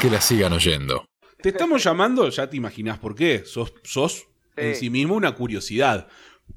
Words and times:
Que 0.00 0.10
la 0.10 0.20
sigan 0.20 0.52
oyendo. 0.52 1.08
Te 1.40 1.48
estamos 1.48 1.82
llamando, 1.82 2.28
ya 2.28 2.50
te 2.50 2.56
imaginás 2.56 2.98
por 2.98 3.14
qué. 3.14 3.44
Sos, 3.46 3.72
sos 3.82 4.28
en 4.56 4.74
sí 4.74 4.90
mismo 4.90 5.14
una 5.14 5.34
curiosidad. 5.34 6.08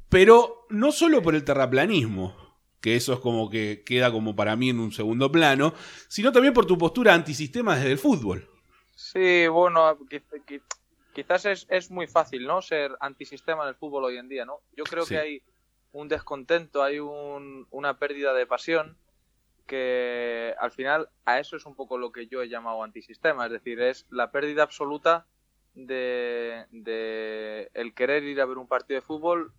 Pero 0.09 0.65
no 0.69 0.91
solo 0.91 1.21
por 1.21 1.35
el 1.35 1.45
terraplanismo, 1.45 2.35
que 2.81 2.95
eso 2.95 3.13
es 3.13 3.19
como 3.19 3.49
que 3.49 3.83
queda 3.85 4.11
como 4.11 4.35
para 4.35 4.55
mí 4.55 4.69
en 4.69 4.79
un 4.79 4.91
segundo 4.91 5.31
plano, 5.31 5.73
sino 6.09 6.31
también 6.31 6.53
por 6.53 6.65
tu 6.65 6.77
postura 6.77 7.13
antisistema 7.13 7.75
desde 7.75 7.91
el 7.91 7.97
fútbol. 7.97 8.49
Sí, 8.95 9.47
bueno, 9.47 9.97
quizás 11.13 11.45
es, 11.45 11.91
muy 11.91 12.07
fácil, 12.07 12.45
¿no? 12.45 12.61
Ser 12.61 12.91
antisistema 12.99 13.63
en 13.63 13.69
el 13.69 13.75
fútbol 13.75 14.05
hoy 14.05 14.17
en 14.17 14.27
día, 14.27 14.43
¿no? 14.43 14.59
Yo 14.75 14.83
creo 14.83 15.05
que 15.05 15.17
hay 15.17 15.41
un 15.93 16.09
descontento, 16.09 16.83
hay 16.83 16.99
una 16.99 17.97
pérdida 17.97 18.33
de 18.33 18.45
pasión 18.45 18.97
que 19.69 20.55
al 20.59 20.71
final 20.71 21.09
a 21.25 21.39
eso 21.39 21.55
es 21.55 21.67
un 21.67 21.75
poco 21.75 21.99
lo 21.99 22.11
que 22.11 22.25
yo 22.25 22.41
he 22.41 22.49
llamado 22.49 22.83
antisistema, 22.83 23.45
es 23.45 23.51
decir, 23.51 23.79
es 23.79 24.07
la 24.09 24.31
pérdida 24.31 24.63
absoluta 24.63 25.27
de, 25.75 26.65
de 26.71 27.69
el 27.75 27.93
querer 27.93 28.23
ir 28.23 28.41
a 28.41 28.45
ver 28.45 28.57
un 28.57 28.67
partido 28.67 28.99
de 28.99 29.05
fútbol 29.05 29.53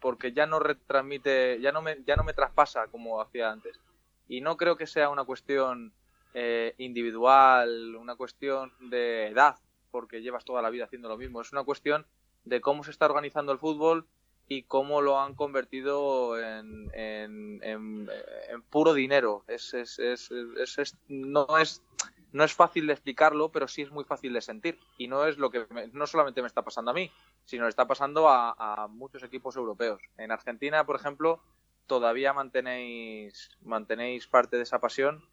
porque 0.00 0.32
ya 0.32 0.46
no 0.46 0.60
retransmite, 0.60 1.60
ya 1.60 1.72
no 1.72 1.82
me, 1.82 1.98
ya 2.06 2.14
no 2.14 2.22
me 2.22 2.34
traspasa 2.34 2.86
como 2.86 3.20
hacía 3.20 3.50
antes. 3.50 3.80
Y 4.28 4.42
no 4.42 4.56
creo 4.56 4.76
que 4.76 4.86
sea 4.86 5.10
una 5.10 5.24
cuestión 5.24 5.92
eh, 6.34 6.74
individual, 6.78 7.96
una 7.96 8.14
cuestión 8.14 8.72
de 8.78 9.26
edad, 9.26 9.56
porque 9.90 10.22
llevas 10.22 10.44
toda 10.44 10.62
la 10.62 10.70
vida 10.70 10.84
haciendo 10.84 11.08
lo 11.08 11.16
mismo. 11.16 11.40
Es 11.40 11.52
una 11.52 11.64
cuestión 11.64 12.06
de 12.44 12.60
cómo 12.60 12.84
se 12.84 12.92
está 12.92 13.06
organizando 13.06 13.50
el 13.50 13.58
fútbol 13.58 14.06
y 14.48 14.62
cómo 14.62 15.02
lo 15.02 15.20
han 15.20 15.34
convertido 15.34 16.40
en, 16.40 16.90
en, 16.94 17.60
en, 17.62 18.08
puro 18.70 18.94
dinero. 18.94 19.44
Es, 19.46 19.74
es, 19.74 19.98
es, 19.98 20.30
no 21.08 21.58
es 21.58 21.82
no 22.32 22.44
es 22.44 22.52
fácil 22.52 22.86
de 22.86 22.92
explicarlo, 22.92 23.50
pero 23.50 23.68
sí 23.68 23.82
es 23.82 23.90
muy 23.90 24.04
fácil 24.04 24.32
de 24.32 24.40
sentir. 24.40 24.78
Y 24.98 25.08
no 25.08 25.26
es 25.26 25.38
lo 25.38 25.50
que 25.50 25.66
no 25.92 26.06
solamente 26.06 26.42
me 26.42 26.48
está 26.48 26.62
pasando 26.62 26.90
a 26.90 26.94
mí, 26.94 27.10
sino 27.44 27.64
le 27.64 27.70
está 27.70 27.86
pasando 27.86 28.28
a, 28.28 28.86
muchos 28.90 29.22
equipos 29.22 29.56
europeos. 29.56 30.00
En 30.16 30.30
Argentina, 30.30 30.84
por 30.84 30.96
ejemplo, 30.96 31.40
todavía 31.86 32.32
mantenéis, 32.32 33.50
mantenéis 33.62 34.26
parte 34.26 34.56
de 34.56 34.62
esa 34.64 34.80
pasión 34.80 35.24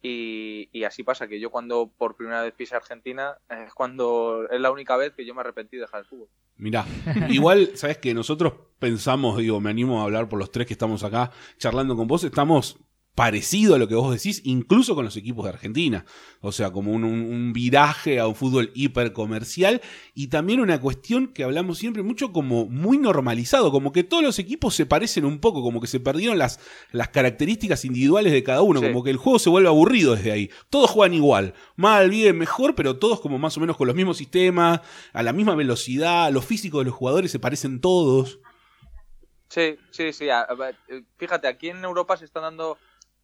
y, 0.00 0.84
así 0.84 1.02
pasa 1.02 1.28
que 1.28 1.40
yo 1.40 1.50
cuando 1.50 1.90
por 1.98 2.16
primera 2.16 2.42
vez 2.42 2.54
pise 2.54 2.76
Argentina 2.76 3.36
es 3.50 3.74
cuando 3.74 4.48
es 4.48 4.60
la 4.60 4.70
única 4.70 4.96
vez 4.96 5.12
que 5.12 5.26
yo 5.26 5.34
me 5.34 5.40
arrepentí 5.40 5.76
de 5.76 5.82
dejar 5.82 6.00
el 6.00 6.06
fútbol. 6.06 6.28
Mirá, 6.58 6.86
igual, 7.30 7.70
sabes 7.74 7.98
que 7.98 8.12
nosotros 8.14 8.52
pensamos, 8.78 9.38
digo, 9.38 9.60
me 9.60 9.70
animo 9.70 10.00
a 10.00 10.04
hablar 10.04 10.28
por 10.28 10.38
los 10.38 10.50
tres 10.50 10.66
que 10.66 10.74
estamos 10.74 11.04
acá 11.04 11.30
charlando 11.58 11.96
con 11.96 12.06
vos, 12.06 12.24
estamos 12.24 12.78
parecido 13.18 13.74
a 13.74 13.78
lo 13.78 13.88
que 13.88 13.96
vos 13.96 14.12
decís, 14.12 14.42
incluso 14.44 14.94
con 14.94 15.04
los 15.04 15.16
equipos 15.16 15.42
de 15.42 15.50
Argentina. 15.50 16.04
O 16.40 16.52
sea, 16.52 16.70
como 16.70 16.92
un, 16.92 17.52
viraje 17.52 18.20
a 18.20 18.28
un 18.28 18.36
fútbol 18.36 18.70
hipercomercial 18.76 19.80
y 20.14 20.28
también 20.28 20.60
una 20.60 20.80
cuestión 20.80 21.26
que 21.26 21.42
hablamos 21.42 21.78
siempre 21.78 22.04
mucho 22.04 22.30
como 22.30 22.66
muy 22.66 22.96
normalizado, 22.96 23.72
como 23.72 23.90
que 23.90 24.04
todos 24.04 24.22
los 24.22 24.38
equipos 24.38 24.76
se 24.76 24.86
parecen 24.86 25.24
un 25.24 25.40
poco, 25.40 25.64
como 25.64 25.80
que 25.80 25.88
se 25.88 25.98
perdieron 25.98 26.38
las, 26.38 26.60
las 26.92 27.08
características 27.08 27.84
individuales 27.84 28.32
de 28.32 28.44
cada 28.44 28.62
uno, 28.62 28.80
como 28.80 29.02
que 29.02 29.10
el 29.10 29.16
juego 29.16 29.40
se 29.40 29.50
vuelve 29.50 29.66
aburrido 29.66 30.14
desde 30.14 30.30
ahí. 30.30 30.48
Todos 30.70 30.88
juegan 30.88 31.12
igual, 31.12 31.54
mal, 31.74 32.10
bien, 32.10 32.38
mejor, 32.38 32.76
pero 32.76 33.00
todos 33.00 33.18
como 33.18 33.36
más 33.36 33.56
o 33.56 33.60
menos 33.60 33.76
con 33.76 33.88
los 33.88 33.96
mismos 33.96 34.18
sistemas, 34.18 34.80
a 35.12 35.24
la 35.24 35.32
misma 35.32 35.56
velocidad, 35.56 36.30
los 36.30 36.44
físicos 36.44 36.82
de 36.82 36.90
los 36.90 36.94
jugadores 36.94 37.32
se 37.32 37.40
parecen 37.40 37.80
todos. 37.80 38.38
Sí, 39.48 39.76
sí, 39.90 40.12
sí. 40.12 40.28
Fíjate, 41.16 41.48
aquí 41.48 41.70
en 41.70 41.82
Europa 41.82 42.16
se 42.16 42.24
están 42.24 42.44
dando 42.44 42.78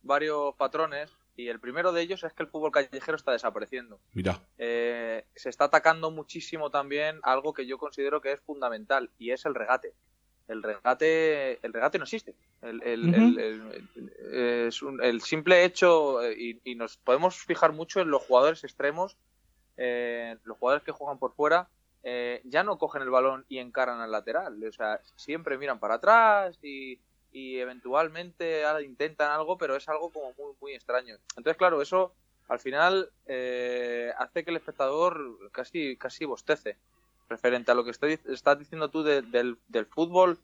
varios 0.05 0.55
patrones 0.55 1.11
y 1.37 1.49
el 1.49 1.59
primero 1.59 1.93
de 1.93 2.03
ellos 2.03 2.23
es 2.23 2.33
que 2.33 2.45
el 2.45 2.49
fútbol 2.49 2.71
callejero 2.71 3.17
está 3.17 3.33
desapareciendo. 3.33 3.99
Mira. 4.13 4.41
Eh, 4.57 5.25
se 5.35 5.49
está 5.49 5.65
atacando 5.65 6.13
muchísimo 6.13 6.71
también 6.71 7.19
algo 7.23 7.53
que 7.53 7.67
yo 7.67 7.77
considero 7.79 8.21
que 8.21 8.33
es 8.33 8.41
fundamental 8.41 9.11
y 9.19 9.33
es 9.33 9.45
el 9.45 9.55
regate. 9.55 9.95
El 10.47 10.63
regate, 10.63 11.59
el 11.67 11.73
regate 11.73 11.99
no 11.99 12.05
existe. 12.05 12.37
El, 12.63 12.83
el, 15.03 15.21
simple 15.23 15.65
hecho, 15.65 16.23
eh, 16.23 16.61
y, 16.63 16.75
nos 16.75 16.99
podemos 16.99 17.37
fijar 17.37 17.73
mucho 17.73 18.01
en 18.01 18.11
los 18.11 18.23
jugadores 18.23 18.63
extremos, 18.63 19.17
eh, 19.77 20.37
los 20.45 20.59
jugadores 20.59 20.85
que 20.85 20.93
juegan 20.93 21.19
por 21.19 21.35
fuera, 21.35 21.69
ya 22.45 22.63
no 22.63 22.79
cogen 22.79 23.03
el 23.03 23.11
balón 23.11 23.47
y 23.49 23.59
encaran 23.59 24.01
al 24.01 24.13
lateral. 24.13 24.63
O 24.63 24.73
sea, 24.73 25.01
siempre 25.17 25.59
miran 25.59 25.81
para 25.81 25.95
atrás 25.95 26.59
y, 26.63 27.01
y 27.35 27.59
eventualmente 27.59 28.63
intentan 28.85 29.33
algo, 29.33 29.59
pero 29.59 29.75
es 29.75 29.89
algo 29.89 30.11
como 30.11 30.33
muy, 30.39 30.55
muy 30.61 30.73
extraño. 30.73 31.17
Entonces, 31.37 31.57
claro, 31.57 31.83
eso 31.83 32.15
al 32.49 32.61
final 32.61 33.11
eh, 33.27 34.13
hace 34.19 34.45
que 34.45 34.51
el 34.53 34.57
espectador 34.57 35.51
casi, 35.51 35.97
casi 35.97 36.25
bostece. 36.25 36.79
Referente 37.29 37.73
a 37.73 37.75
lo 37.75 37.85
que 37.85 37.91
estoy, 37.91 38.21
estás 38.29 38.59
diciendo 38.59 38.89
tú 38.89 39.03
del, 39.03 39.59
del, 39.67 39.87
fútbol, 39.87 40.39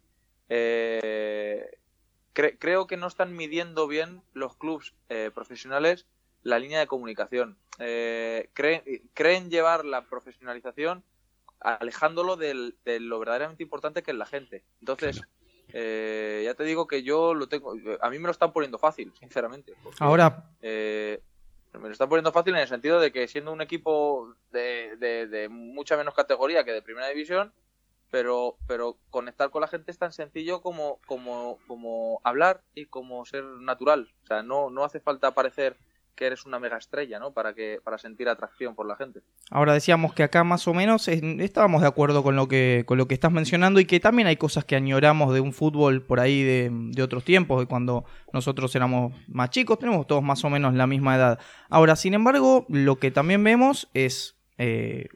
eh, 0.49 1.79
creo 2.33 2.87
que 2.89 2.97
no 2.97 3.07
están 3.07 3.37
midiendo 3.37 3.87
bien 3.87 4.23
los 4.33 4.57
clubes 4.57 4.95
eh, 5.11 5.31
profesionales 5.33 6.07
la 6.43 6.59
línea 6.59 6.81
de 6.81 6.87
comunicación. 6.87 7.57
Creen, 7.77 8.83
creen, 9.15 9.51
llevar 9.51 9.85
la 9.85 10.03
profesionalización 10.07 11.05
alejándolo 11.61 12.37
de 12.37 12.75
lo 12.99 13.19
verdaderamente 13.19 13.63
importante 13.63 14.03
que 14.03 14.11
es 14.11 14.17
la 14.17 14.27
gente. 14.27 14.65
Entonces, 14.81 15.21
eh, 15.73 16.43
ya 16.45 16.55
te 16.55 16.65
digo 16.65 16.87
que 16.87 17.03
yo 17.03 17.35
lo 17.35 17.49
tengo. 17.49 17.75
A 18.01 18.11
mí 18.11 18.19
me 18.19 18.27
lo 18.27 18.33
están 18.33 18.53
poniendo 18.53 18.79
fácil, 18.79 19.13
sinceramente. 19.19 19.75
Ahora. 19.99 20.51
Eh, 20.61 21.23
me 21.75 21.87
lo 21.87 21.93
están 21.93 22.09
poniendo 22.09 22.33
fácil 22.33 22.55
en 22.55 22.63
el 22.63 22.69
sentido 22.69 22.99
de 22.99 23.13
que 23.13 23.29
siendo 23.29 23.53
un 23.53 23.61
equipo 23.61 24.35
de, 24.51 25.47
mucha 25.51 25.97
menos 25.97 26.15
categoría 26.15 26.65
que 26.65 26.73
de 26.73 26.83
primera 26.83 27.09
división, 27.09 27.53
pero, 28.11 28.57
pero 28.67 28.99
conectar 29.11 29.51
con 29.51 29.61
la 29.61 29.69
gente 29.69 29.93
es 29.93 29.99
tan 29.99 30.13
sencillo 30.13 30.63
como, 30.63 30.99
como, 31.07 31.59
como 31.69 32.21
hablar 32.25 32.63
y 32.75 32.87
como 32.87 33.25
ser 33.25 33.45
natural. 33.45 34.13
O 34.25 34.27
sea, 34.27 34.43
no, 34.43 34.71
no 34.71 34.83
hace 34.85 34.99
falta 34.99 35.31
parecer 35.31 35.77
que 36.21 36.27
eres 36.27 36.45
una 36.45 36.59
mega 36.59 36.77
estrella, 36.77 37.19
¿no? 37.19 37.33
Para 37.33 37.55
que 37.55 37.79
para 37.83 37.97
sentir 37.97 38.29
atracción 38.29 38.75
por 38.75 38.87
la 38.87 38.95
gente. 38.95 39.21
Ahora 39.51 39.73
decíamos 39.73 40.13
que 40.13 40.23
acá 40.23 40.45
más 40.45 40.69
o 40.69 40.75
menos 40.75 41.09
estábamos 41.09 41.81
de 41.81 41.89
acuerdo 41.89 42.23
con 42.23 42.37
lo 42.37 42.47
que 42.47 42.85
con 42.87 42.99
lo 42.99 43.09
que 43.09 43.15
estás 43.15 43.33
mencionando 43.33 43.81
y 43.81 43.87
que 43.87 44.01
también 44.01 44.29
hay 44.29 44.37
cosas 44.37 44.67
que 44.67 44.77
añoramos 44.77 45.33
de 45.33 45.41
un 45.41 45.55
fútbol 45.55 46.03
por 46.03 46.21
ahí 46.21 46.43
de, 46.43 47.03
otros 47.03 47.25
tiempos, 47.25 47.59
de 47.61 47.67
cuando 47.67 48.05
nosotros 48.35 48.75
éramos 48.77 49.15
más 49.29 49.49
chicos, 49.49 49.79
tenemos 49.79 50.07
todos 50.07 50.23
más 50.23 50.45
o 50.45 50.51
menos 50.51 50.75
la 50.75 50.87
misma 50.87 51.17
edad. 51.17 51.39
Ahora, 51.71 51.97
sin 51.97 52.13
embargo, 52.13 52.67
lo 52.69 52.99
que 52.99 53.11
también 53.11 53.43
vemos 53.43 53.89
es 53.95 54.37
eh, 54.59 55.09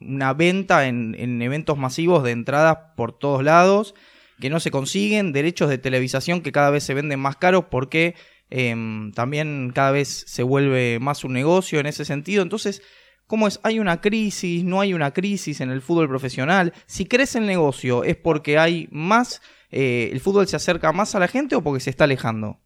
una 0.00 0.32
venta 0.32 0.86
en, 0.86 1.14
en 1.18 1.42
eventos 1.42 1.76
masivos 1.76 2.22
de 2.22 2.30
entradas 2.30 2.78
por 2.96 3.12
todos 3.12 3.44
lados 3.44 3.94
que 4.40 4.50
no 4.50 4.60
se 4.60 4.70
consiguen, 4.70 5.32
derechos 5.32 5.68
de 5.68 5.78
televisación 5.78 6.40
que 6.40 6.52
cada 6.52 6.70
vez 6.70 6.84
se 6.84 6.94
venden 6.94 7.20
más 7.20 7.36
caros 7.36 7.66
porque 7.70 8.14
Em, 8.48 9.12
también 9.12 9.72
cada 9.74 9.90
vez 9.90 10.24
se 10.26 10.42
vuelve 10.42 10.98
más 11.00 11.24
un 11.24 11.32
negocio 11.32 11.80
en 11.80 11.86
ese 11.86 12.04
sentido. 12.04 12.42
Entonces, 12.42 12.82
¿cómo 13.26 13.48
es? 13.48 13.60
¿Hay 13.62 13.78
una 13.78 14.00
crisis? 14.00 14.64
¿No 14.64 14.80
hay 14.80 14.94
una 14.94 15.12
crisis 15.12 15.60
en 15.60 15.70
el 15.70 15.82
fútbol 15.82 16.08
profesional? 16.08 16.72
Si 16.86 17.06
crece 17.06 17.38
el 17.38 17.46
negocio, 17.46 18.04
¿es 18.04 18.16
porque 18.16 18.58
hay 18.58 18.88
más, 18.90 19.42
eh, 19.70 20.10
el 20.12 20.20
fútbol 20.20 20.46
se 20.46 20.56
acerca 20.56 20.92
más 20.92 21.14
a 21.14 21.20
la 21.20 21.28
gente 21.28 21.56
o 21.56 21.62
porque 21.62 21.80
se 21.80 21.90
está 21.90 22.04
alejando? 22.04 22.60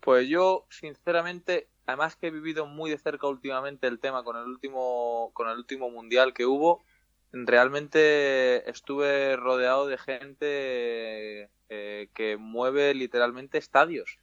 Pues 0.00 0.28
yo, 0.28 0.66
sinceramente, 0.68 1.70
además 1.86 2.14
que 2.14 2.26
he 2.26 2.30
vivido 2.30 2.66
muy 2.66 2.90
de 2.90 2.98
cerca 2.98 3.26
últimamente 3.26 3.86
el 3.86 3.98
tema 3.98 4.22
con 4.22 4.36
el 4.36 4.44
último, 4.44 5.30
con 5.32 5.48
el 5.48 5.56
último 5.56 5.90
mundial 5.90 6.34
que 6.34 6.44
hubo, 6.44 6.84
realmente 7.34 8.68
estuve 8.70 9.36
rodeado 9.36 9.86
de 9.86 9.98
gente 9.98 11.50
eh, 11.68 12.08
que 12.14 12.36
mueve 12.36 12.94
literalmente 12.94 13.58
estadios. 13.58 14.18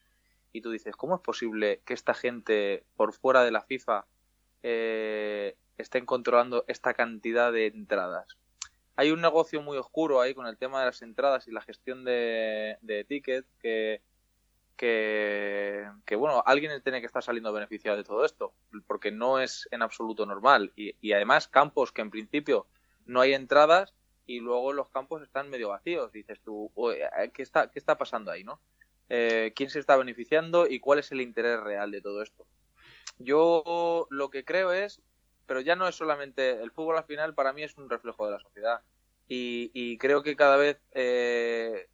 Y 0.53 0.61
tú 0.61 0.71
dices, 0.71 0.95
¿cómo 0.95 1.15
es 1.15 1.21
posible 1.21 1.81
que 1.85 1.93
esta 1.93 2.13
gente 2.13 2.83
por 2.95 3.13
fuera 3.13 3.43
de 3.43 3.51
la 3.51 3.61
FIFA 3.61 4.05
eh, 4.63 5.55
estén 5.77 6.05
controlando 6.05 6.63
esta 6.67 6.93
cantidad 6.93 7.51
de 7.51 7.67
entradas? 7.67 8.37
Hay 8.95 9.11
un 9.11 9.21
negocio 9.21 9.61
muy 9.61 9.77
oscuro 9.77 10.21
ahí 10.21 10.33
con 10.33 10.47
el 10.47 10.57
tema 10.57 10.79
de 10.79 10.87
las 10.87 11.01
entradas 11.01 11.47
y 11.47 11.51
la 11.51 11.61
gestión 11.61 12.03
de, 12.03 12.77
de 12.81 13.03
ticket 13.03 13.45
que, 13.59 14.01
que, 14.75 16.15
bueno, 16.15 16.43
alguien 16.45 16.81
tiene 16.81 17.01
que 17.01 17.05
estar 17.05 17.23
saliendo 17.23 17.53
beneficiado 17.53 17.97
de 17.97 18.03
todo 18.03 18.25
esto, 18.25 18.53
porque 18.87 19.11
no 19.11 19.39
es 19.39 19.67
en 19.71 19.81
absoluto 19.81 20.25
normal. 20.25 20.71
Y, 20.75 20.95
y 21.01 21.13
además 21.13 21.47
campos 21.47 21.91
que 21.91 22.01
en 22.01 22.09
principio 22.09 22.67
no 23.11 23.21
hay 23.21 23.33
entradas 23.33 23.93
y 24.25 24.39
luego 24.39 24.71
los 24.73 24.89
campos 24.89 25.21
están 25.21 25.49
medio 25.49 25.69
vacíos. 25.69 26.11
Dices 26.11 26.39
tú, 26.43 26.71
eh, 26.91 27.31
¿qué 27.33 27.43
está, 27.43 27.69
qué 27.69 27.77
está 27.77 27.97
pasando 27.97 28.31
ahí, 28.31 28.43
no? 28.43 28.61
Eh, 29.09 29.51
¿Quién 29.55 29.69
se 29.69 29.79
está 29.79 29.97
beneficiando 29.97 30.67
y 30.67 30.79
cuál 30.79 30.99
es 30.99 31.11
el 31.11 31.19
interés 31.19 31.59
real 31.59 31.91
de 31.91 32.01
todo 32.01 32.21
esto? 32.23 32.47
Yo 33.17 34.07
lo 34.09 34.29
que 34.29 34.45
creo 34.45 34.71
es, 34.71 35.01
pero 35.45 35.59
ya 35.59 35.75
no 35.75 35.87
es 35.87 35.95
solamente 35.95 36.61
el 36.61 36.71
fútbol 36.71 36.97
al 36.97 37.03
final, 37.03 37.35
para 37.35 37.51
mí 37.51 37.63
es 37.63 37.77
un 37.77 37.89
reflejo 37.89 38.25
de 38.25 38.31
la 38.31 38.39
sociedad. 38.39 38.81
Y, 39.33 39.97
creo 39.97 40.23
que 40.23 40.35
cada 40.35 40.57
vez, 40.57 40.77
eh, 40.91 41.87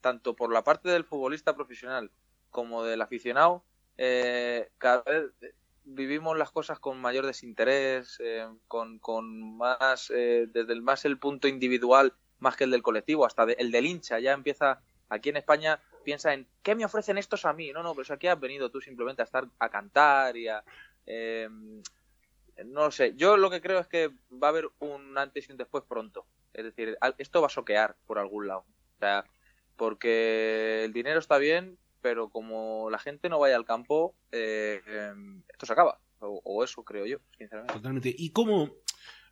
tanto 0.00 0.34
por 0.34 0.50
la 0.50 0.64
parte 0.64 0.88
del 0.88 1.04
futbolista 1.04 1.54
profesional 1.54 2.10
como 2.48 2.84
del 2.84 3.02
aficionado, 3.02 3.64
cada 4.78 5.02
vez 5.02 5.30
vivimos 5.94 6.36
las 6.36 6.50
cosas 6.50 6.78
con 6.78 7.00
mayor 7.00 7.26
desinterés, 7.26 8.18
eh, 8.20 8.46
con, 8.68 8.98
con, 8.98 9.56
más, 9.56 10.10
eh, 10.14 10.46
desde 10.52 10.72
el, 10.72 10.82
más 10.82 11.04
el 11.04 11.18
punto 11.18 11.48
individual 11.48 12.14
más 12.38 12.56
que 12.56 12.64
el 12.64 12.70
del 12.70 12.82
colectivo, 12.82 13.26
hasta 13.26 13.44
el 13.44 13.70
del 13.70 13.86
hincha, 13.86 14.18
ya 14.18 14.32
empieza, 14.32 14.80
aquí 15.08 15.28
en 15.28 15.36
España 15.36 15.78
piensa 16.04 16.32
en, 16.32 16.48
¿qué 16.62 16.74
me 16.74 16.84
ofrecen 16.84 17.18
estos 17.18 17.44
a 17.44 17.52
mí? 17.52 17.70
No, 17.72 17.82
no, 17.82 17.94
pero 17.94 18.14
aquí 18.14 18.26
has 18.26 18.40
venido 18.40 18.70
tú 18.70 18.80
simplemente 18.80 19.22
a 19.22 19.26
estar 19.26 19.46
a 19.58 19.68
cantar 19.68 20.36
y 20.36 20.48
a... 20.48 20.64
Em, 21.06 21.82
no 22.64 22.90
sé, 22.90 23.14
yo 23.16 23.36
lo 23.36 23.50
que 23.50 23.60
creo 23.60 23.78
es 23.78 23.86
que 23.86 24.08
va 24.30 24.48
a 24.48 24.50
haber 24.50 24.68
un 24.80 25.16
antes 25.16 25.48
y 25.48 25.52
un 25.52 25.58
después 25.58 25.84
pronto. 25.84 26.26
Es 26.52 26.64
decir, 26.64 26.98
esto 27.18 27.40
va 27.40 27.46
a 27.46 27.50
soquear 27.50 27.96
por 28.06 28.18
algún 28.18 28.48
lado. 28.48 28.64
O 28.96 28.98
sea, 28.98 29.24
porque 29.76 30.84
el 30.84 30.92
dinero 30.92 31.20
está 31.20 31.38
bien, 31.38 31.78
pero 32.00 32.28
como 32.28 32.90
la 32.90 32.98
gente 32.98 33.28
no 33.28 33.38
vaya 33.38 33.56
al 33.56 33.64
campo, 33.64 34.14
eh, 34.32 34.80
em, 34.86 35.42
esto 35.48 35.66
se 35.66 35.72
acaba. 35.72 36.00
O, 36.20 36.62
eso 36.62 36.84
creo 36.84 37.06
yo, 37.06 37.18
sinceramente. 37.38 37.74
Totalmente. 37.74 38.14
¿Y 38.16 38.30
cómo, 38.30 38.70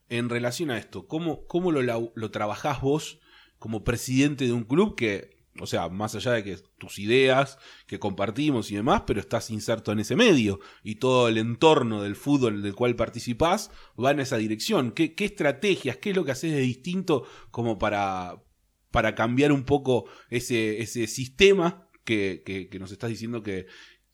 en 0.09 0.31
relación 0.31 0.71
a 0.71 0.79
esto, 0.79 1.07
cómo, 1.07 1.47
cómo 1.47 1.71
lo, 1.71 1.83
lo 2.15 2.31
trabajás 2.31 2.81
vos 2.81 3.21
como 3.59 3.85
presidente 3.85 4.47
de 4.47 4.53
un 4.53 4.65
club 4.65 4.95
que 4.97 5.39
o 5.61 5.67
sea, 5.67 5.89
más 5.89 6.15
allá 6.15 6.33
de 6.33 6.45
que 6.45 6.57
tus 6.79 6.99
ideas 6.99 7.59
que 7.87 7.99
compartimos 7.99 8.71
y 8.71 8.77
demás, 8.77 9.03
pero 9.07 9.21
estás 9.21 9.51
inserto 9.51 9.93
en 9.93 10.01
ese 10.01 10.17
medio 10.17 10.61
y 10.83 10.97
todo 10.97 11.29
el 11.29 11.39
entorno 11.39 12.03
del 12.03 12.17
fútbol 12.17 12.63
del 12.63 12.75
cual 12.75 12.97
participás 12.97 13.71
va 14.03 14.13
en 14.13 14.21
esa 14.21 14.37
dirección. 14.37 14.93
¿Qué, 14.93 15.15
qué 15.15 15.25
estrategias, 15.25 15.97
qué 15.97 16.11
es 16.11 16.17
lo 16.17 16.25
que 16.25 16.33
haces 16.33 16.53
de 16.53 16.61
distinto 16.61 17.25
como 17.51 17.79
para, 17.79 18.43
para 18.91 19.15
cambiar 19.15 19.53
un 19.53 19.65
poco 19.65 20.07
ese, 20.31 20.81
ese 20.81 21.07
sistema 21.07 21.88
que, 22.09 22.79
nos 22.81 22.93
estás 22.93 23.11
diciendo 23.11 23.43
que, 23.43 23.67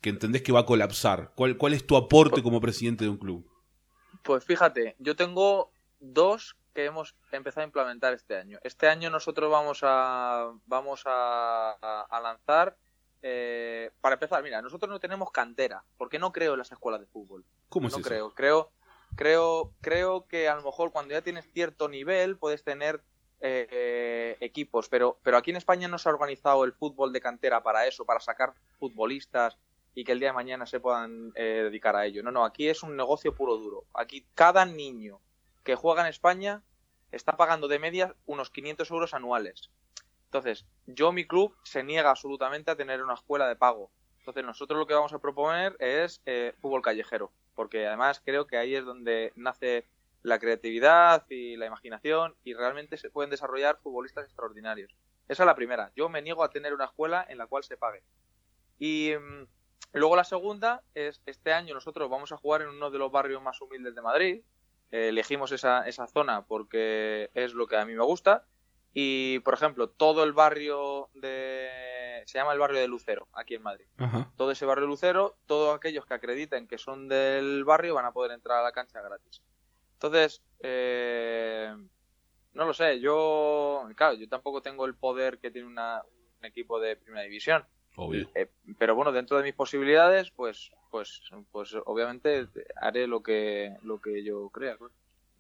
entendés 0.02 0.42
que 0.42 0.52
va 0.52 0.60
a 0.60 0.66
colapsar? 0.66 1.32
¿Cuál, 1.34 1.56
¿Cuál 1.56 1.74
es 1.74 1.86
tu 1.86 1.96
aporte 1.96 2.42
como 2.42 2.60
presidente 2.60 3.04
de 3.04 3.10
un 3.10 3.18
club? 3.18 3.48
Pues 4.22 4.44
fíjate, 4.44 4.96
yo 4.98 5.16
tengo 5.16 5.72
dos 6.00 6.56
que 6.74 6.84
hemos 6.84 7.14
empezado 7.30 7.62
a 7.62 7.66
implementar 7.66 8.12
este 8.12 8.36
año. 8.36 8.58
Este 8.64 8.88
año 8.88 9.08
nosotros 9.08 9.50
vamos 9.50 9.80
a, 9.82 10.52
vamos 10.66 11.02
a, 11.06 12.20
lanzar, 12.22 12.76
eh, 13.22 13.92
para 14.00 14.14
empezar, 14.14 14.42
mira, 14.42 14.60
nosotros 14.60 14.90
no 14.90 14.98
tenemos 14.98 15.30
cantera, 15.30 15.84
porque 15.96 16.18
no 16.18 16.32
creo 16.32 16.54
en 16.54 16.58
las 16.58 16.72
escuelas 16.72 17.00
de 17.00 17.06
fútbol. 17.06 17.44
¿Cómo 17.68 17.86
es 17.86 17.94
no 17.94 18.00
eso? 18.00 18.08
creo, 18.08 18.34
creo, 18.34 18.72
creo, 19.14 19.72
creo 19.80 20.26
que 20.26 20.48
a 20.48 20.56
lo 20.56 20.62
mejor 20.62 20.90
cuando 20.90 21.14
ya 21.14 21.22
tienes 21.22 21.48
cierto 21.52 21.88
nivel 21.88 22.36
puedes 22.36 22.64
tener 22.64 23.02
eh, 23.46 24.38
equipos, 24.40 24.88
pero, 24.88 25.18
pero 25.22 25.36
aquí 25.36 25.50
en 25.50 25.56
España 25.56 25.86
no 25.86 25.98
se 25.98 26.08
ha 26.08 26.12
organizado 26.12 26.64
el 26.64 26.72
fútbol 26.72 27.12
de 27.12 27.20
cantera 27.20 27.62
para 27.62 27.86
eso, 27.86 28.06
para 28.06 28.20
sacar 28.20 28.54
futbolistas 28.78 29.58
y 29.94 30.04
que 30.04 30.12
el 30.12 30.18
día 30.18 30.30
de 30.30 30.34
mañana 30.34 30.64
se 30.64 30.80
puedan 30.80 31.30
eh, 31.34 31.60
dedicar 31.64 31.94
a 31.94 32.06
ello. 32.06 32.22
No, 32.22 32.30
no, 32.30 32.44
aquí 32.44 32.68
es 32.68 32.82
un 32.82 32.96
negocio 32.96 33.34
puro 33.34 33.56
duro. 33.56 33.84
Aquí 33.92 34.26
cada 34.34 34.64
niño 34.64 35.20
que 35.62 35.74
juega 35.74 36.02
en 36.02 36.08
España 36.08 36.62
está 37.12 37.36
pagando 37.36 37.68
de 37.68 37.78
media 37.78 38.16
unos 38.24 38.50
500 38.50 38.90
euros 38.90 39.12
anuales. 39.12 39.70
Entonces, 40.24 40.66
yo, 40.86 41.12
mi 41.12 41.26
club, 41.26 41.54
se 41.64 41.84
niega 41.84 42.10
absolutamente 42.10 42.70
a 42.70 42.76
tener 42.76 43.02
una 43.02 43.14
escuela 43.14 43.46
de 43.46 43.56
pago. 43.56 43.90
Entonces, 44.20 44.42
nosotros 44.44 44.78
lo 44.78 44.86
que 44.86 44.94
vamos 44.94 45.12
a 45.12 45.18
proponer 45.18 45.76
es 45.80 46.22
eh, 46.24 46.54
fútbol 46.60 46.80
callejero, 46.80 47.30
porque 47.54 47.86
además 47.86 48.22
creo 48.24 48.46
que 48.46 48.56
ahí 48.56 48.74
es 48.74 48.84
donde 48.84 49.32
nace 49.36 49.86
la 50.24 50.38
creatividad 50.38 51.26
y 51.28 51.56
la 51.56 51.66
imaginación 51.66 52.34
y 52.44 52.54
realmente 52.54 52.96
se 52.96 53.10
pueden 53.10 53.30
desarrollar 53.30 53.78
futbolistas 53.82 54.24
extraordinarios. 54.24 54.96
Esa 55.28 55.42
es 55.42 55.46
la 55.46 55.54
primera. 55.54 55.92
Yo 55.94 56.08
me 56.08 56.22
niego 56.22 56.42
a 56.42 56.50
tener 56.50 56.72
una 56.72 56.86
escuela 56.86 57.24
en 57.28 57.36
la 57.36 57.46
cual 57.46 57.62
se 57.62 57.76
pague. 57.76 58.02
Y 58.78 59.12
mm, 59.14 59.46
luego 59.92 60.16
la 60.16 60.24
segunda 60.24 60.82
es, 60.94 61.20
este 61.26 61.52
año 61.52 61.74
nosotros 61.74 62.08
vamos 62.08 62.32
a 62.32 62.38
jugar 62.38 62.62
en 62.62 62.68
uno 62.68 62.90
de 62.90 62.98
los 62.98 63.12
barrios 63.12 63.42
más 63.42 63.60
humildes 63.60 63.94
de 63.94 64.00
Madrid. 64.00 64.42
Eh, 64.90 65.08
elegimos 65.08 65.52
esa, 65.52 65.86
esa 65.86 66.06
zona 66.06 66.46
porque 66.46 67.30
es 67.34 67.52
lo 67.52 67.66
que 67.66 67.76
a 67.76 67.84
mí 67.84 67.92
me 67.92 68.04
gusta. 68.04 68.46
Y, 68.94 69.40
por 69.40 69.52
ejemplo, 69.52 69.90
todo 69.90 70.24
el 70.24 70.32
barrio 70.32 71.10
de... 71.12 72.22
Se 72.24 72.38
llama 72.38 72.54
el 72.54 72.58
barrio 72.58 72.80
de 72.80 72.88
Lucero, 72.88 73.28
aquí 73.34 73.56
en 73.56 73.62
Madrid. 73.62 73.84
Todo 74.38 74.52
ese 74.52 74.64
barrio 74.64 74.86
de 74.86 74.88
Lucero, 74.88 75.36
todos 75.44 75.76
aquellos 75.76 76.06
que 76.06 76.14
acrediten 76.14 76.66
que 76.66 76.78
son 76.78 77.08
del 77.08 77.64
barrio 77.64 77.94
van 77.94 78.06
a 78.06 78.12
poder 78.12 78.30
entrar 78.30 78.60
a 78.60 78.62
la 78.62 78.72
cancha 78.72 79.02
gratis. 79.02 79.42
Entonces, 80.04 80.42
eh, 80.60 81.74
no 82.52 82.66
lo 82.66 82.74
sé, 82.74 83.00
yo, 83.00 83.88
claro, 83.96 84.14
yo 84.14 84.28
tampoco 84.28 84.60
tengo 84.60 84.84
el 84.84 84.94
poder 84.94 85.38
que 85.38 85.50
tiene 85.50 85.66
un 85.66 85.78
equipo 86.42 86.78
de 86.78 86.96
primera 86.96 87.24
división. 87.24 87.64
Obvio. 87.96 88.28
Eh, 88.34 88.50
pero 88.76 88.94
bueno, 88.94 89.12
dentro 89.12 89.38
de 89.38 89.44
mis 89.44 89.54
posibilidades, 89.54 90.30
pues, 90.30 90.72
pues, 90.90 91.22
pues 91.50 91.74
obviamente 91.86 92.48
haré 92.76 93.06
lo 93.06 93.22
que, 93.22 93.76
lo 93.82 93.98
que 94.02 94.22
yo 94.22 94.50
crea. 94.50 94.76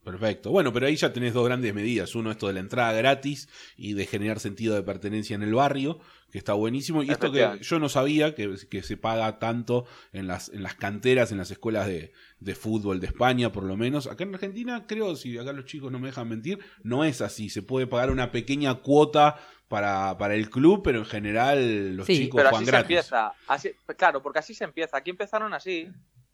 Perfecto. 0.04 0.50
Bueno, 0.50 0.70
pero 0.72 0.86
ahí 0.86 0.96
ya 0.96 1.14
tenés 1.14 1.32
dos 1.32 1.46
grandes 1.46 1.72
medidas. 1.72 2.14
Uno, 2.14 2.30
esto 2.30 2.46
de 2.46 2.52
la 2.52 2.60
entrada 2.60 2.92
gratis 2.92 3.48
y 3.76 3.94
de 3.94 4.04
generar 4.04 4.38
sentido 4.38 4.74
de 4.74 4.82
pertenencia 4.82 5.34
en 5.34 5.42
el 5.42 5.54
barrio, 5.54 5.98
que 6.30 6.36
está 6.36 6.52
buenísimo. 6.52 7.02
Y 7.02 7.10
esto 7.10 7.32
que 7.32 7.58
yo 7.62 7.78
no 7.78 7.88
sabía, 7.88 8.34
que, 8.34 8.54
que, 8.68 8.82
se 8.82 8.98
paga 8.98 9.38
tanto 9.38 9.86
en 10.12 10.26
las, 10.26 10.50
en 10.50 10.62
las 10.62 10.74
canteras, 10.74 11.32
en 11.32 11.38
las 11.38 11.50
escuelas 11.50 11.86
de, 11.86 12.12
de, 12.38 12.54
fútbol 12.54 13.00
de 13.00 13.06
España, 13.06 13.50
por 13.50 13.64
lo 13.64 13.78
menos. 13.78 14.06
Acá 14.06 14.24
en 14.24 14.34
Argentina, 14.34 14.84
creo, 14.86 15.16
si 15.16 15.38
acá 15.38 15.54
los 15.54 15.64
chicos 15.64 15.90
no 15.90 15.98
me 15.98 16.08
dejan 16.08 16.28
mentir, 16.28 16.58
no 16.82 17.02
es 17.02 17.22
así. 17.22 17.48
Se 17.48 17.62
puede 17.62 17.86
pagar 17.86 18.10
una 18.10 18.30
pequeña 18.30 18.74
cuota 18.74 19.36
para, 19.68 20.18
para 20.18 20.34
el 20.34 20.50
club, 20.50 20.82
pero 20.84 20.98
en 20.98 21.06
general 21.06 21.96
los 21.96 22.06
chicos 22.06 22.42
pero 22.42 22.54
así 22.54 22.66
Se 22.66 22.76
empieza. 22.76 23.32
Así, 23.48 23.70
claro, 23.96 24.22
porque 24.22 24.40
así 24.40 24.52
se 24.52 24.64
empieza. 24.64 24.98
Aquí 24.98 25.08
empezaron 25.08 25.54
así 25.54 25.88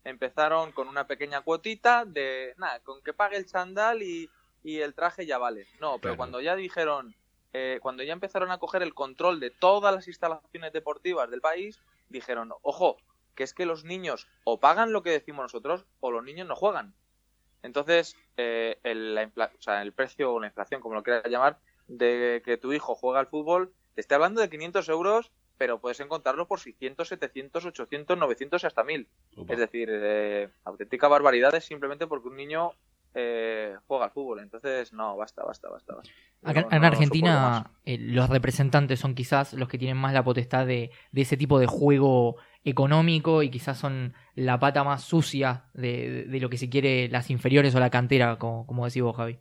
empezaron 0.05 0.73
con 0.73 0.89
una 0.89 1.07
pequeña 1.07 1.43
cuotita 1.43 2.05
de, 2.05 2.55
nada, 2.59 2.81
con 2.81 3.03
que 3.03 3.13
pague 3.13 3.37
el 3.37 3.47
chandal 3.47 4.03
y, 4.03 4.31
el 4.63 4.95
traje 4.95 5.25
ya 5.25 5.39
vale. 5.39 5.67
No, 5.81 5.99
pero 5.99 6.17
cuando 6.17 6.41
ya 6.41 6.55
dijeron, 6.55 7.15
eh, 7.53 7.79
cuando 7.81 8.03
ya 8.03 8.13
empezaron 8.13 8.51
a 8.51 8.59
coger 8.59 8.83
el 8.83 8.95
control 8.95 9.41
de 9.41 9.51
todas 9.51 9.95
las 9.95 10.07
instalaciones 10.07 10.73
deportivas 10.73 11.31
del 11.31 11.41
país, 11.41 11.81
dijeron, 12.11 12.53
ojo, 12.63 12.99
que 13.35 13.45
es 13.45 13.55
que 13.55 13.65
los 13.65 13.85
niños 13.85 14.29
o 14.45 14.61
pagan 14.61 14.93
lo 14.93 15.03
que 15.03 15.11
decimos 15.11 15.45
nosotros 15.45 15.87
o 16.01 16.11
los 16.11 16.23
niños 16.25 16.47
no 16.47 16.57
juegan. 16.57 16.95
Entonces, 17.63 18.17
eh, 18.37 18.79
el, 18.83 19.33
o 19.37 19.63
sea, 19.63 19.83
el 19.83 19.93
precio 19.93 20.33
o 20.33 20.41
la 20.41 20.49
inflación, 20.49 20.81
como 20.81 20.95
lo 20.95 21.03
quieras 21.03 21.31
llamar, 21.31 21.59
de 21.89 22.43
que 22.45 22.57
tu 22.57 22.73
hijo 22.73 22.95
juega 22.95 23.21
al 23.21 23.27
fútbol, 23.27 23.73
te 23.95 24.01
estoy 24.01 24.17
hablando 24.17 24.41
de 24.41 24.51
500 24.51 24.89
euros 24.89 25.33
pero 25.61 25.79
puedes 25.79 26.01
encontrarlo 26.01 26.49
por 26.49 26.59
600, 26.59 27.07
700, 27.07 27.67
800, 27.67 28.17
900 28.17 28.63
y 28.63 28.67
hasta 28.67 28.83
1000. 28.83 29.07
Es 29.47 29.59
decir, 29.59 29.91
eh, 29.93 30.49
auténtica 30.65 31.07
barbaridad 31.07 31.61
simplemente 31.61 32.07
porque 32.07 32.29
un 32.29 32.37
niño 32.39 32.71
eh, 33.13 33.77
juega 33.87 34.07
al 34.07 34.11
fútbol. 34.11 34.41
Entonces, 34.41 34.95
no, 34.95 35.19
basta, 35.19 35.45
basta, 35.45 35.69
basta. 35.69 35.97
en 36.43 36.83
Argentina, 36.83 37.73
eh, 37.85 37.99
los 37.99 38.31
representantes 38.31 39.01
son 39.01 39.15
quizás 39.15 39.53
los 39.53 39.69
que 39.69 39.77
tienen 39.77 39.99
más 39.99 40.15
la 40.15 40.25
potestad 40.25 40.67
de, 40.67 40.93
ese 41.13 41.37
tipo 41.37 41.59
de 41.59 41.67
juego 41.67 42.37
económico 42.65 43.43
y 43.43 43.51
quizás 43.51 43.77
son 43.77 44.15
la 44.35 44.59
pata 44.59 44.83
más 44.83 45.05
sucia 45.05 45.67
de, 45.75 46.25
lo 46.41 46.49
que 46.49 46.57
se 46.57 46.71
quiere 46.71 47.11
las 47.11 47.29
inferiores 47.29 47.75
o 47.75 47.81
la 47.81 47.91
cantera, 47.91 48.39
como, 48.39 48.67
como 48.67 48.87
decís 48.87 49.03
vos, 49.03 49.15
Javi. 49.15 49.39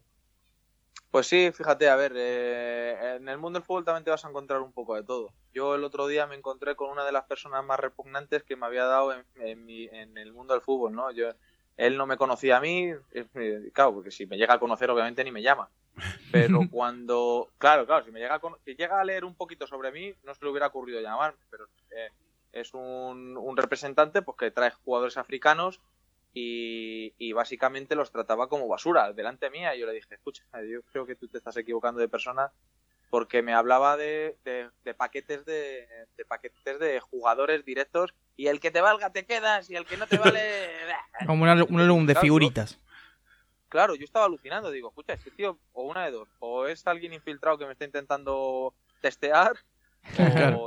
Pues 1.12 1.26
sí, 1.26 1.52
fíjate, 1.52 1.90
a 1.90 1.96
ver, 1.96 2.14
eh, 2.16 3.16
en 3.16 3.28
el 3.30 3.40
mundo 3.40 3.58
del 3.58 3.66
fútbol 3.66 3.84
también 3.84 4.04
te 4.04 4.12
vas 4.12 4.24
a 4.26 4.30
encontrar 4.30 4.62
un 4.62 4.72
poco 4.72 4.94
de 4.96 5.04
todo. 5.04 5.34
Yo 5.52 5.74
el 5.74 5.84
otro 5.84 6.06
día 6.06 6.28
me 6.28 6.36
encontré 6.36 6.76
con 6.76 6.92
una 6.92 7.04
de 7.04 7.12
las 7.12 7.26
personas 7.26 7.66
más 7.66 7.80
repugnantes 7.80 8.44
que 8.44 8.56
me 8.56 8.68
había 8.68 8.86
dado 8.86 9.14
en, 9.14 9.26
en, 9.68 10.18
el 10.18 10.34
mundo 10.34 10.54
del 10.54 10.62
fútbol, 10.62 10.94
¿no? 10.94 11.10
Yo, 11.10 11.30
él 11.78 11.98
no 11.98 12.06
me 12.06 12.18
conocía 12.18 12.58
a 12.58 12.62
mí, 12.62 12.92
eh, 13.12 13.72
claro, 13.74 13.96
porque 13.96 14.12
si 14.12 14.28
me 14.28 14.38
llega 14.38 14.54
a 14.54 14.60
conocer 14.60 14.92
obviamente 14.92 15.24
ni 15.24 15.32
me 15.32 15.42
llama. 15.42 15.72
Pero 16.32 16.60
cuando, 16.72 17.50
claro, 17.58 17.88
claro, 17.88 18.06
si 18.06 18.12
me 18.12 18.20
llega 18.20 18.36
a, 18.36 18.42
si 18.64 18.76
llega 18.76 19.02
a 19.02 19.04
leer 19.04 19.26
un 19.26 19.34
poquito 19.34 19.66
sobre 19.66 19.92
mí, 19.92 20.14
no 20.24 20.36
se 20.36 20.46
le 20.46 20.52
hubiera 20.52 20.68
ocurrido 20.68 21.02
llamarme, 21.02 21.40
pero 21.50 21.66
eh, 21.90 22.12
es 22.52 22.76
un, 22.76 23.36
un 23.36 23.58
representante 23.58 24.22
pues 24.22 24.38
que 24.38 24.52
trae 24.52 24.70
jugadores 24.84 25.18
africanos 25.18 25.82
y, 26.34 27.34
básicamente 27.34 27.96
los 27.96 28.12
trataba 28.12 28.48
como 28.50 28.68
basura 28.68 29.14
delante 29.14 29.50
mía. 29.50 29.76
Y 29.76 29.80
yo 29.80 29.88
le 29.88 29.94
dije, 29.94 30.16
escucha, 30.16 30.44
yo 30.70 30.82
creo 30.92 31.06
que 31.06 31.16
tú 31.16 31.28
te 31.28 31.38
estás 31.38 31.58
equivocando 31.58 32.00
de 32.00 32.10
persona 32.10 32.52
porque 33.10 33.42
me 33.42 33.54
hablaba 33.54 33.98
de, 33.98 34.38
paquetes 34.98 35.46
de, 35.46 35.88
paquetes 36.28 36.80
de 36.80 37.00
jugadores 37.00 37.66
directos 37.66 38.14
y 38.36 38.48
el 38.48 38.60
que 38.60 38.72
te 38.72 38.82
valga 38.82 39.12
te 39.12 39.26
quedas 39.26 39.70
y 39.70 39.76
el 39.76 39.86
que 39.86 39.98
no 39.98 40.06
te 40.06 40.18
vale... 40.18 40.70
como 41.26 41.44
un 41.44 41.80
álbum 41.80 42.06
de 42.06 42.16
figuritas. 42.16 42.80
Claro, 43.70 43.96
yo 43.96 44.04
estaba 44.04 44.26
alucinando, 44.26 44.72
digo, 44.72 44.90
escucha, 44.90 45.14
este 45.14 45.30
tío, 45.30 45.60
o 45.74 45.84
una 45.84 46.06
de 46.06 46.12
dos, 46.12 46.28
o 46.40 46.66
es 46.66 46.86
alguien 46.88 47.14
infiltrado 47.14 47.58
que 47.58 47.66
me 47.66 47.74
está 47.74 47.86
intentando 47.86 48.74
testear, 49.00 49.58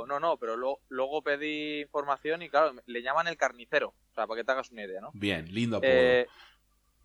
no, 0.07 0.19
no, 0.19 0.37
pero 0.37 0.55
luego 0.89 1.21
pedí 1.21 1.81
información 1.81 2.41
y 2.41 2.49
claro, 2.49 2.73
le 2.85 3.01
llaman 3.01 3.27
el 3.27 3.37
carnicero, 3.37 3.89
o 3.89 4.13
sea, 4.13 4.27
para 4.27 4.39
que 4.39 4.43
te 4.45 4.51
hagas 4.51 4.71
una 4.71 4.83
idea, 4.83 5.01
¿no? 5.01 5.11
Bien, 5.13 5.53
lindo 5.53 5.77
apodo. 5.77 5.89
Eh, 5.91 6.27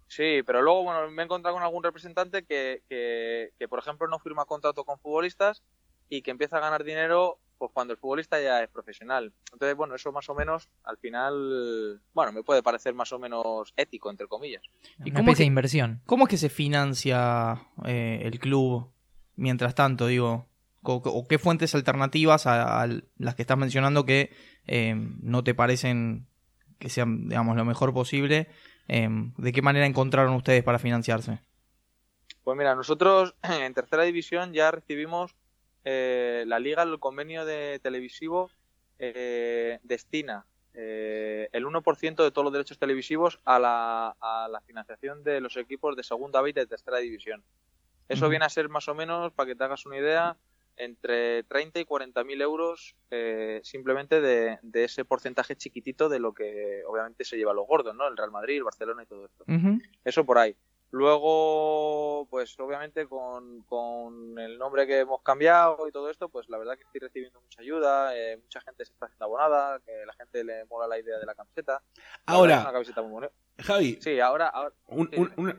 sí, 0.06 0.42
pero 0.46 0.62
luego, 0.62 0.84
bueno, 0.84 1.10
me 1.10 1.22
he 1.22 1.24
encontrado 1.24 1.56
con 1.56 1.62
algún 1.62 1.82
representante 1.82 2.44
que, 2.44 2.82
que, 2.88 3.68
por 3.68 3.78
ejemplo, 3.78 4.06
no 4.08 4.18
firma 4.18 4.44
contrato 4.44 4.84
con 4.84 4.98
futbolistas 4.98 5.62
y 6.08 6.22
que 6.22 6.30
empieza 6.30 6.56
a 6.56 6.60
ganar 6.60 6.84
dinero 6.84 7.38
pues 7.58 7.72
cuando 7.74 7.92
el 7.92 7.98
futbolista 7.98 8.40
ya 8.40 8.62
es 8.62 8.70
profesional. 8.70 9.32
Entonces, 9.52 9.76
bueno, 9.76 9.96
eso 9.96 10.12
más 10.12 10.28
o 10.28 10.34
menos, 10.34 10.68
al 10.84 10.96
final, 10.96 12.00
bueno, 12.14 12.32
me 12.32 12.44
puede 12.44 12.62
parecer 12.62 12.94
más 12.94 13.12
o 13.12 13.18
menos 13.18 13.74
ético, 13.76 14.10
entre 14.10 14.28
comillas. 14.28 14.62
¿Y 15.04 15.10
Una 15.10 15.20
especie 15.20 15.42
de 15.42 15.48
inversión. 15.48 16.00
¿Cómo 16.06 16.26
es 16.26 16.30
que 16.30 16.36
se 16.36 16.50
financia 16.50 17.60
eh, 17.84 18.20
el 18.22 18.38
club 18.38 18.92
mientras 19.34 19.74
tanto, 19.74 20.06
digo? 20.06 20.46
¿O, 20.94 21.28
qué 21.28 21.38
fuentes 21.38 21.74
alternativas 21.74 22.46
a, 22.46 22.88
las 23.18 23.34
que 23.34 23.42
estás 23.42 23.58
mencionando 23.58 24.04
que 24.04 24.30
eh, 24.66 24.94
no 25.22 25.44
te 25.44 25.54
parecen 25.54 26.26
que 26.78 26.88
sean, 26.88 27.28
digamos, 27.28 27.56
lo 27.56 27.64
mejor 27.64 27.92
posible? 27.92 28.48
Eh, 28.88 29.08
¿De 29.36 29.52
qué 29.52 29.62
manera 29.62 29.86
encontraron 29.86 30.34
ustedes 30.34 30.62
para 30.62 30.78
financiarse? 30.78 31.40
Pues 32.44 32.56
mira, 32.56 32.74
nosotros 32.74 33.34
en 33.42 33.74
tercera 33.74 34.04
división 34.04 34.52
ya 34.52 34.70
recibimos 34.70 35.34
eh, 35.84 36.44
la 36.46 36.58
liga, 36.58 36.82
el 36.82 36.98
convenio 36.98 37.44
de 37.44 37.78
televisivo 37.82 38.50
destina 39.84 40.44
eh, 40.80 41.48
el 41.50 41.66
1% 41.66 42.22
de 42.22 42.30
todos 42.30 42.44
los 42.44 42.52
derechos 42.52 42.78
televisivos 42.78 43.40
a 43.44 43.58
la, 43.58 44.14
a 44.20 44.48
la, 44.48 44.60
financiación 44.60 45.24
de 45.24 45.40
los 45.40 45.56
equipos 45.56 45.96
de 45.96 46.04
segunda 46.04 46.40
B 46.40 46.50
y 46.50 46.52
de 46.52 46.68
tercera 46.68 46.98
división. 46.98 47.42
Eso 48.08 48.28
viene 48.28 48.44
a 48.44 48.48
ser 48.48 48.68
más 48.68 48.86
o 48.86 48.94
menos, 48.94 49.32
para 49.32 49.48
que 49.48 49.56
te 49.56 49.64
hagas 49.64 49.84
una 49.86 49.96
idea, 49.96 50.36
entre 50.78 51.42
30 51.44 51.80
y 51.80 51.84
40 51.84 52.24
mil 52.24 52.40
euros 52.40 52.96
simplemente 53.62 54.20
de, 54.20 54.58
ese 54.72 55.04
porcentaje 55.04 55.56
chiquitito 55.56 56.08
de 56.08 56.18
lo 56.18 56.32
que 56.32 56.82
obviamente 56.86 57.24
se 57.24 57.36
lleva 57.36 57.52
los 57.52 57.66
gordos, 57.66 57.94
¿no? 57.94 58.06
El 58.06 58.16
Real 58.16 58.30
Madrid, 58.30 58.56
el 58.56 58.64
Barcelona 58.64 59.02
y 59.02 59.06
todo 59.06 59.26
esto. 59.26 59.44
Eso 60.04 60.24
por 60.24 60.38
ahí. 60.38 60.56
Luego, 60.90 62.26
pues 62.30 62.58
obviamente 62.58 63.06
con, 63.06 63.62
con, 63.62 64.38
el 64.38 64.56
nombre 64.58 64.86
que 64.86 65.00
hemos 65.00 65.20
cambiado 65.22 65.86
y 65.86 65.92
todo 65.92 66.08
esto, 66.10 66.30
pues 66.30 66.48
la 66.48 66.56
verdad 66.56 66.76
que 66.76 66.84
estoy 66.84 67.00
recibiendo 67.00 67.40
mucha 67.42 67.60
ayuda, 67.60 68.16
eh, 68.16 68.38
mucha 68.38 68.60
gente 68.62 68.86
se 68.86 68.92
está 68.92 69.04
haciendo 69.04 69.26
abonada, 69.26 69.80
que 69.80 69.92
la 70.06 70.14
gente 70.14 70.44
le 70.44 70.64
mola 70.64 70.86
la 70.86 70.98
idea 70.98 71.18
de 71.18 71.26
la 71.26 71.34
camiseta. 71.34 71.82
Ahora, 72.24 72.72
Javi, 73.60 73.98
sí, 74.00 74.20
ahora, 74.20 74.52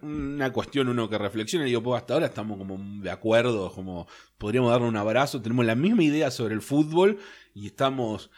una 0.01 0.53
cuestión 0.53 0.87
uno 0.87 1.09
que 1.09 1.17
reflexiona, 1.17 1.65
digo, 1.65 1.83
pues 1.83 2.01
hasta 2.01 2.13
ahora 2.13 2.27
estamos 2.27 2.57
como 2.57 2.77
de 3.03 3.11
acuerdo, 3.11 3.71
como 3.71 4.07
podríamos 4.37 4.71
darle 4.71 4.87
un 4.87 4.97
abrazo, 4.97 5.41
tenemos 5.41 5.65
la 5.65 5.75
misma 5.75 6.03
idea 6.03 6.31
sobre 6.31 6.55
el 6.55 6.61
fútbol 6.61 7.19
y 7.53 7.67
estamos 7.67 8.31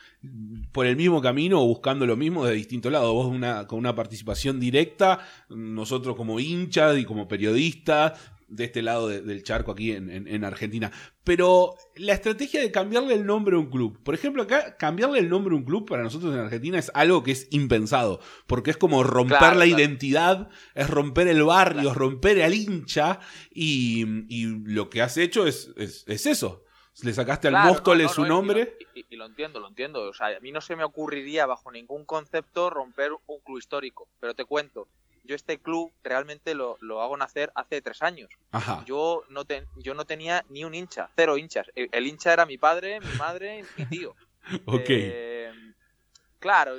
por 0.72 0.86
el 0.86 0.96
mismo 0.96 1.22
camino 1.22 1.62
o 1.62 1.68
buscando 1.68 2.06
lo 2.06 2.16
mismo 2.16 2.46
de 2.46 2.54
distintos 2.54 2.92
lados. 2.92 3.12
Vos 3.14 3.28
una, 3.28 3.68
con 3.68 3.80
una 3.80 3.96
participación 3.96 4.60
directa, 4.60 5.20
nosotros 5.50 6.16
como 6.16 6.40
hinchas 6.40 6.98
y 6.98 7.06
como 7.06 7.28
periodistas, 7.28 8.14
de 8.52 8.66
este 8.66 8.82
lado 8.82 9.08
del 9.08 9.44
charco 9.44 9.72
aquí 9.72 9.92
en, 9.92 10.44
Argentina. 10.44 10.92
Pero 11.24 11.76
la 11.96 12.14
estrategia 12.14 12.60
de 12.60 12.70
cambiarle 12.70 13.14
el 13.14 13.26
nombre 13.26 13.56
a 13.56 13.60
un 13.60 13.70
club, 13.70 14.04
por 14.04 14.14
ejemplo, 14.14 14.44
acá 14.44 14.76
cambiarle 14.78 15.20
el 15.20 15.30
nombre 15.30 15.54
a 15.54 15.58
un 15.58 15.64
club 15.64 15.88
para 15.88 16.04
nosotros 16.04 16.34
en 16.34 16.42
Argentina 16.42 16.78
es 16.78 16.92
algo 16.94 17.24
que 17.24 17.32
es 17.32 17.48
impensado, 17.52 18.20
porque 18.48 18.72
es 18.72 18.78
como 18.78 19.04
romper 19.04 19.56
la 19.56 19.66
identidad, 19.66 20.50
es 20.76 20.90
romper 20.90 21.30
el 21.30 21.44
barrio, 21.44 21.92
es 21.92 21.96
romper 21.96 22.44
al 22.44 22.54
hincha, 22.54 23.20
y, 23.54 24.06
lo 24.66 24.90
que 24.90 25.02
has 25.02 25.16
hecho 25.16 25.48
es, 25.48 25.72
es 25.78 26.26
eso 26.26 26.66
le 27.04 27.14
sacaste 27.14 27.48
al 27.48 27.54
Móstoles 27.66 28.12
su 28.12 28.26
nombre. 28.26 28.78
Y, 28.94 29.16
lo 29.16 29.26
entiendo, 29.26 29.60
lo 29.60 29.68
entiendo. 29.68 30.04
O 30.04 30.14
sea, 30.14 30.28
a 30.28 30.40
mí 30.40 30.52
no 30.52 30.62
se 30.62 30.76
me 30.76 30.84
ocurriría 30.84 31.46
bajo 31.46 31.72
ningún 31.72 32.06
concepto 32.06 32.70
romper 32.70 33.12
un 33.28 33.40
club 33.40 33.58
histórico. 33.58 34.08
Pero 34.20 34.36
te 34.36 34.46
cuento, 34.46 34.88
yo 35.24 35.36
este 35.36 35.60
club 35.60 35.92
realmente 36.04 36.54
lo, 36.54 36.78
hago 37.02 37.18
nacer 37.18 37.52
hace 37.56 37.82
tres 37.82 38.02
años. 38.02 38.30
Yo 38.86 39.24
no, 39.30 39.44
yo 39.78 39.94
no 39.94 40.06
tenía 40.06 40.46
ni 40.50 40.64
un 40.64 40.74
hincha, 40.74 41.10
cero 41.16 41.38
hinchas. 41.38 41.68
El, 41.76 42.08
hincha 42.08 42.34
era 42.34 42.46
mi 42.46 42.58
padre, 42.58 43.00
mi 43.00 43.14
madre 43.18 43.60
y 43.60 43.82
mi 43.82 43.86
tío. 43.88 44.16
ok. 44.66 44.86
Eh, 44.90 45.52
claro, 46.40 46.74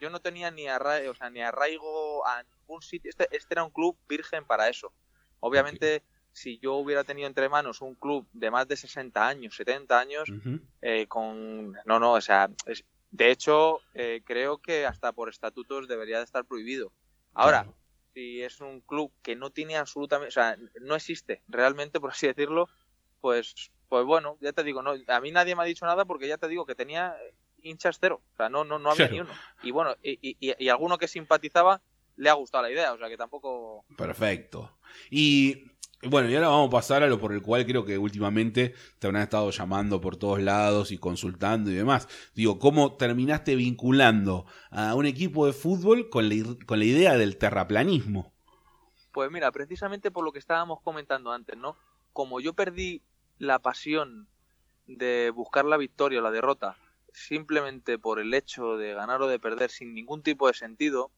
yo 0.00 0.10
no 0.10 0.20
tenía 0.20 0.50
ni 0.50 0.66
arraigo, 0.68 1.12
o 1.12 1.14
sea, 1.14 1.30
ni 1.30 1.42
arraigo 1.42 2.26
a 2.26 2.42
ningún 2.42 2.82
sitio. 2.82 3.10
Este, 3.10 3.28
este 3.30 3.54
era 3.54 3.64
un 3.64 3.70
club 3.70 3.96
virgen 4.08 4.44
para 4.44 4.68
eso. 4.68 4.92
Obviamente 5.40 6.02
si 6.34 6.58
yo 6.58 6.74
hubiera 6.74 7.04
tenido 7.04 7.28
entre 7.28 7.48
manos 7.48 7.80
un 7.80 7.94
club 7.94 8.26
de 8.32 8.50
más 8.50 8.66
de 8.66 8.76
60 8.76 9.26
años, 9.26 9.54
70 9.54 9.98
años, 9.98 10.28
eh, 10.82 11.06
con... 11.06 11.72
No, 11.86 12.00
no, 12.00 12.12
o 12.14 12.20
sea, 12.20 12.50
de 13.12 13.30
hecho, 13.30 13.78
eh, 13.94 14.20
creo 14.24 14.58
que 14.58 14.84
hasta 14.84 15.12
por 15.12 15.28
estatutos 15.28 15.86
debería 15.86 16.18
de 16.18 16.24
estar 16.24 16.44
prohibido. 16.44 16.90
Ahora, 17.34 17.68
si 18.14 18.42
es 18.42 18.60
un 18.60 18.80
club 18.80 19.12
que 19.22 19.36
no 19.36 19.50
tiene 19.50 19.76
absolutamente, 19.76 20.28
o 20.28 20.32
sea, 20.32 20.58
no 20.80 20.96
existe 20.96 21.40
realmente, 21.46 22.00
por 22.00 22.10
así 22.10 22.26
decirlo, 22.26 22.68
pues, 23.20 23.70
pues 23.88 24.04
bueno, 24.04 24.36
ya 24.40 24.52
te 24.52 24.64
digo, 24.64 24.82
no, 24.82 24.94
a 25.06 25.20
mí 25.20 25.30
nadie 25.30 25.54
me 25.54 25.62
ha 25.62 25.66
dicho 25.66 25.86
nada 25.86 26.04
porque 26.04 26.26
ya 26.26 26.36
te 26.36 26.48
digo 26.48 26.66
que 26.66 26.74
tenía 26.74 27.16
hinchas 27.62 27.98
cero, 28.00 28.20
o 28.32 28.36
sea, 28.36 28.48
no, 28.48 28.64
no, 28.64 28.80
no 28.80 28.90
había 28.90 29.08
ni 29.08 29.20
uno. 29.20 29.32
Y 29.62 29.70
bueno, 29.70 29.94
y, 30.02 30.18
y, 30.20 30.36
y 30.40 30.68
alguno 30.68 30.98
que 30.98 31.06
simpatizaba 31.06 31.80
le 32.16 32.30
ha 32.30 32.34
gustado 32.34 32.64
la 32.64 32.70
idea, 32.70 32.92
o 32.92 32.98
sea 32.98 33.08
que 33.08 33.16
tampoco... 33.16 33.84
Perfecto. 33.96 34.78
Y 35.10 35.70
bueno, 36.02 36.28
y 36.28 36.34
ahora 36.34 36.48
vamos 36.48 36.68
a 36.68 36.70
pasar 36.70 37.02
a 37.02 37.06
lo 37.06 37.18
por 37.18 37.32
el 37.32 37.42
cual 37.42 37.64
creo 37.64 37.84
que 37.84 37.96
últimamente 37.98 38.74
te 38.98 39.06
habrán 39.06 39.22
estado 39.22 39.50
llamando 39.50 40.00
por 40.00 40.16
todos 40.16 40.40
lados 40.40 40.90
y 40.92 40.98
consultando 40.98 41.70
y 41.70 41.74
demás. 41.74 42.08
Digo, 42.34 42.58
¿cómo 42.58 42.96
terminaste 42.96 43.56
vinculando 43.56 44.46
a 44.70 44.94
un 44.94 45.06
equipo 45.06 45.46
de 45.46 45.52
fútbol 45.52 46.10
con 46.10 46.28
la, 46.28 46.34
con 46.66 46.78
la 46.78 46.84
idea 46.84 47.16
del 47.16 47.38
terraplanismo? 47.38 48.32
Pues 49.12 49.30
mira, 49.30 49.50
precisamente 49.52 50.10
por 50.10 50.24
lo 50.24 50.32
que 50.32 50.40
estábamos 50.40 50.80
comentando 50.82 51.32
antes, 51.32 51.56
¿no? 51.56 51.76
Como 52.12 52.40
yo 52.40 52.54
perdí 52.54 53.02
la 53.38 53.60
pasión 53.60 54.28
de 54.86 55.30
buscar 55.30 55.64
la 55.64 55.76
victoria 55.76 56.18
o 56.18 56.22
la 56.22 56.30
derrota 56.30 56.76
simplemente 57.14 57.98
por 57.98 58.18
el 58.18 58.34
hecho 58.34 58.76
de 58.76 58.92
ganar 58.92 59.22
o 59.22 59.28
de 59.28 59.38
perder 59.38 59.70
sin 59.70 59.94
ningún 59.94 60.22
tipo 60.22 60.48
de 60.48 60.54
sentido, 60.54 61.12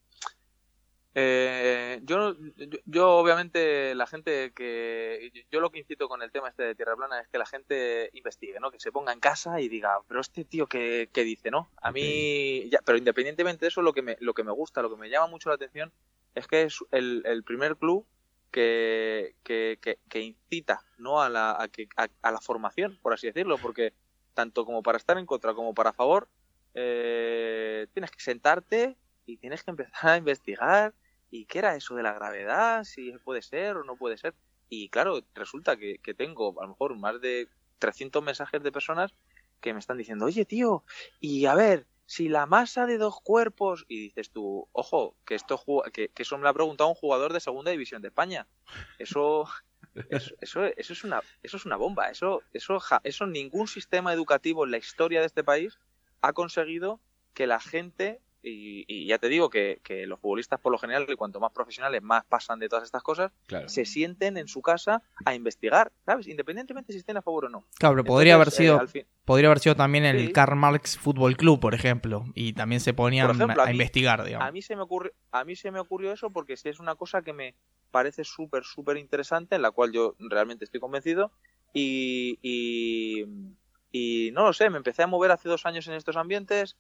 eh, 1.19 2.01
yo, 2.03 2.37
yo, 2.85 3.17
obviamente, 3.17 3.95
la 3.95 4.07
gente 4.07 4.53
que. 4.53 5.33
Yo 5.51 5.61
lo 5.61 5.71
que 5.71 5.79
incito 5.79 6.11
con 6.11 6.21
el 6.21 6.31
tema 6.31 6.51
este 6.51 6.63
de 6.63 6.75
Tierra 6.75 6.95
Plana 6.95 7.23
es 7.23 7.29
que 7.29 7.39
la 7.39 7.47
gente 7.47 8.11
investigue, 8.13 8.61
¿no? 8.61 8.71
Que 8.71 8.79
se 8.79 8.93
ponga 8.93 9.15
en 9.15 9.21
casa 9.21 9.59
y 9.63 9.71
diga, 9.71 9.99
pero 10.09 10.21
este 10.21 10.45
tío, 10.45 10.67
¿qué, 10.67 11.09
qué 11.11 11.25
dice, 11.25 11.51
no? 11.51 11.71
A 11.81 11.91
mí. 11.91 12.69
Ya, 12.69 12.81
pero 12.85 12.99
independientemente 12.99 13.65
de 13.65 13.69
eso, 13.69 13.81
lo 13.81 13.95
que, 13.95 14.03
me, 14.03 14.19
lo 14.21 14.35
que 14.35 14.45
me 14.45 14.53
gusta, 14.53 14.83
lo 14.83 14.91
que 14.91 15.01
me 15.01 15.09
llama 15.09 15.29
mucho 15.29 15.49
la 15.49 15.55
atención 15.55 15.91
es 16.35 16.47
que 16.49 16.65
es 16.65 16.85
el, 16.91 17.23
el 17.25 17.43
primer 17.45 17.79
club 17.79 18.07
que, 18.51 19.37
que, 19.43 19.79
que, 20.11 20.21
incita, 20.21 20.85
¿no? 20.99 21.23
A 21.23 21.31
la, 21.31 21.57
a, 21.59 21.69
que, 21.69 21.89
a, 21.97 22.31
la 22.31 22.41
formación, 22.43 22.99
por 23.01 23.15
así 23.15 23.27
decirlo, 23.27 23.57
porque 23.57 23.95
tanto 24.35 24.67
como 24.67 24.83
para 24.83 24.99
estar 24.99 25.17
en 25.17 25.25
contra 25.25 25.55
como 25.55 25.73
para 25.73 25.95
favor, 25.95 26.29
eh, 26.75 27.87
tienes 27.95 28.11
que 28.11 28.21
sentarte 28.21 28.99
y 29.25 29.39
tienes 29.39 29.63
que 29.65 29.71
empezar 29.71 30.11
a 30.11 30.17
investigar 30.19 30.93
¿y 31.31 31.47
qué 31.47 31.59
era 31.59 31.77
eso 31.77 31.95
de 31.95 32.03
la 32.03 32.13
gravedad? 32.13 32.85
Si 32.85 33.13
puede 33.25 33.43
ser 33.43 33.77
o 33.77 33.85
no 33.85 33.97
puede 33.97 34.17
ser. 34.17 34.35
Y 34.69 34.89
claro, 34.89 35.21
resulta 35.35 35.77
que, 35.77 35.99
tengo 36.17 36.61
a 36.61 36.65
lo 36.65 36.71
mejor 36.71 36.97
más 36.97 37.21
de 37.21 37.49
300 37.79 38.23
mensajes 38.23 38.63
de 38.63 38.73
personas 38.73 39.15
que 39.61 39.73
me 39.73 39.79
están 39.79 39.99
diciendo, 39.99 40.27
oye 40.27 40.45
tío, 40.45 40.85
y 41.21 41.47
a 41.47 41.55
ver, 41.55 41.87
si 42.05 42.29
la 42.29 42.47
masa 42.47 42.87
de 42.87 42.99
dos 42.99 43.21
cuerpos, 43.21 43.85
y 43.89 44.01
dices 44.01 44.31
tú, 44.31 44.69
ojo, 44.73 45.17
que 45.25 45.35
esto 45.35 45.61
que, 45.93 46.09
que 46.09 46.23
eso 46.23 46.37
me 46.37 46.45
lo 46.45 46.49
ha 46.51 46.55
preguntado 46.55 46.89
un 46.89 46.95
jugador 46.95 47.33
de 47.33 47.41
segunda 47.41 47.71
división 47.71 48.03
de 48.03 48.09
España. 48.09 48.47
Eso, 48.99 49.49
eso, 50.41 50.65
eso, 50.65 50.93
es 50.93 51.05
una, 51.05 51.23
eso 51.43 51.57
es 51.57 51.65
una 51.65 51.77
bomba. 51.77 52.11
Eso, 52.11 52.43
eso, 52.53 52.79
eso 53.03 53.27
ningún 53.27 53.67
sistema 53.67 54.13
educativo 54.13 54.65
en 54.65 54.71
la 54.71 54.79
historia 54.79 55.21
de 55.21 55.27
este 55.27 55.43
país 55.43 55.79
ha 56.23 56.33
conseguido 56.33 57.01
que 57.35 57.47
la 57.47 57.61
gente 57.61 58.21
y, 58.49 59.07
ya 59.07 59.19
te 59.19 59.29
digo 59.29 59.51
que, 59.51 59.81
los 60.07 60.21
futbolistas 60.21 60.61
por 60.61 60.73
lo 60.73 60.79
general, 60.79 61.07
cuanto 61.17 61.41
más 61.41 61.53
profesionales, 61.53 62.03
más 62.03 62.25
pasan 62.25 62.59
de 62.59 62.69
todas 62.69 62.85
estas 62.85 63.03
cosas, 63.03 63.33
se 63.67 63.85
sienten 63.85 64.37
en 64.37 64.49
su 64.49 64.63
casa 64.63 65.03
a 65.25 65.35
investigar, 65.35 65.93
¿sabes? 66.05 66.29
Independientemente 66.29 66.93
si 66.93 66.99
estén 66.99 67.17
a 67.17 67.23
favor 67.23 67.47
o 67.47 67.49
no. 67.49 67.65
Claro, 67.79 67.95
pero 67.97 68.05
podría 68.05 68.35
haber 68.35 68.51
sido 68.51 68.83
eh, 68.95 69.07
podría 69.25 69.49
haber 69.49 69.59
sido 69.59 69.75
también 69.75 70.05
el 70.05 70.33
Karl 70.33 70.57
Marx 70.57 70.97
Fútbol 70.97 71.37
Club, 71.37 71.59
por 71.59 71.75
ejemplo, 71.75 72.25
y 72.35 72.53
también 72.53 72.81
se 72.81 72.95
ponían 72.95 73.29
a, 73.59 73.71
investigar, 73.71 74.25
digamos. 74.25 74.49
A 74.49 74.53
mí, 74.53 74.63
se 74.63 74.77
me 74.77 74.83
ocurrió, 74.83 75.13
a 75.33 75.45
mí 75.45 75.57
se 75.57 75.71
me 75.71 75.81
ocurrió 75.81 76.13
eso 76.13 76.31
porque 76.31 76.55
es 76.55 76.81
una 76.81 76.95
cosa 76.95 77.23
que 77.23 77.33
me 77.33 77.55
parece 77.91 78.25
súper, 78.25 78.65
súper 78.65 78.97
interesante, 78.97 79.57
en 79.57 79.63
la 79.63 79.71
cual 79.71 79.93
yo 79.93 80.15
realmente 80.19 80.65
estoy 80.65 80.81
convencido 80.81 81.33
y, 81.73 82.39
y, 82.43 83.25
y 83.91 84.31
no 84.33 84.45
lo 84.45 84.53
sé, 84.53 84.71
me 84.71 84.77
empecé 84.77 85.03
a 85.03 85.07
mover 85.07 85.31
hace 85.31 85.49
dos 85.49 85.67
años 85.67 85.87
en 85.89 85.95
estos 85.95 86.17
ambientes 86.17 86.77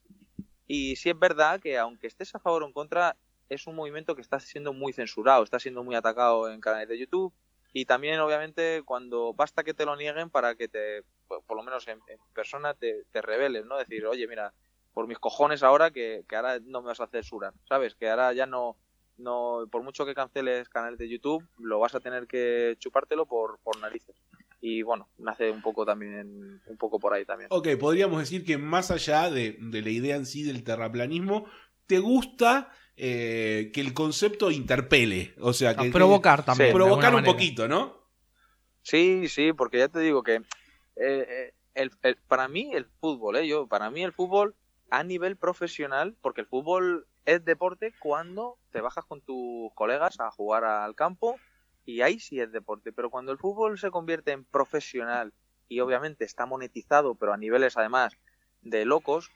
y 0.66 0.96
sí 0.96 1.10
es 1.10 1.18
verdad 1.18 1.60
que 1.60 1.78
aunque 1.78 2.06
estés 2.06 2.34
a 2.34 2.40
favor 2.40 2.62
o 2.62 2.66
en 2.66 2.72
contra, 2.72 3.16
es 3.48 3.66
un 3.66 3.76
movimiento 3.76 4.14
que 4.14 4.22
está 4.22 4.40
siendo 4.40 4.72
muy 4.72 4.92
censurado, 4.92 5.44
está 5.44 5.58
siendo 5.58 5.84
muy 5.84 5.94
atacado 5.94 6.50
en 6.50 6.60
canales 6.60 6.88
de 6.88 6.98
YouTube 6.98 7.32
y 7.72 7.84
también 7.84 8.18
obviamente 8.20 8.82
cuando 8.84 9.34
basta 9.34 9.62
que 9.62 9.74
te 9.74 9.84
lo 9.84 9.96
nieguen 9.96 10.30
para 10.30 10.54
que 10.54 10.68
te, 10.68 11.02
por 11.28 11.56
lo 11.56 11.62
menos 11.62 11.86
en, 11.88 12.00
persona, 12.34 12.74
te, 12.74 13.04
te, 13.12 13.22
reveles, 13.22 13.66
¿no? 13.66 13.76
Decir, 13.76 14.06
oye, 14.06 14.26
mira, 14.26 14.52
por 14.94 15.06
mis 15.06 15.18
cojones 15.18 15.62
ahora 15.62 15.90
que, 15.90 16.24
que, 16.28 16.36
ahora 16.36 16.58
no 16.60 16.80
me 16.80 16.88
vas 16.88 17.00
a 17.00 17.06
censurar, 17.06 17.52
¿sabes? 17.68 17.94
Que 17.94 18.08
ahora 18.08 18.32
ya 18.32 18.46
no, 18.46 18.76
no, 19.18 19.66
por 19.70 19.82
mucho 19.82 20.06
que 20.06 20.14
canceles 20.14 20.68
canales 20.68 20.98
de 20.98 21.08
YouTube, 21.08 21.46
lo 21.58 21.78
vas 21.78 21.94
a 21.94 22.00
tener 22.00 22.26
que 22.26 22.76
chupártelo 22.78 23.26
por, 23.26 23.58
por 23.60 23.78
narices. 23.80 24.16
Y 24.68 24.82
bueno, 24.82 25.08
nace 25.18 25.48
un 25.48 25.62
poco 25.62 25.86
también, 25.86 26.60
un 26.66 26.76
poco 26.76 26.98
por 26.98 27.14
ahí 27.14 27.24
también. 27.24 27.46
Ok, 27.52 27.68
podríamos 27.78 28.18
decir 28.18 28.44
que 28.44 28.58
más 28.58 28.90
allá 28.90 29.30
de, 29.30 29.56
la 29.60 29.90
idea 29.90 30.16
en 30.16 30.26
sí 30.26 30.42
del 30.42 30.64
terraplanismo, 30.64 31.46
¿te 31.86 32.00
gusta 32.00 32.72
eh, 32.96 33.70
que 33.72 33.80
el 33.80 33.94
concepto 33.94 34.50
interpele? 34.50 35.34
O 35.38 35.52
sea, 35.52 35.76
que... 35.76 35.92
provocar 35.92 36.44
también. 36.44 36.72
provocar 36.74 37.14
un 37.14 37.22
poquito, 37.22 37.68
¿no? 37.68 38.08
Sí, 38.82 39.28
sí, 39.28 39.52
porque 39.52 39.78
ya 39.78 39.88
te 39.88 40.00
digo 40.00 40.24
que 40.24 40.42
eh, 40.96 41.52
el, 41.74 41.92
para 42.26 42.48
mí 42.48 42.72
el 42.72 42.86
fútbol, 42.86 43.36
eh, 43.36 43.46
yo, 43.46 43.68
para 43.68 43.88
mí 43.92 44.02
el 44.02 44.12
fútbol 44.12 44.56
a 44.90 45.04
nivel 45.04 45.36
profesional, 45.36 46.16
porque 46.20 46.40
el 46.40 46.48
fútbol 46.48 47.06
es 47.24 47.44
deporte 47.44 47.92
cuando 48.00 48.58
te 48.72 48.80
bajas 48.80 49.04
con 49.04 49.20
tus 49.20 49.72
colegas 49.74 50.18
a 50.18 50.32
jugar 50.32 50.64
al 50.64 50.96
campo 50.96 51.36
y 51.86 52.02
ahí 52.02 52.18
sí 52.18 52.40
es 52.40 52.52
deporte, 52.52 52.92
pero 52.92 53.10
cuando 53.10 53.32
el 53.32 53.38
fútbol 53.38 53.78
se 53.78 53.90
convierte 53.90 54.32
en 54.32 54.44
profesional 54.44 55.32
y 55.68 55.80
obviamente 55.80 56.24
está 56.24 56.44
monetizado, 56.44 57.14
pero 57.14 57.32
a 57.32 57.36
niveles 57.36 57.76
además 57.76 58.14
de 58.60 58.84
locos, 58.84 59.30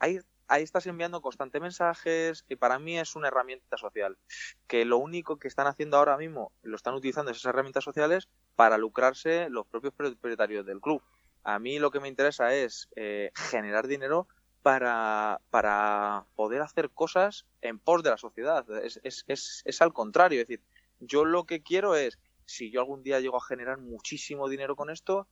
ahí, 0.00 0.18
ahí 0.48 0.64
estás 0.64 0.86
enviando 0.86 1.22
constantes 1.22 1.62
mensajes 1.62 2.44
y 2.48 2.56
para 2.56 2.80
mí 2.80 2.98
es 2.98 3.14
una 3.14 3.28
herramienta 3.28 3.76
social. 3.76 4.18
Que 4.66 4.84
lo 4.84 4.98
único 4.98 5.38
que 5.38 5.46
están 5.46 5.68
haciendo 5.68 5.96
ahora 5.96 6.16
mismo, 6.16 6.52
lo 6.62 6.74
están 6.74 6.94
utilizando 6.94 7.30
esas 7.30 7.44
herramientas 7.46 7.84
sociales 7.84 8.28
para 8.56 8.76
lucrarse 8.76 9.48
los 9.48 9.66
propios 9.66 9.94
propietarios 9.94 10.66
del 10.66 10.80
club. 10.80 11.00
A 11.44 11.60
mí 11.60 11.78
lo 11.78 11.92
que 11.92 12.00
me 12.00 12.08
interesa 12.08 12.54
es 12.54 12.88
eh, 12.96 13.30
generar 13.34 13.86
dinero 13.86 14.26
para, 14.62 15.40
para 15.50 16.24
poder 16.34 16.62
hacer 16.62 16.90
cosas 16.90 17.46
en 17.60 17.78
pos 17.78 18.02
de 18.02 18.10
la 18.10 18.16
sociedad. 18.16 18.64
Es, 18.82 18.98
es, 19.04 19.24
es, 19.28 19.62
es 19.64 19.82
al 19.82 19.92
contrario, 19.92 20.40
es 20.40 20.48
decir, 20.48 20.64
yo 21.00 21.24
lo 21.24 21.44
que 21.44 21.62
quiero 21.62 21.94
es, 21.94 22.18
si 22.46 22.70
yo 22.70 22.80
algún 22.80 23.02
día 23.02 23.20
llego 23.20 23.36
a 23.36 23.44
generar 23.44 23.78
muchísimo 23.78 24.48
dinero 24.48 24.76
con 24.76 24.90
esto, 24.90 25.26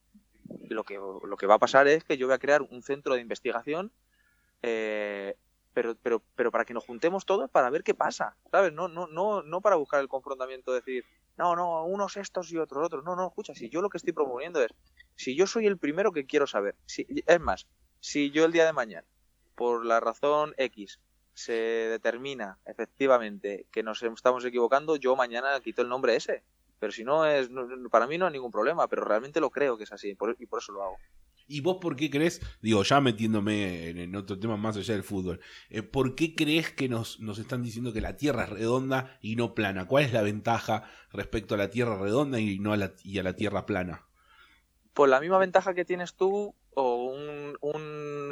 lo 0.69 0.85
que, 0.85 0.95
lo 0.95 1.37
que 1.37 1.47
va 1.47 1.55
a 1.55 1.59
pasar 1.59 1.89
es 1.89 2.05
que 2.05 2.17
yo 2.17 2.27
voy 2.27 2.35
a 2.35 2.39
crear 2.39 2.63
un 2.63 2.83
centro 2.83 3.15
de 3.15 3.21
investigación, 3.21 3.93
eh, 4.63 5.37
pero, 5.75 5.97
pero, 6.03 6.23
pero 6.35 6.51
para 6.51 6.65
que 6.65 6.75
nos 6.75 6.85
juntemos 6.85 7.25
todos 7.25 7.51
para 7.51 7.71
ver 7.71 7.83
qué 7.83 7.95
pasa, 7.95 8.37
¿sabes? 8.51 8.73
No, 8.73 8.89
no, 8.89 9.07
no, 9.07 9.43
no 9.43 9.61
para 9.61 9.77
buscar 9.77 10.01
el 10.01 10.09
confrontamiento, 10.09 10.73
decir, 10.73 11.05
no, 11.39 11.57
no, 11.57 11.85
unos 11.85 12.17
estos 12.17 12.53
y 12.53 12.59
otros 12.59 12.87
otros. 12.87 13.05
No, 13.05 13.17
no, 13.17 13.27
escucha, 13.27 13.55
si 13.55 13.71
yo 13.71 13.81
lo 13.81 13.89
que 13.89 13.99
estoy 13.99 14.13
promoviendo 14.13 14.63
es, 14.63 14.71
si 15.17 15.35
yo 15.35 15.47
soy 15.47 15.67
el 15.67 15.79
primero 15.79 16.13
que 16.13 16.27
quiero 16.27 16.47
saber, 16.47 16.77
si, 16.87 17.07
es 17.27 17.41
más, 17.41 17.67
si 18.01 18.31
yo 18.31 18.45
el 18.45 18.53
día 18.53 18.67
de 18.67 18.73
mañana, 18.73 19.07
por 19.55 19.85
la 19.85 20.01
razón 20.01 20.55
X, 20.57 21.01
se 21.35 21.53
determina 21.53 22.59
efectivamente 22.67 23.67
que 23.71 23.83
nos 23.83 24.03
estamos 24.03 24.45
equivocando, 24.45 24.97
yo 24.97 25.17
mañana 25.17 25.59
quito 25.61 25.83
el 25.83 25.89
nombre 25.89 26.17
ese. 26.17 26.43
Pero 26.79 26.93
si 26.93 27.05
no 27.05 27.25
es, 27.27 27.49
para 27.91 28.07
mí 28.07 28.19
no 28.19 28.27
hay 28.27 28.33
ningún 28.33 28.51
problema, 28.51 28.89
pero 28.89 29.05
realmente 29.05 29.41
lo 29.41 29.51
creo 29.51 29.79
que 29.79 29.85
es 29.85 29.93
así 29.93 30.11
y 30.11 30.47
por 30.47 30.59
eso 30.59 30.73
lo 30.73 30.83
hago. 30.83 30.99
¿Y 31.53 31.61
vos 31.61 31.79
por 31.81 31.97
qué 31.97 32.11
crees, 32.11 32.41
digo, 32.61 32.83
ya 32.83 33.01
metiéndome 33.01 33.91
en, 33.91 34.17
otro 34.17 34.39
tema 34.39 34.57
más 34.57 34.77
allá 34.77 34.95
del 34.95 35.03
fútbol, 35.03 35.41
eh, 35.71 35.83
¿por 35.83 36.15
qué 36.15 36.35
crees 36.35 36.73
que 36.73 36.89
nos, 36.89 37.21
nos 37.21 37.39
están 37.39 37.63
diciendo 37.63 37.93
que 37.93 38.01
la 38.01 38.17
Tierra 38.17 38.45
es 38.45 38.51
redonda 38.51 39.19
y 39.21 39.37
no 39.37 39.55
plana? 39.55 39.87
¿Cuál 39.87 40.05
es 40.05 40.13
la 40.13 40.23
ventaja 40.23 40.85
respecto 41.13 41.55
a 41.55 41.59
la 41.59 41.71
Tierra 41.71 41.99
redonda 41.99 42.41
y, 42.41 42.59
no 42.59 42.73
a 42.73 42.77
la, 42.77 42.95
y 43.05 43.19
a 43.19 43.23
la 43.23 43.35
Tierra 43.35 43.67
plana? 43.67 44.07
Pues 44.95 45.11
la 45.11 45.21
misma 45.21 45.39
ventaja 45.39 45.75
que 45.75 45.85
tienes 45.85 46.15
tú 46.15 46.55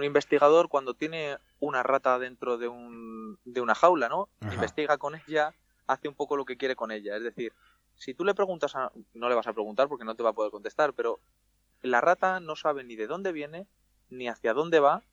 un 0.01 0.05
investigador 0.05 0.69
cuando 0.69 0.95
tiene 0.95 1.37
una 1.61 1.83
rata 1.83 2.19
dentro 2.19 2.57
de, 2.57 2.69
un, 2.69 3.39
de 3.45 3.61
una 3.61 3.75
jaula, 3.75 4.09
¿no? 4.09 4.31
Investiga 4.51 4.97
con 4.97 5.15
ella, 5.15 5.55
hace 5.87 6.09
un 6.09 6.15
poco 6.15 6.37
lo 6.37 6.47
que 6.47 6.57
quiere 6.57 6.75
con 6.75 6.91
ella. 6.91 7.17
Es 7.17 7.23
decir, 7.23 7.53
si 7.97 8.15
tú 8.15 8.25
le 8.25 8.35
preguntas, 8.35 8.75
a, 8.77 8.91
no 9.13 9.29
le 9.29 9.35
vas 9.35 9.47
a 9.47 9.53
preguntar 9.53 9.89
porque 9.89 10.07
no 10.07 10.15
te 10.15 10.23
va 10.23 10.31
a 10.31 10.33
poder 10.33 10.51
contestar, 10.51 10.95
pero 10.95 11.21
la 11.83 12.01
rata 12.01 12.41
no 12.41 12.57
sabe 12.57 12.83
ni 12.83 12.97
de 12.97 13.07
dónde 13.07 13.33
viene, 13.33 13.67
ni 14.09 14.27
hacia 14.27 14.55
dónde 14.55 14.81
va, 14.81 15.05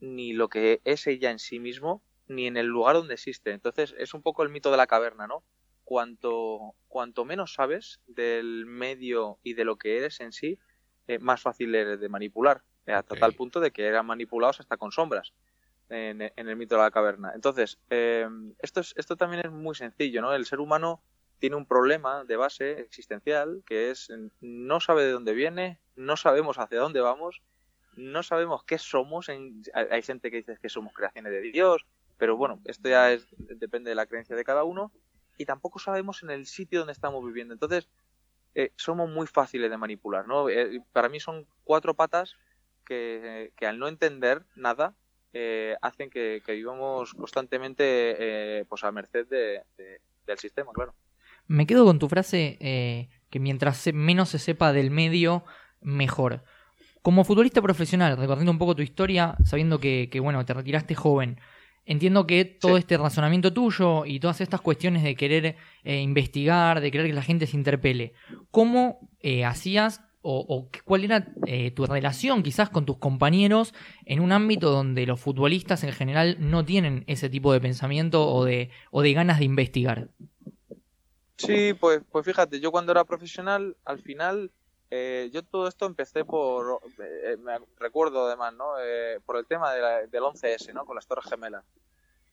ni 0.00 0.32
lo 0.32 0.48
que 0.48 0.80
es 0.84 1.06
ella 1.06 1.30
en 1.30 1.38
sí 1.38 1.60
mismo, 1.60 2.02
ni 2.26 2.48
en 2.48 2.56
el 2.56 2.66
lugar 2.66 2.96
donde 2.96 3.14
existe. 3.14 3.52
Entonces 3.52 3.94
es 3.96 4.12
un 4.12 4.22
poco 4.22 4.42
el 4.42 4.48
mito 4.48 4.72
de 4.72 4.76
la 4.76 4.88
caverna, 4.88 5.28
¿no? 5.28 5.44
Cuanto, 5.84 6.74
cuanto 6.88 7.24
menos 7.24 7.54
sabes 7.54 8.00
del 8.08 8.66
medio 8.66 9.38
y 9.44 9.54
de 9.54 9.64
lo 9.64 9.76
que 9.76 9.98
eres 9.98 10.18
en 10.20 10.32
sí, 10.32 10.58
eh, 11.06 11.20
más 11.20 11.40
fácil 11.42 11.74
eres 11.76 12.00
de 12.00 12.08
manipular. 12.08 12.64
Hasta 12.86 13.16
tal 13.16 13.34
punto 13.34 13.60
de 13.60 13.70
que 13.70 13.86
eran 13.86 14.06
manipulados 14.06 14.60
hasta 14.60 14.76
con 14.76 14.90
sombras 14.90 15.32
en, 15.88 16.20
el 16.20 16.56
mito 16.56 16.76
de 16.76 16.82
la 16.82 16.90
caverna. 16.90 17.32
Entonces, 17.34 17.78
eh, 17.90 18.28
esto, 18.58 18.80
es, 18.80 18.94
esto 18.96 19.16
también 19.16 19.46
es 19.46 19.52
muy 19.52 19.74
sencillo, 19.74 20.22
¿no? 20.22 20.34
El 20.34 20.46
ser 20.46 20.60
humano 20.60 21.02
tiene 21.38 21.56
un 21.56 21.66
problema 21.66 22.24
de 22.24 22.36
base 22.36 22.80
existencial 22.80 23.62
que 23.66 23.90
es 23.90 24.12
no 24.40 24.80
sabe 24.80 25.04
de 25.04 25.12
dónde 25.12 25.32
viene, 25.32 25.80
no 25.96 26.16
sabemos 26.16 26.58
hacia 26.58 26.78
dónde 26.78 27.00
vamos, 27.00 27.42
no 27.96 28.22
sabemos 28.22 28.64
qué 28.64 28.78
somos. 28.78 29.28
hay 29.28 30.02
gente 30.02 30.30
que 30.30 30.38
dice 30.38 30.58
que 30.60 30.68
somos 30.68 30.94
creaciones 30.94 31.32
de 31.32 31.40
Dios, 31.40 31.84
pero 32.16 32.36
bueno, 32.36 32.60
esto 32.64 32.88
ya 32.88 33.12
es, 33.12 33.26
depende 33.36 33.90
de 33.90 33.96
la 33.96 34.06
creencia 34.06 34.36
de 34.36 34.44
cada 34.44 34.64
uno. 34.64 34.92
Y 35.38 35.44
tampoco 35.44 35.78
sabemos 35.78 36.22
en 36.22 36.30
el 36.30 36.46
sitio 36.46 36.78
donde 36.78 36.92
estamos 36.92 37.24
viviendo. 37.24 37.54
Entonces, 37.54 37.88
eh, 38.54 38.70
somos 38.76 39.10
muy 39.10 39.26
fáciles 39.26 39.70
de 39.70 39.76
manipular. 39.76 40.28
¿no? 40.28 40.48
Eh, 40.48 40.80
para 40.92 41.08
mí 41.08 41.18
son 41.18 41.46
cuatro 41.64 41.94
patas 41.94 42.36
que, 42.82 43.52
al 43.60 43.78
no 43.78 43.88
entender 43.88 44.44
nada 44.56 44.94
eh, 45.32 45.76
hacen 45.82 46.10
que, 46.10 46.42
vivamos 46.46 47.14
constantemente 47.14 48.64
pues 48.68 48.84
a 48.84 48.92
merced 48.92 49.26
del 49.28 50.38
sistema, 50.38 50.72
claro. 50.72 50.94
Me 51.46 51.66
quedo 51.66 51.84
con 51.84 51.98
tu 51.98 52.08
frase 52.08 52.56
eh, 52.60 53.08
que 53.30 53.40
mientras 53.40 53.92
menos 53.92 54.30
se 54.30 54.38
sepa 54.38 54.72
del 54.72 54.90
medio, 54.90 55.44
mejor. 55.80 56.44
Como 57.02 57.24
futbolista 57.24 57.60
profesional, 57.60 58.16
recordando 58.16 58.50
un 58.50 58.58
poco 58.58 58.76
tu 58.76 58.82
historia, 58.82 59.34
sabiendo 59.44 59.80
que, 59.80 60.08
bueno, 60.22 60.44
te 60.44 60.54
retiraste 60.54 60.94
joven, 60.94 61.40
entiendo 61.84 62.26
que 62.26 62.44
todo 62.44 62.76
este 62.76 62.96
razonamiento 62.96 63.52
tuyo 63.52 64.06
y 64.06 64.20
todas 64.20 64.40
estas 64.40 64.60
cuestiones 64.60 65.02
de 65.02 65.16
querer 65.16 65.56
eh, 65.82 66.00
investigar, 66.00 66.80
de 66.80 66.92
querer 66.92 67.08
que 67.08 67.12
la 67.12 67.22
gente 67.22 67.46
se 67.46 67.56
interpele, 67.56 68.12
¿cómo 68.52 69.10
eh, 69.20 69.44
hacías 69.44 70.04
o, 70.22 70.68
cuál 70.84 71.04
era 71.04 71.26
tu 71.74 71.86
relación 71.86 72.42
quizás 72.42 72.70
con 72.70 72.86
tus 72.86 72.98
compañeros 72.98 73.74
en 74.04 74.20
un 74.20 74.32
ámbito 74.32 74.70
donde 74.70 75.04
los 75.06 75.20
futbolistas 75.20 75.82
en 75.84 75.92
general 75.92 76.36
no 76.38 76.64
tienen 76.64 77.04
ese 77.06 77.28
tipo 77.28 77.52
de 77.52 77.60
pensamiento 77.60 78.28
o 78.28 78.44
de, 78.44 78.70
ganas 78.92 79.38
de 79.38 79.44
investigar? 79.44 80.08
Sí, 81.36 81.74
pues, 81.74 82.02
pues 82.10 82.24
fíjate, 82.24 82.60
yo 82.60 82.70
cuando 82.70 82.92
era 82.92 83.04
profesional, 83.04 83.76
al 83.84 83.98
final, 83.98 84.52
eh, 84.90 85.30
yo 85.32 85.42
todo 85.42 85.66
esto 85.66 85.86
empecé 85.86 86.24
por, 86.24 86.80
eh, 86.98 87.36
me 87.38 87.58
recuerdo 87.78 88.26
además, 88.26 88.54
¿no? 88.54 88.74
Eh, 88.80 89.18
por 89.24 89.36
el 89.36 89.46
tema 89.46 89.72
de 89.72 90.06
del 90.06 90.22
11S, 90.22 90.72
¿no? 90.72 90.84
Con 90.84 90.94
las 90.94 91.06
Torres 91.06 91.24
Gemelas. 91.28 91.64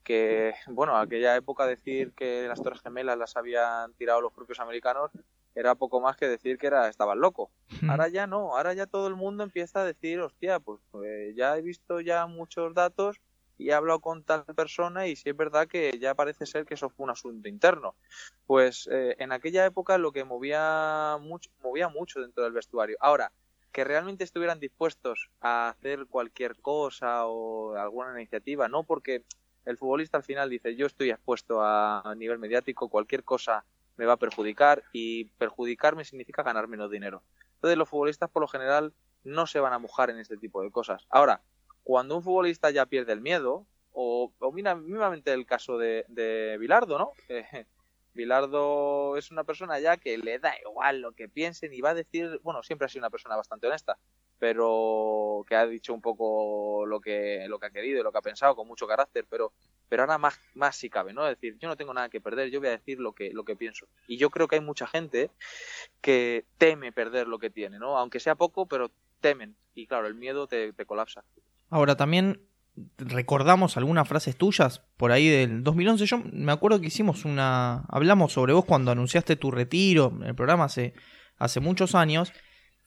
Que, 0.03 0.53
bueno, 0.67 0.97
aquella 0.97 1.35
época 1.35 1.65
decir 1.65 2.13
que 2.13 2.47
las 2.47 2.61
Torres 2.61 2.81
Gemelas 2.81 3.17
las 3.17 3.35
habían 3.37 3.93
tirado 3.93 4.21
los 4.21 4.33
propios 4.33 4.59
americanos 4.59 5.11
era 5.59 5.75
poco 5.75 5.99
más 5.99 6.15
que 6.15 6.27
decir 6.27 6.57
que 6.57 6.67
era 6.67 6.87
estaban 6.87 7.19
locos. 7.19 7.49
Ahora 7.89 8.07
ya 8.07 8.27
no, 8.27 8.55
ahora 8.55 8.73
ya 8.73 8.87
todo 8.87 9.07
el 9.07 9.15
mundo 9.15 9.43
empieza 9.43 9.81
a 9.81 9.85
decir, 9.85 10.19
hostia, 10.21 10.59
pues, 10.59 10.79
pues 10.91 11.35
ya 11.35 11.57
he 11.57 11.61
visto 11.61 11.99
ya 11.99 12.25
muchos 12.27 12.73
datos 12.73 13.19
y 13.57 13.69
he 13.69 13.73
hablado 13.73 13.99
con 13.99 14.23
tal 14.23 14.45
persona 14.45 15.07
y 15.07 15.17
si 15.17 15.29
es 15.29 15.35
verdad 15.35 15.67
que 15.67 15.99
ya 15.99 16.15
parece 16.15 16.45
ser 16.45 16.65
que 16.65 16.75
eso 16.75 16.89
fue 16.89 17.03
un 17.03 17.09
asunto 17.09 17.49
interno. 17.49 17.95
Pues 18.47 18.87
eh, 18.89 19.17
en 19.19 19.33
aquella 19.33 19.65
época 19.65 19.97
lo 19.97 20.13
que 20.13 20.23
movía 20.23 21.17
mucho, 21.19 21.49
movía 21.61 21.89
mucho 21.89 22.21
dentro 22.21 22.43
del 22.43 22.53
vestuario. 22.53 22.95
Ahora, 23.01 23.31
que 23.71 23.83
realmente 23.83 24.23
estuvieran 24.23 24.59
dispuestos 24.59 25.29
a 25.41 25.69
hacer 25.69 26.07
cualquier 26.07 26.55
cosa 26.55 27.25
o 27.25 27.75
alguna 27.75 28.13
iniciativa, 28.13 28.67
no 28.67 28.83
porque 28.83 29.23
el 29.65 29.77
futbolista 29.77 30.17
al 30.17 30.23
final 30.23 30.49
dice 30.49 30.75
yo 30.75 30.87
estoy 30.87 31.11
expuesto 31.11 31.61
a, 31.61 32.13
nivel 32.17 32.39
mediático, 32.39 32.89
cualquier 32.89 33.23
cosa 33.23 33.65
me 33.99 34.05
va 34.05 34.13
a 34.13 34.17
perjudicar 34.17 34.85
y 34.93 35.25
perjudicarme 35.25 36.05
significa 36.05 36.41
ganar 36.41 36.69
menos 36.69 36.89
dinero. 36.89 37.21
Entonces 37.55 37.77
los 37.77 37.89
futbolistas 37.89 38.29
por 38.29 38.41
lo 38.41 38.47
general 38.47 38.93
no 39.25 39.45
se 39.45 39.59
van 39.59 39.73
a 39.73 39.77
mojar 39.77 40.09
en 40.09 40.19
este 40.19 40.37
tipo 40.37 40.61
de 40.61 40.71
cosas. 40.71 41.05
Ahora, 41.09 41.41
cuando 41.83 42.15
un 42.15 42.23
futbolista 42.23 42.71
ya 42.71 42.85
pierde 42.85 43.11
el 43.11 43.19
miedo, 43.19 43.67
o, 43.91 44.31
o 44.39 44.51
mira 44.53 44.73
mínimamente 44.73 45.33
el 45.33 45.45
caso 45.45 45.77
de, 45.77 46.05
de 46.07 46.57
Bilardo, 46.57 46.97
¿no? 46.97 47.11
Eh, 47.29 47.65
Bilardo 48.13 49.17
es 49.17 49.31
una 49.31 49.43
persona 49.43 49.79
ya 49.79 49.97
que 49.97 50.17
le 50.17 50.39
da 50.39 50.53
igual 50.65 51.01
lo 51.01 51.11
que 51.11 51.27
piensen 51.27 51.73
y 51.73 51.81
va 51.81 51.89
a 51.89 51.93
decir, 51.93 52.39
bueno, 52.41 52.63
siempre 52.63 52.85
ha 52.85 52.89
sido 52.89 53.01
una 53.01 53.09
persona 53.09 53.35
bastante 53.35 53.67
honesta, 53.67 53.97
pero 54.39 55.45
que 55.47 55.55
ha 55.55 55.67
dicho 55.67 55.93
un 55.93 56.01
poco 56.01 56.85
lo 56.85 57.01
que, 57.01 57.45
lo 57.47 57.59
que 57.59 57.67
ha 57.67 57.71
querido 57.71 57.99
y 57.99 58.03
lo 58.03 58.11
que 58.11 58.17
ha 58.17 58.21
pensado 58.21 58.55
con 58.55 58.67
mucho 58.67 58.87
carácter, 58.87 59.25
pero, 59.29 59.51
pero 59.89 60.03
ahora 60.03 60.17
más, 60.17 60.39
más 60.55 60.77
si 60.77 60.89
cabe, 60.89 61.13
¿no? 61.13 61.27
Es 61.27 61.35
decir, 61.35 61.57
yo 61.59 61.67
no 61.67 61.75
tengo 61.75 61.93
nada 61.93 62.09
que 62.09 62.21
perder, 62.21 62.49
yo 62.49 62.59
voy 62.59 62.69
a 62.69 62.77
decir 62.77 62.99
lo 62.99 63.11
que, 63.11 63.31
lo 63.33 63.43
que 63.43 63.57
pienso. 63.57 63.87
Y 64.07 64.17
yo 64.17 64.29
creo 64.29 64.47
que 64.47 64.55
hay 64.55 64.61
mucha 64.61 64.87
gente 64.87 65.29
que 66.01 66.45
teme 66.57 66.93
perder 66.93 67.27
lo 67.27 67.37
que 67.37 67.49
tiene, 67.49 67.77
¿no? 67.79 67.97
Aunque 67.97 68.21
sea 68.21 68.35
poco, 68.35 68.65
pero 68.65 68.89
temen. 69.19 69.55
Y 69.75 69.87
claro, 69.87 70.07
el 70.07 70.15
miedo 70.15 70.47
te, 70.47 70.71
te 70.71 70.85
colapsa. 70.85 71.23
Ahora 71.69 71.97
también 71.97 72.41
recordamos 72.97 73.75
algunas 73.75 74.07
frases 74.07 74.37
tuyas 74.37 74.81
por 74.95 75.11
ahí 75.11 75.27
del 75.27 75.63
2011. 75.63 76.05
Yo 76.05 76.21
me 76.31 76.53
acuerdo 76.53 76.79
que 76.79 76.87
hicimos 76.87 77.25
una. 77.25 77.83
Hablamos 77.89 78.31
sobre 78.33 78.53
vos 78.53 78.63
cuando 78.63 78.91
anunciaste 78.91 79.35
tu 79.35 79.51
retiro 79.51 80.13
en 80.21 80.27
el 80.27 80.35
programa 80.35 80.65
hace, 80.65 80.93
hace 81.37 81.59
muchos 81.59 81.93
años. 81.93 82.31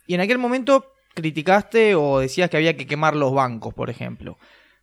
Y 0.06 0.14
en 0.14 0.20
aquel 0.20 0.38
momento 0.38 0.92
criticaste 1.14 1.94
o 1.94 2.20
decías 2.20 2.50
que 2.50 2.56
había 2.56 2.76
que 2.76 2.86
quemar 2.86 3.16
los 3.16 3.32
bancos, 3.32 3.74
por 3.74 3.90
ejemplo. 3.90 4.38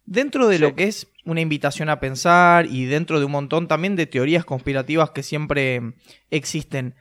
Dentro 0.06 0.48
de 0.48 0.58
lo 0.58 0.76
que 0.76 0.86
es 0.86 1.08
una 1.24 1.42
invitación 1.42 1.88
a 1.90 2.00
pensar 2.00 2.66
y 2.66 2.86
dentro 2.86 3.20
de 3.20 3.26
un 3.26 3.32
montón 3.32 3.68
también 3.68 3.96
de 3.96 4.08
teorías 4.08 4.44
conspirativas 4.44 5.12
que 5.12 5.22
siempre 5.22 5.94
existen, 6.32 6.96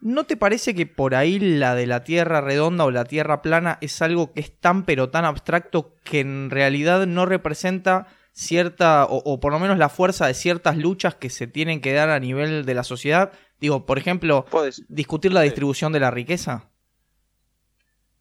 ¿no 0.00 0.24
te 0.24 0.36
parece 0.36 0.72
que 0.72 0.86
por 0.86 1.16
ahí 1.16 1.40
la 1.40 1.74
de 1.74 1.88
la 1.88 2.04
Tierra 2.04 2.40
redonda 2.40 2.84
o 2.84 2.92
la 2.92 3.04
Tierra 3.04 3.42
plana 3.42 3.78
es 3.80 4.00
algo 4.00 4.32
que 4.32 4.40
es 4.40 4.56
tan 4.60 4.84
pero 4.84 5.10
tan 5.10 5.24
abstracto 5.24 5.96
que 6.04 6.20
en 6.20 6.50
realidad 6.50 7.04
no 7.06 7.26
representa 7.26 8.06
cierta, 8.32 9.06
o, 9.08 9.40
por 9.40 9.52
lo 9.52 9.58
menos 9.58 9.78
la 9.78 9.88
fuerza 9.88 10.26
de 10.26 10.34
ciertas 10.34 10.76
luchas 10.76 11.14
que 11.14 11.30
se 11.30 11.46
tienen 11.46 11.80
que 11.80 11.92
dar 11.92 12.10
a 12.10 12.20
nivel 12.20 12.64
de 12.64 12.74
la 12.74 12.84
sociedad? 12.84 13.32
Digo, 13.60 13.86
por 13.86 13.98
ejemplo, 13.98 14.46
discutir 14.88 15.32
la 15.32 15.42
distribución 15.42 15.92
de 15.92 16.00
la 16.00 16.10
riqueza. 16.10 16.71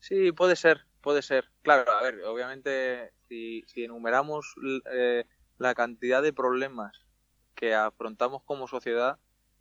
Sí, 0.02 0.32
puede 0.32 0.56
ser, 0.56 0.86
puede 1.00 1.22
ser. 1.22 1.46
Claro, 1.62 1.92
a 1.92 2.02
ver, 2.02 2.24
obviamente 2.26 3.14
si, 3.30 3.64
enumeramos 3.76 4.56
eh, 4.92 5.26
la 5.60 5.76
cantidad 5.76 6.24
de 6.24 6.34
problemas 6.34 7.06
que 7.54 7.76
afrontamos 7.76 8.42
como 8.44 8.68
sociedad, 8.68 9.20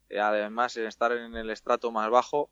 eh, 0.09 0.18
además 0.18 0.76
en 0.79 0.87
estar 0.87 1.12
en 1.12 1.37
el 1.37 1.50
estrato 1.50 1.92
más 1.92 2.09
bajo, 2.09 2.50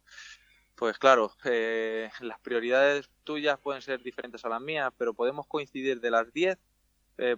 pues 0.74 0.98
claro, 0.98 1.32
eh, 1.44 2.10
las 2.20 2.38
prioridades 2.40 3.10
tuyas 3.24 3.58
pueden 3.58 3.80
ser 3.80 4.02
diferentes 4.02 4.44
a 4.44 4.50
las 4.50 4.60
mías, 4.60 4.92
pero 4.98 5.14
podemos 5.14 5.46
coincidir 5.46 6.00
de 6.00 6.10
las 6.10 6.30
10, 6.32 6.58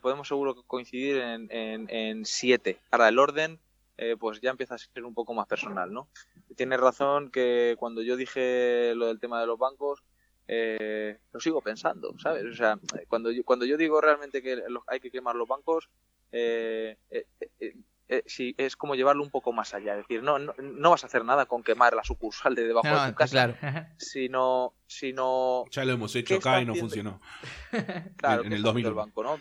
podemos 0.03 0.29
seguro 0.29 0.63
coincidir 0.67 1.17
en, 1.17 1.49
en, 1.51 2.27
7. 2.27 2.79
Ahora, 2.91 3.09
el 3.09 3.19
orden, 3.19 3.59
pues 4.19 4.39
ya 4.43 4.51
empieza 4.51 4.75
a 4.75 4.79
ser 4.79 5.07
un 5.07 5.15
poco 5.15 5.33
más 5.33 5.47
personal, 5.47 5.91
¿no? 5.91 6.07
Tienes 6.55 6.79
razón 6.79 7.31
que 7.31 7.77
cuando 7.79 8.03
yo 8.03 8.17
dije 8.17 8.93
lo 8.95 9.07
del 9.07 9.21
tema 9.21 9.41
de 9.41 9.47
los 9.47 9.59
bancos, 9.59 10.03
eh, 10.49 11.19
lo 11.33 11.41
sigo 11.41 11.61
pensando, 11.61 12.15
¿sabes? 12.19 12.45
O 12.45 12.55
sea, 12.55 12.79
cuando 13.09 13.31
yo, 13.31 13.45
cuando 13.45 13.65
yo 13.65 13.77
digo 13.77 14.01
realmente 14.01 14.43
que 14.43 14.63
hay 14.87 15.01
que 15.01 15.11
quemar 15.11 15.37
los 15.37 15.49
bancos, 15.49 15.89
eh, 16.33 16.97
eh, 17.11 17.27
eh 17.61 17.75
es 18.09 18.77
como 18.77 18.97
llevarlo 18.97 19.23
un 19.23 19.31
poco 19.31 19.53
más 19.53 19.73
allá. 19.73 19.93
Es 19.93 19.99
decir, 19.99 20.21
no, 20.25 20.41
no, 20.41 20.91
vas 20.91 21.05
a 21.05 21.07
hacer 21.07 21.25
nada 21.25 21.47
con 21.47 21.63
quemar 21.63 21.95
la 21.95 22.03
sucursal 22.03 22.57
de 22.57 22.65
debajo 22.65 22.89
de 22.89 23.11
tu 23.11 23.15
casa, 23.15 23.31
claro. 23.31 23.55
sino, 23.99 24.75
sino... 24.89 25.65
Ya 25.71 25.85
lo 25.85 25.93
hemos 25.93 26.17
hecho 26.17 26.35
acá 26.35 26.61
y 26.61 26.67
no 26.67 26.75
funcionó. 26.75 27.21
claro, 28.17 28.43
en, 28.45 28.53
el 28.53 28.63
2000. 28.63 28.87
El 28.87 28.95
banco, 28.95 29.23
¿no? 29.23 29.39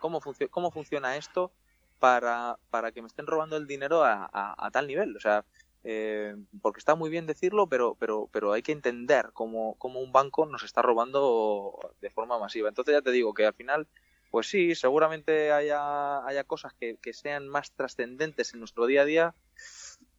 cómo, 0.00 0.20
¿Cómo 0.50 0.70
funciona 0.72 1.16
esto 1.16 1.52
para, 2.00 2.58
para 2.70 2.90
que 2.90 3.00
me 3.00 3.06
estén 3.06 3.28
robando 3.28 3.56
el 3.56 3.68
dinero 3.68 4.02
a, 4.02 4.28
a 4.32 4.70
tal 4.72 4.88
nivel? 4.88 5.16
O 5.16 5.20
sea, 5.20 5.44
eh, 5.82 6.36
porque 6.60 6.78
está 6.78 6.94
muy 6.94 7.10
bien 7.10 7.26
decirlo, 7.26 7.66
pero, 7.68 7.96
pero, 7.98 8.28
pero 8.32 8.52
hay 8.52 8.62
que 8.62 8.72
entender 8.72 9.30
cómo, 9.32 9.76
cómo, 9.78 10.00
un 10.00 10.12
banco 10.12 10.46
nos 10.46 10.62
está 10.62 10.82
robando 10.82 11.78
de 12.00 12.10
forma 12.10 12.38
masiva. 12.38 12.68
Entonces 12.68 12.94
ya 12.94 13.02
te 13.02 13.12
digo 13.12 13.32
que 13.34 13.46
al 13.46 13.54
final, 13.54 13.86
pues 14.30 14.48
sí, 14.48 14.74
seguramente 14.74 15.52
haya, 15.52 16.24
haya 16.26 16.44
cosas 16.44 16.74
que, 16.74 16.98
que 17.00 17.12
sean 17.12 17.48
más 17.48 17.72
trascendentes 17.72 18.52
en 18.52 18.60
nuestro 18.60 18.86
día 18.86 19.02
a 19.02 19.06
día, 19.06 19.34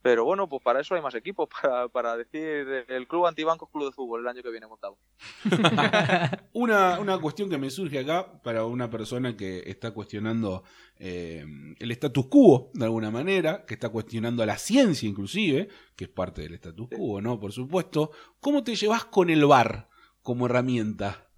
pero 0.01 0.25
bueno, 0.25 0.49
pues 0.49 0.63
para 0.63 0.81
eso 0.81 0.95
hay 0.95 1.01
más 1.01 1.13
equipos, 1.13 1.47
para, 1.61 1.87
para 1.87 2.17
decir 2.17 2.85
el 2.87 3.07
club 3.07 3.27
antibanco 3.27 3.67
club 3.67 3.85
de 3.85 3.91
fútbol 3.91 4.21
el 4.21 4.27
año 4.27 4.41
que 4.41 4.49
viene 4.49 4.67
montado. 4.67 4.97
una, 6.53 6.99
una 6.99 7.19
cuestión 7.19 7.49
que 7.49 7.57
me 7.57 7.69
surge 7.69 7.99
acá 7.99 8.41
para 8.41 8.65
una 8.65 8.89
persona 8.89 9.37
que 9.37 9.63
está 9.65 9.91
cuestionando 9.91 10.63
eh, 10.97 11.45
el 11.79 11.91
status 11.91 12.27
quo 12.27 12.71
de 12.73 12.85
alguna 12.85 13.11
manera, 13.11 13.65
que 13.65 13.75
está 13.75 13.89
cuestionando 13.89 14.41
a 14.41 14.47
la 14.47 14.57
ciencia 14.57 15.07
inclusive, 15.07 15.69
que 15.95 16.05
es 16.05 16.09
parte 16.09 16.41
del 16.41 16.55
status 16.55 16.89
quo, 16.95 17.21
¿no? 17.21 17.39
Por 17.39 17.51
supuesto. 17.51 18.11
¿Cómo 18.39 18.63
te 18.63 18.75
llevas 18.75 19.05
con 19.05 19.29
el 19.29 19.45
bar 19.45 19.89
como 20.21 20.47
herramienta? 20.47 21.29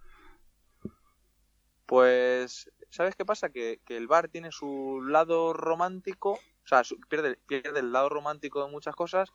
Pues, 1.86 2.71
¿sabes 2.89 3.15
qué 3.15 3.26
pasa? 3.26 3.49
Que, 3.49 3.82
que 3.86 3.97
el 3.97 4.08
bar 4.08 4.30
tiene 4.30 4.52
su 4.52 5.02
lado 5.06 5.52
romántico 5.52 6.39
o 6.63 6.67
sea, 6.67 6.82
pierde, 7.10 7.38
pierde 7.47 7.80
el 7.80 7.91
lado 7.91 8.10
romántico 8.10 8.63
de 8.65 8.71
muchas 8.71 8.95
cosas, 8.95 9.32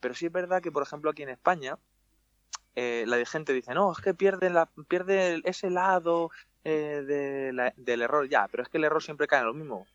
pero 0.00 0.14
sí 0.14 0.26
es 0.26 0.32
verdad 0.32 0.62
que, 0.62 0.72
por 0.72 0.82
ejemplo, 0.82 1.10
aquí 1.10 1.22
en 1.22 1.30
España, 1.30 1.78
eh, 2.74 3.04
la 3.06 3.24
gente 3.24 3.52
dice, 3.52 3.74
no, 3.74 3.92
es 3.92 3.98
que 3.98 4.14
pierde, 4.14 4.50
la, 4.50 4.66
pierde 4.66 5.40
ese 5.44 5.70
lado 5.70 6.30
eh, 6.64 7.02
del 7.76 8.02
error, 8.02 8.28
ya, 8.28 8.46
pero 8.48 8.62
es 8.62 8.68
que 8.68 8.78
el 8.78 8.84
error 8.84 9.02
siempre 9.02 9.26
cae 9.26 9.40
en 9.40 9.46
lo 9.46 9.54
mismo, 9.54 9.86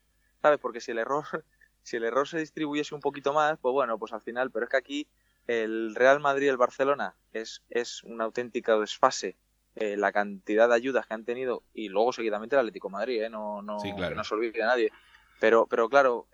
¿sabes? 0.41 0.59
Porque 0.59 0.81
si 0.81 0.91
el 0.91 0.99
error, 0.99 1.23
si 1.83 1.97
el 1.97 2.03
error 2.03 2.27
se 2.27 2.39
distribuyese 2.39 2.93
un 2.95 3.01
poquito 3.01 3.31
más, 3.33 3.57
pues 3.59 3.71
bueno, 3.71 3.97
pues 3.97 4.11
al 4.11 4.21
final, 4.21 4.51
pero 4.51 4.65
es 4.65 4.69
que 4.69 4.77
aquí 4.77 5.07
el 5.47 5.95
Real 5.95 6.19
Madrid 6.19 6.47
y 6.47 6.49
el 6.49 6.57
Barcelona 6.57 7.15
es, 7.31 7.63
es 7.69 8.03
una 8.03 8.25
auténtica 8.25 8.77
desfase 8.77 9.37
eh, 9.75 9.97
la 9.97 10.11
cantidad 10.11 10.69
de 10.69 10.75
ayudas 10.75 11.07
que 11.07 11.13
han 11.13 11.25
tenido 11.25 11.63
y 11.73 11.89
luego 11.89 12.13
seguidamente 12.13 12.55
el 12.55 12.59
Atlético 12.59 12.89
Madrid, 12.89 13.23
¿eh? 13.23 13.29
no, 13.29 13.61
no, 13.61 13.77
no 13.77 14.23
se 14.23 14.33
olvide 14.35 14.59
de 14.59 14.65
nadie. 14.65 14.91
Pero, 15.39 15.67
pero 15.67 15.89
claro, 15.89 16.27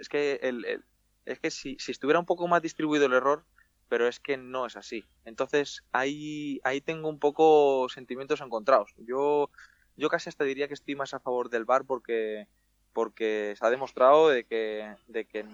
es 0.00 0.08
que, 0.08 0.40
el, 0.42 0.82
es 1.24 1.38
que 1.38 1.50
si, 1.50 1.76
si, 1.78 1.92
estuviera 1.92 2.18
un 2.18 2.26
poco 2.26 2.48
más 2.48 2.62
distribuido 2.62 3.06
el 3.06 3.12
error, 3.12 3.44
pero 3.88 4.06
es 4.06 4.20
que 4.20 4.36
no 4.36 4.66
es 4.66 4.76
así. 4.76 5.04
Entonces 5.24 5.82
ahí, 5.92 6.60
ahí 6.64 6.80
tengo 6.80 7.08
un 7.08 7.18
poco 7.18 7.88
sentimientos 7.88 8.40
encontrados. 8.40 8.94
Yo, 8.98 9.50
yo 9.96 10.08
casi 10.08 10.28
hasta 10.28 10.44
diría 10.44 10.68
que 10.68 10.74
estoy 10.74 10.94
más 10.94 11.14
a 11.14 11.20
favor 11.20 11.48
del 11.50 11.64
VAR 11.64 11.84
porque, 11.84 12.46
porque 12.92 13.54
se 13.58 13.66
ha 13.66 13.70
demostrado 13.70 14.28
de 14.28 14.44
que, 14.44 14.94
de 15.06 15.24
que 15.24 15.44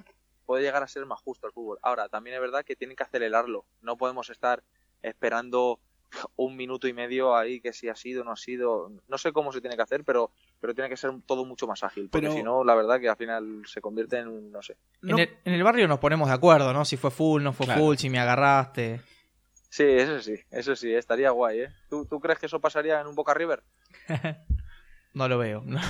puede 0.47 0.63
llegar 0.63 0.83
a 0.83 0.89
ser 0.89 1.07
más 1.07 1.21
justo 1.21 1.47
el 1.47 1.53
fútbol. 1.53 1.79
Ahora, 1.83 2.09
también 2.09 2.35
es 2.35 2.41
verdad 2.41 2.65
que 2.65 2.77
tienen 2.77 2.97
que 2.97 3.05
acelerarlo. 3.05 3.65
No 3.81 3.97
podemos 3.97 4.31
estar 4.31 4.63
esperando 5.03 5.81
un 6.37 6.57
minuto 6.57 6.89
y 6.89 6.93
medio 6.93 7.37
ahí 7.37 7.61
que 7.61 7.73
si 7.73 7.89
ha 7.89 7.97
sido 7.97 8.25
no 8.25 8.33
ha 8.33 8.37
sido. 8.37 8.93
No 9.09 9.19
sé 9.19 9.33
cómo 9.33 9.53
se 9.53 9.61
tiene 9.61 9.77
que 9.77 9.83
hacer, 9.83 10.05
pero 10.05 10.31
pero 10.65 10.73
tiene 10.73 10.89
que 10.89 10.97
ser 10.97 11.11
todo 11.27 11.45
mucho 11.45 11.67
más 11.67 11.83
ágil, 11.83 12.09
porque 12.09 12.31
si 12.31 12.43
no, 12.43 12.65
la 12.65 12.75
verdad 12.75 12.99
que 12.99 13.11
al 13.11 13.19
final 13.19 13.65
se 13.67 13.83
convierte 13.83 14.21
en, 14.21 14.51
no 14.51 14.63
sé. 14.63 14.79
En, 15.03 15.19
el, 15.45 15.63
barrio 15.63 15.87
nos 15.87 15.99
ponemos 15.99 16.29
de 16.29 16.35
acuerdo, 16.35 16.73
¿no? 16.73 16.87
Si 16.87 16.97
fue 16.97 17.11
full, 17.11 17.43
no 17.43 17.53
fue 17.53 17.67
full, 17.67 17.97
si 17.97 18.09
me 18.09 18.19
agarraste. 18.19 19.03
Sí, 19.69 19.85
eso 19.85 20.23
sí, 20.23 20.37
eso 20.51 20.75
sí, 20.75 20.95
estaría 20.95 21.29
guay, 21.33 21.61
¿eh? 21.61 21.69
¿Tú, 21.91 22.07
¿Tú, 22.07 22.19
crees 22.19 22.39
que 22.39 22.47
eso 22.47 22.63
pasaría 22.63 22.99
en 22.99 23.09
un 23.09 23.15
Boca 23.15 23.35
River? 23.35 23.63
no 25.13 25.29
lo 25.29 25.37
veo, 25.37 25.63
no, 25.67 25.81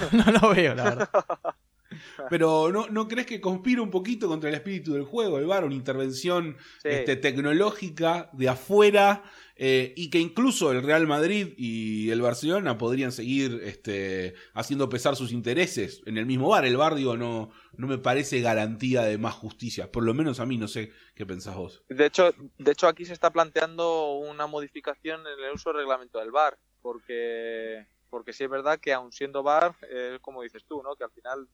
lo 0.43 0.53
veo, 0.53 0.75
la 0.75 0.83
verdad. 0.83 1.09
Pero 2.31 2.71
¿no, 2.71 2.89
¿no 2.89 3.09
crees 3.09 3.27
que 3.27 3.41
conspira 3.41 3.83
un 3.83 3.91
poquito 3.91 4.29
contra 4.29 4.49
el 4.49 4.55
espíritu 4.55 4.95
del 4.95 5.05
juego, 5.05 5.39
el 5.39 5.47
bar? 5.47 5.65
Una 5.65 5.75
intervención 5.75 6.57
este, 6.83 7.17
tecnológica 7.17 8.31
de 8.33 8.49
afuera 8.49 9.23
eh, 9.57 9.95
y 9.97 10.11
que 10.11 10.19
incluso 10.19 10.73
el 10.73 10.83
Real 10.83 11.07
Madrid 11.07 11.55
y 11.57 12.11
el 12.11 12.21
Barcelona 12.21 12.77
podrían 12.77 13.13
seguir 13.13 13.61
este, 13.63 14.35
haciendo 14.53 14.89
pesar 14.89 15.15
sus 15.15 15.31
intereses 15.31 16.03
en 16.07 16.19
el 16.19 16.27
mismo 16.27 16.49
bar. 16.49 16.65
El 16.65 16.77
bar, 16.77 16.97
digo, 16.97 17.17
no, 17.17 17.53
no 17.77 17.87
me 17.87 17.99
parece 17.99 18.41
garantía 18.41 19.03
de 19.03 19.17
más 19.17 19.35
justicia. 19.35 19.93
Por 19.93 20.03
lo 20.03 20.13
menos 20.13 20.41
a 20.41 20.47
mí, 20.47 20.59
no 20.59 20.67
sé 20.67 20.93
qué 21.15 21.25
pensás 21.25 21.55
vos. 21.55 21.85
De 21.89 22.07
hecho, 22.07 22.35
de 22.59 22.73
hecho 22.73 22.89
aquí 22.89 23.05
se 23.05 23.13
está 23.13 23.31
planteando 23.31 24.15
una 24.15 24.49
modificación 24.49 25.21
en 25.21 25.45
el 25.45 25.53
uso 25.53 25.71
del 25.71 25.79
reglamento 25.79 26.19
del 26.19 26.33
bar, 26.33 26.59
porque, 26.83 27.87
porque 28.11 28.33
sí 28.33 28.43
es 28.43 28.51
verdad 28.51 28.81
que 28.81 28.93
aun 28.93 29.13
siendo 29.13 29.45
bar, 29.45 29.77
es 29.89 30.19
como 30.21 30.43
dices 30.43 30.65
tú, 30.67 30.83
¿no? 30.83 30.97
que 30.97 31.05
al 31.05 31.13
final 31.13 31.49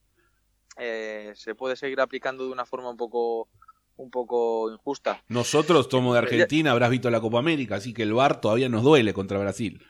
eh, 0.81 1.33
se 1.37 1.55
puede 1.55 1.77
seguir 1.77 2.01
aplicando 2.01 2.45
de 2.45 2.53
una 2.53 2.67
forma 2.67 2.91
un 2.91 2.97
poco 2.97 3.49
un 3.97 4.11
poco 4.11 4.73
injusta. 4.73 5.23
Nosotros 5.29 5.87
somos 5.91 6.15
de 6.15 6.21
Argentina, 6.21 6.71
habrás 6.71 6.89
visto 6.89 7.11
la 7.11 7.21
Copa 7.21 7.39
América, 7.39 7.77
así 7.77 7.93
que 7.93 8.03
el 8.03 8.15
VAR 8.15 8.41
todavía 8.41 8.71
nos 8.71 8.83
duele 8.83 9.13
contra 9.13 9.39
Brasil. 9.39 9.87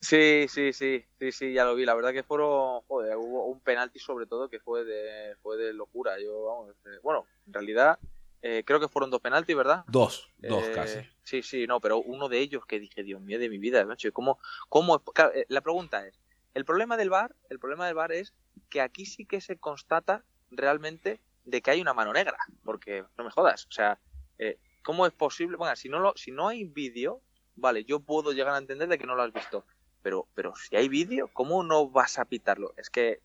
Sí, 0.00 0.46
sí, 0.48 0.72
sí, 0.72 1.04
sí, 1.18 1.32
sí, 1.32 1.52
ya 1.52 1.64
lo 1.64 1.74
vi. 1.74 1.84
La 1.84 1.94
verdad 1.94 2.12
que 2.12 2.22
fueron, 2.22 2.80
joder, 2.88 3.16
hubo 3.16 3.46
un 3.46 3.60
penalti 3.60 3.98
sobre 3.98 4.26
todo 4.26 4.48
que 4.48 4.60
fue 4.60 4.84
de, 4.84 5.34
fue 5.42 5.58
de 5.58 5.74
locura. 5.74 6.12
Yo, 6.18 6.44
vamos, 6.44 6.70
este, 6.70 6.98
bueno, 7.02 7.26
en 7.46 7.52
realidad 7.52 7.98
eh, 8.40 8.62
creo 8.64 8.78
que 8.78 8.88
fueron 8.88 9.10
dos 9.10 9.20
penaltis, 9.20 9.56
¿verdad? 9.56 9.84
Dos, 9.88 10.30
dos 10.38 10.64
eh, 10.64 10.72
casi. 10.72 11.00
Sí, 11.24 11.42
sí, 11.42 11.66
no, 11.66 11.80
pero 11.80 11.98
uno 11.98 12.28
de 12.28 12.38
ellos 12.38 12.64
que 12.66 12.78
dije, 12.78 13.02
Dios 13.02 13.20
mío, 13.20 13.38
de 13.38 13.48
mi 13.48 13.58
vida, 13.58 13.84
macho, 13.84 14.12
¿cómo, 14.12 14.38
cómo, 14.68 15.02
eh, 15.34 15.44
la 15.48 15.60
pregunta 15.60 16.06
es, 16.06 16.20
el 16.54 16.64
problema 16.64 16.96
del 16.96 17.10
VAR, 17.10 17.34
el 17.50 17.58
problema 17.58 17.86
del 17.86 17.94
VAR 17.94 18.12
es 18.12 18.32
que 18.68 18.80
aquí 18.80 19.06
sí 19.06 19.24
que 19.24 19.40
se 19.40 19.58
constata 19.58 20.24
realmente 20.50 21.20
de 21.44 21.62
que 21.62 21.70
hay 21.70 21.80
una 21.80 21.94
mano 21.94 22.12
negra, 22.12 22.36
porque 22.64 23.04
no 23.16 23.24
me 23.24 23.30
jodas, 23.30 23.66
o 23.66 23.72
sea, 23.72 23.98
eh, 24.38 24.58
¿cómo 24.82 25.06
es 25.06 25.12
posible? 25.12 25.56
Bueno, 25.56 25.74
si 25.76 25.88
no, 25.88 25.98
lo, 25.98 26.14
si 26.16 26.30
no 26.30 26.48
hay 26.48 26.64
vídeo, 26.64 27.22
vale, 27.56 27.84
yo 27.84 28.00
puedo 28.00 28.32
llegar 28.32 28.54
a 28.54 28.58
entender 28.58 28.88
de 28.88 28.98
que 28.98 29.06
no 29.06 29.14
lo 29.14 29.22
has 29.22 29.32
visto, 29.32 29.64
pero, 30.02 30.28
pero 30.34 30.54
si 30.56 30.76
hay 30.76 30.88
vídeo, 30.88 31.30
¿cómo 31.32 31.62
no 31.62 31.88
vas 31.88 32.18
a 32.18 32.24
pitarlo? 32.24 32.74
Es 32.76 32.90
que 32.90 33.20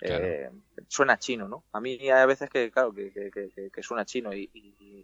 eh, 0.00 0.50
suena 0.86 1.18
chino, 1.18 1.48
¿no? 1.48 1.64
A 1.72 1.80
mí 1.80 1.98
hay 2.10 2.26
veces 2.26 2.48
que, 2.50 2.70
claro, 2.70 2.92
que, 2.92 3.10
que, 3.12 3.82
suena 3.82 4.04
chino 4.04 4.32
y, 4.32 4.50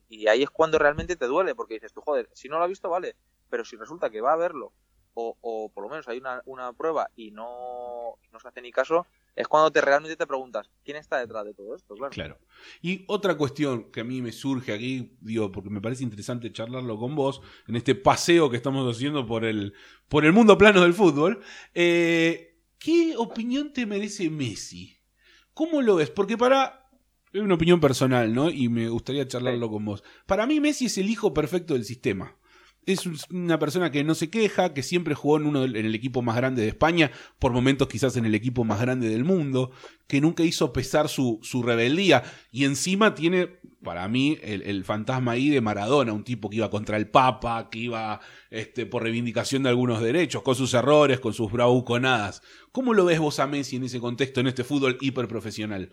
y, 0.08 0.26
ahí 0.28 0.42
es 0.42 0.50
cuando 0.50 0.78
realmente 0.78 1.16
te 1.16 1.26
duele, 1.26 1.54
porque 1.54 1.74
dices 1.74 1.92
tú, 1.92 2.00
joder, 2.00 2.28
si 2.32 2.48
no 2.48 2.58
lo 2.58 2.64
has 2.64 2.68
visto, 2.68 2.88
vale, 2.88 3.16
pero 3.50 3.64
si 3.64 3.76
resulta 3.76 4.10
que 4.10 4.20
va 4.20 4.32
a 4.32 4.36
verlo, 4.36 4.72
o, 5.14 5.36
o 5.40 5.68
por 5.70 5.84
lo 5.84 5.90
menos 5.90 6.06
hay 6.08 6.18
una, 6.18 6.42
una 6.44 6.72
prueba 6.72 7.10
y 7.16 7.30
no, 7.30 8.18
no 8.32 8.40
se 8.40 8.48
hace 8.48 8.60
ni 8.60 8.72
caso, 8.72 9.06
es 9.36 9.48
cuando 9.48 9.70
te 9.70 9.80
realmente 9.80 10.16
te 10.16 10.26
preguntas, 10.26 10.70
¿quién 10.84 10.96
está 10.96 11.18
detrás 11.18 11.44
de 11.44 11.54
todo 11.54 11.74
esto? 11.74 11.94
Claro. 11.94 12.12
Claro. 12.12 12.38
Y 12.82 13.04
otra 13.08 13.36
cuestión 13.36 13.90
que 13.90 14.00
a 14.00 14.04
mí 14.04 14.22
me 14.22 14.32
surge 14.32 14.72
aquí, 14.72 15.16
digo, 15.20 15.50
porque 15.50 15.70
me 15.70 15.80
parece 15.80 16.04
interesante 16.04 16.52
charlarlo 16.52 16.98
con 16.98 17.14
vos, 17.14 17.40
en 17.66 17.76
este 17.76 17.94
paseo 17.94 18.50
que 18.50 18.56
estamos 18.56 18.94
haciendo 18.94 19.26
por 19.26 19.44
el, 19.44 19.74
por 20.08 20.24
el 20.24 20.32
mundo 20.32 20.58
plano 20.58 20.82
del 20.82 20.94
fútbol, 20.94 21.40
eh, 21.74 22.60
¿qué 22.78 23.14
opinión 23.16 23.72
te 23.72 23.86
merece 23.86 24.30
Messi? 24.30 24.96
¿Cómo 25.52 25.82
lo 25.82 25.96
ves? 25.96 26.10
Porque 26.10 26.36
para... 26.36 26.80
Es 27.32 27.40
una 27.40 27.54
opinión 27.54 27.80
personal, 27.80 28.32
¿no? 28.32 28.48
Y 28.48 28.68
me 28.68 28.88
gustaría 28.88 29.26
charlarlo 29.26 29.68
con 29.68 29.84
vos. 29.84 30.04
Para 30.24 30.46
mí 30.46 30.60
Messi 30.60 30.86
es 30.86 30.98
el 30.98 31.10
hijo 31.10 31.34
perfecto 31.34 31.74
del 31.74 31.84
sistema 31.84 32.36
es 32.86 33.06
una 33.30 33.58
persona 33.58 33.90
que 33.90 34.04
no 34.04 34.14
se 34.14 34.30
queja, 34.30 34.74
que 34.74 34.82
siempre 34.82 35.14
jugó 35.14 35.38
en, 35.38 35.46
uno, 35.46 35.64
en 35.64 35.76
el 35.76 35.94
equipo 35.94 36.22
más 36.22 36.36
grande 36.36 36.62
de 36.62 36.68
España, 36.68 37.10
por 37.38 37.52
momentos 37.52 37.88
quizás 37.88 38.16
en 38.16 38.24
el 38.24 38.34
equipo 38.34 38.64
más 38.64 38.80
grande 38.80 39.08
del 39.08 39.24
mundo, 39.24 39.70
que 40.06 40.20
nunca 40.20 40.42
hizo 40.42 40.72
pesar 40.72 41.08
su, 41.08 41.38
su 41.42 41.62
rebeldía. 41.62 42.22
Y 42.50 42.64
encima 42.64 43.14
tiene, 43.14 43.58
para 43.82 44.06
mí, 44.08 44.38
el, 44.42 44.84
fantasma 44.84 45.32
ahí 45.32 45.48
de 45.50 45.60
Maradona, 45.60 46.12
un 46.12 46.24
tipo 46.24 46.50
que 46.50 46.56
iba 46.56 46.70
contra 46.70 46.96
el 46.96 47.08
Papa, 47.08 47.68
que 47.70 47.78
iba 47.78 48.20
este, 48.50 48.86
por 48.86 49.02
reivindicación 49.02 49.62
de 49.62 49.70
algunos 49.70 50.02
derechos, 50.02 50.42
con 50.42 50.54
sus 50.54 50.74
errores, 50.74 51.20
con 51.20 51.32
sus 51.32 51.50
bravuconadas. 51.50 52.42
¿Cómo 52.72 52.92
lo 52.94 53.04
ves 53.04 53.18
vos 53.18 53.38
a 53.40 53.46
Messi 53.46 53.76
en 53.76 53.84
ese 53.84 54.00
contexto, 54.00 54.40
en 54.40 54.48
este 54.48 54.64
fútbol 54.64 54.98
hiperprofesional? 55.00 55.90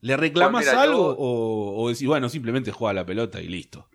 ¿Le 0.00 0.16
reclamas 0.18 0.64
pues 0.64 0.76
algo 0.76 1.16
o, 1.18 1.82
o 1.82 1.88
decís, 1.88 2.06
bueno, 2.06 2.28
simplemente 2.28 2.70
juega 2.72 2.92
la 2.92 3.06
pelota 3.06 3.40
y 3.40 3.48
listo? 3.48 3.88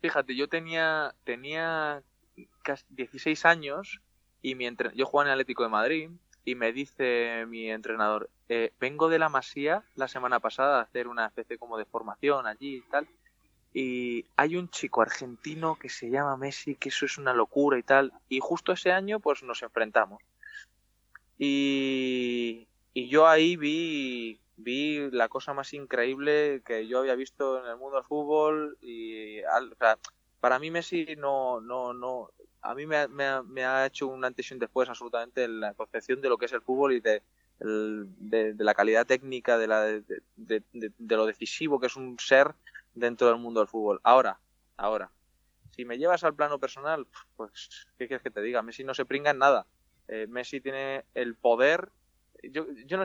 Fíjate, 0.00 0.36
yo 0.36 0.48
tenía, 0.48 1.14
tenía 1.24 2.02
casi 2.62 2.84
16 2.90 3.44
años 3.44 4.00
y 4.42 4.54
mi 4.54 4.68
yo 4.94 5.06
jugaba 5.06 5.28
en 5.28 5.32
el 5.32 5.40
Atlético 5.40 5.64
de 5.64 5.68
Madrid 5.68 6.10
y 6.44 6.54
me 6.54 6.72
dice 6.72 7.44
mi 7.46 7.70
entrenador, 7.70 8.30
eh, 8.48 8.72
vengo 8.80 9.08
de 9.08 9.18
la 9.18 9.28
Masía 9.28 9.82
la 9.96 10.08
semana 10.08 10.40
pasada 10.40 10.78
a 10.78 10.82
hacer 10.82 11.08
una 11.08 11.26
especie 11.26 11.58
como 11.58 11.76
de 11.76 11.84
formación 11.84 12.46
allí 12.46 12.76
y 12.76 12.90
tal. 12.90 13.08
Y 13.74 14.24
hay 14.36 14.56
un 14.56 14.70
chico 14.70 15.02
argentino 15.02 15.76
que 15.76 15.90
se 15.90 16.08
llama 16.08 16.36
Messi, 16.36 16.74
que 16.74 16.88
eso 16.88 17.04
es 17.04 17.18
una 17.18 17.34
locura 17.34 17.78
y 17.78 17.82
tal. 17.82 18.12
Y 18.28 18.40
justo 18.40 18.72
ese 18.72 18.92
año 18.92 19.20
pues 19.20 19.42
nos 19.42 19.62
enfrentamos. 19.62 20.22
Y, 21.38 22.66
y 22.94 23.08
yo 23.08 23.28
ahí 23.28 23.56
vi 23.56 24.40
vi 24.58 25.08
la 25.12 25.28
cosa 25.28 25.54
más 25.54 25.72
increíble 25.72 26.62
que 26.64 26.86
yo 26.86 26.98
había 26.98 27.14
visto 27.14 27.62
en 27.64 27.70
el 27.70 27.76
mundo 27.76 27.96
del 27.96 28.04
fútbol 28.04 28.76
y 28.82 29.40
para 30.40 30.58
mí 30.58 30.70
Messi 30.70 31.14
no 31.16 31.60
no 31.60 31.94
no 31.94 32.30
a 32.60 32.74
mí 32.74 32.86
me, 32.86 33.64
ha 33.64 33.86
hecho 33.86 34.08
un 34.08 34.24
antes 34.24 34.50
y 34.50 34.54
un 34.54 34.60
después 34.60 34.88
absolutamente 34.88 35.44
en 35.44 35.60
la 35.60 35.74
concepción 35.74 36.20
de 36.20 36.28
lo 36.28 36.38
que 36.38 36.46
es 36.46 36.52
el 36.52 36.60
fútbol 36.60 36.92
y 36.92 37.00
de, 37.00 37.22
de, 37.60 38.54
la 38.58 38.74
calidad 38.74 39.06
técnica 39.06 39.56
de, 39.58 39.68
la, 39.68 39.82
de, 39.84 40.62
lo 41.08 41.26
decisivo 41.26 41.78
que 41.78 41.86
es 41.86 41.94
un 41.94 42.18
ser 42.18 42.52
dentro 42.94 43.28
del 43.28 43.38
mundo 43.38 43.60
del 43.60 43.68
fútbol. 43.68 44.00
Ahora 44.02 44.40
ahora 44.76 45.10
si 45.70 45.84
me 45.84 45.98
llevas 45.98 46.24
al 46.24 46.34
plano 46.34 46.58
personal 46.58 47.06
pues 47.36 47.86
qué 47.96 48.08
quieres 48.08 48.24
que 48.24 48.32
te 48.32 48.42
diga 48.42 48.62
Messi 48.62 48.82
no 48.82 48.94
se 48.94 49.06
pringa 49.06 49.30
en 49.30 49.38
nada. 49.38 49.66
Eh, 50.08 50.26
Messi 50.26 50.60
tiene 50.60 51.04
el 51.14 51.36
poder 51.36 51.90
yo, 52.42 52.66
yo, 52.86 52.98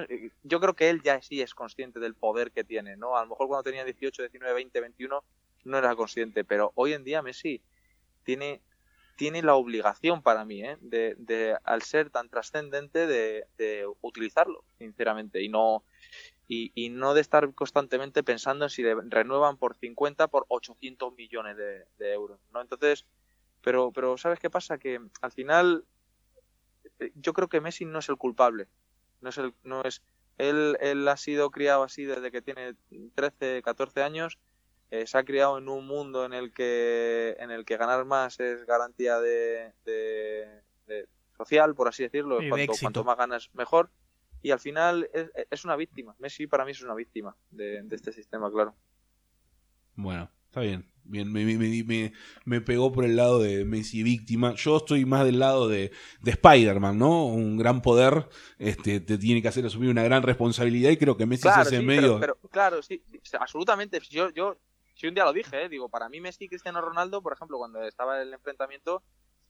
yo 0.44 0.60
creo 0.60 0.76
que 0.76 0.90
él 0.90 1.02
ya 1.02 1.22
sí 1.22 1.42
es 1.42 1.54
consciente 1.54 2.00
del 2.00 2.16
poder 2.16 2.52
que 2.52 2.64
tiene, 2.64 2.98
¿no? 2.98 3.18
A 3.18 3.24
lo 3.24 3.30
mejor 3.30 3.48
cuando 3.48 3.64
tenía 3.64 3.84
18, 3.84 4.24
19, 4.24 4.54
20, 4.54 4.82
21 4.82 5.24
no 5.66 5.78
era 5.78 5.96
consciente, 5.96 6.44
pero 6.44 6.72
hoy 6.76 6.94
en 6.94 7.04
día 7.04 7.22
Messi 7.22 7.62
tiene, 8.24 8.62
tiene 9.16 9.42
la 9.42 9.56
obligación 9.56 10.22
para 10.22 10.46
mí, 10.46 10.64
¿eh? 10.64 10.78
de, 10.82 11.58
al 11.64 11.82
ser 11.82 12.10
tan 12.10 12.30
trascendente, 12.30 13.08
de, 13.08 13.88
utilizarlo, 14.02 14.64
sinceramente, 14.78 15.42
y 15.42 15.50
no, 15.50 15.84
y, 16.48 16.90
no 16.90 17.14
de 17.14 17.22
estar 17.22 17.54
constantemente 17.54 18.24
pensando 18.24 18.66
en 18.66 18.70
si 18.70 18.84
renuevan 18.84 19.58
por 19.58 19.76
50, 19.76 20.28
por 20.28 20.46
800 20.50 21.14
millones 21.16 21.58
de, 21.58 21.86
de, 21.98 22.14
euros, 22.14 22.40
¿no? 22.54 22.62
Entonces, 22.62 23.06
pero, 23.62 23.92
pero 23.92 24.18
¿sabes 24.18 24.40
qué 24.40 24.50
pasa? 24.50 24.78
Que 24.78 25.00
al 25.22 25.32
final 25.32 25.86
eh, 27.00 27.12
yo 27.16 27.34
creo 27.34 27.48
que 27.48 27.62
Messi 27.62 27.86
no 27.86 28.00
es 28.00 28.10
el 28.10 28.18
culpable 28.18 28.68
no 29.24 29.30
es, 29.30 29.38
el, 29.38 29.54
no 29.64 29.84
es 29.84 30.04
él, 30.38 30.78
él 30.82 31.08
ha 31.08 31.18
sido 31.18 31.50
criado 31.50 31.84
así 31.84 32.04
desde 32.04 32.32
que 32.32 32.42
tiene 32.42 32.76
13, 33.16 33.62
14 33.64 34.04
años. 34.04 34.38
Eh, 34.92 35.08
se 35.08 35.18
ha 35.18 35.24
criado 35.24 35.58
en 35.58 35.68
un 35.70 35.88
mundo 35.88 36.26
en 36.26 36.34
el 36.34 36.54
que 36.54 37.36
en 37.40 37.50
el 37.50 37.66
que 37.66 37.78
ganar 37.78 38.06
más 38.06 38.40
es 38.40 38.64
garantía 38.68 39.20
de, 39.20 39.74
de, 39.86 41.08
social, 41.36 41.74
por 41.74 41.88
así 41.88 42.04
decirlo. 42.04 42.38
cuanto, 42.80 43.04
más 43.04 43.18
ganas, 43.18 43.50
mejor. 43.54 43.90
Y 44.44 44.52
al 44.52 44.60
final 44.60 45.10
es, 45.14 45.32
es, 45.50 45.66
una 45.66 45.76
víctima. 45.76 46.16
Messi 46.20 46.46
para 46.46 46.66
mí 46.66 46.72
es 46.72 46.82
una 46.82 46.94
víctima 46.94 47.36
de 47.50 47.84
este 47.90 48.12
sistema, 48.12 48.52
claro. 48.52 48.76
Bueno, 49.96 50.30
está 50.54 50.62
bien. 50.62 50.88
Bien, 51.06 51.34
me, 51.34 51.44
me, 51.44 52.14
me, 52.46 52.62
pegó 52.62 52.92
por 52.92 53.06
el 53.06 53.16
lado 53.16 53.40
de 53.40 53.66
Messi 53.66 54.04
víctima. 54.04 54.54
Yo 54.54 54.78
estoy 54.78 55.04
más 55.04 55.26
del 55.26 55.40
lado 55.40 55.68
de, 55.68 55.92
de 56.22 56.32
Spider-Man, 56.32 56.98
¿no? 56.98 57.26
Un 57.26 57.58
gran 57.58 57.82
poder 57.82 58.30
este, 58.60 59.00
te 59.00 59.18
tiene 59.18 59.42
que 59.42 59.48
hacer 59.48 59.66
asumir 59.66 59.90
una 59.90 60.04
gran 60.04 60.22
responsabilidad 60.22 60.92
y 60.92 60.98
creo 60.98 61.18
que 61.18 61.26
Messi 61.26 61.44
se 61.44 61.50
hace 61.50 61.82
medio. 61.82 62.20
Pero, 62.20 62.38
claro, 62.52 62.84
sí, 62.84 63.04
absolutamente. 63.38 64.00
Yo, 64.12 64.30
yo, 64.30 64.58
si 64.94 65.08
un 65.08 65.16
día 65.16 65.26
lo 65.26 65.34
dije, 65.34 65.64
¿eh? 65.64 65.70
digo, 65.70 65.90
para 65.90 66.08
mí 66.08 66.22
Messi 66.22 66.46
y 66.46 66.50
Cristiano 66.50 66.80
Ronaldo, 66.80 67.22
por 67.22 67.34
ejemplo, 67.34 67.58
cuando 67.58 67.84
estaba 67.84 68.22
en 68.22 68.28
el 68.28 68.34
enfrentamiento, 68.36 69.02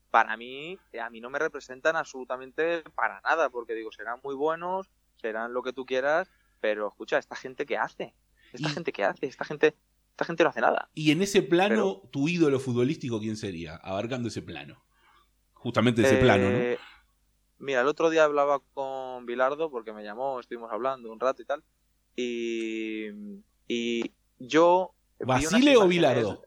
para 0.09 0.37
mí, 0.37 0.79
a 0.99 1.09
mí 1.09 1.19
no 1.19 1.29
me 1.29 1.37
representan 1.37 1.97
absolutamente 1.97 2.81
para 2.95 3.19
nada, 3.21 3.49
porque 3.49 3.75
digo, 3.75 3.91
serán 3.91 4.21
muy 4.23 4.35
buenos, 4.35 4.89
serán 5.17 5.53
lo 5.53 5.61
que 5.63 5.73
tú 5.73 5.85
quieras, 5.85 6.31
pero 6.61 6.87
escucha, 6.87 7.17
esta 7.17 7.35
gente 7.35 7.65
que 7.65 7.77
hace, 7.77 8.15
esta 8.53 8.69
gente 8.69 8.91
que 8.91 9.03
hace, 9.03 9.27
esta 9.27 9.45
gente 9.45 9.75
esta 10.13 10.25
gente 10.25 10.43
no 10.43 10.49
hace 10.51 10.61
nada. 10.61 10.89
Y 10.93 11.11
en 11.11 11.23
ese 11.23 11.41
plano, 11.41 12.03
tu 12.11 12.27
ídolo 12.27 12.59
futbolístico, 12.59 13.19
¿quién 13.19 13.35
sería? 13.35 13.77
Abarcando 13.77 14.27
ese 14.27 14.43
plano. 14.43 14.83
Justamente 15.53 16.03
ese 16.03 16.17
plano, 16.17 16.51
¿no? 16.51 16.55
Eh, 16.55 16.77
mira, 17.57 17.81
el 17.81 17.87
otro 17.87 18.11
día 18.11 18.23
hablaba 18.23 18.61
con 18.75 19.25
Bilardo 19.25 19.71
porque 19.71 19.91
me 19.91 20.03
llamó, 20.03 20.39
estuvimos 20.39 20.71
hablando 20.71 21.11
un 21.11 21.19
rato 21.19 21.41
y 21.41 21.45
tal. 21.45 21.63
Y, 22.15 23.07
y 23.67 24.13
yo. 24.37 24.93
¿Basile 25.19 25.77
o 25.77 25.87
Bilardo? 25.87 26.43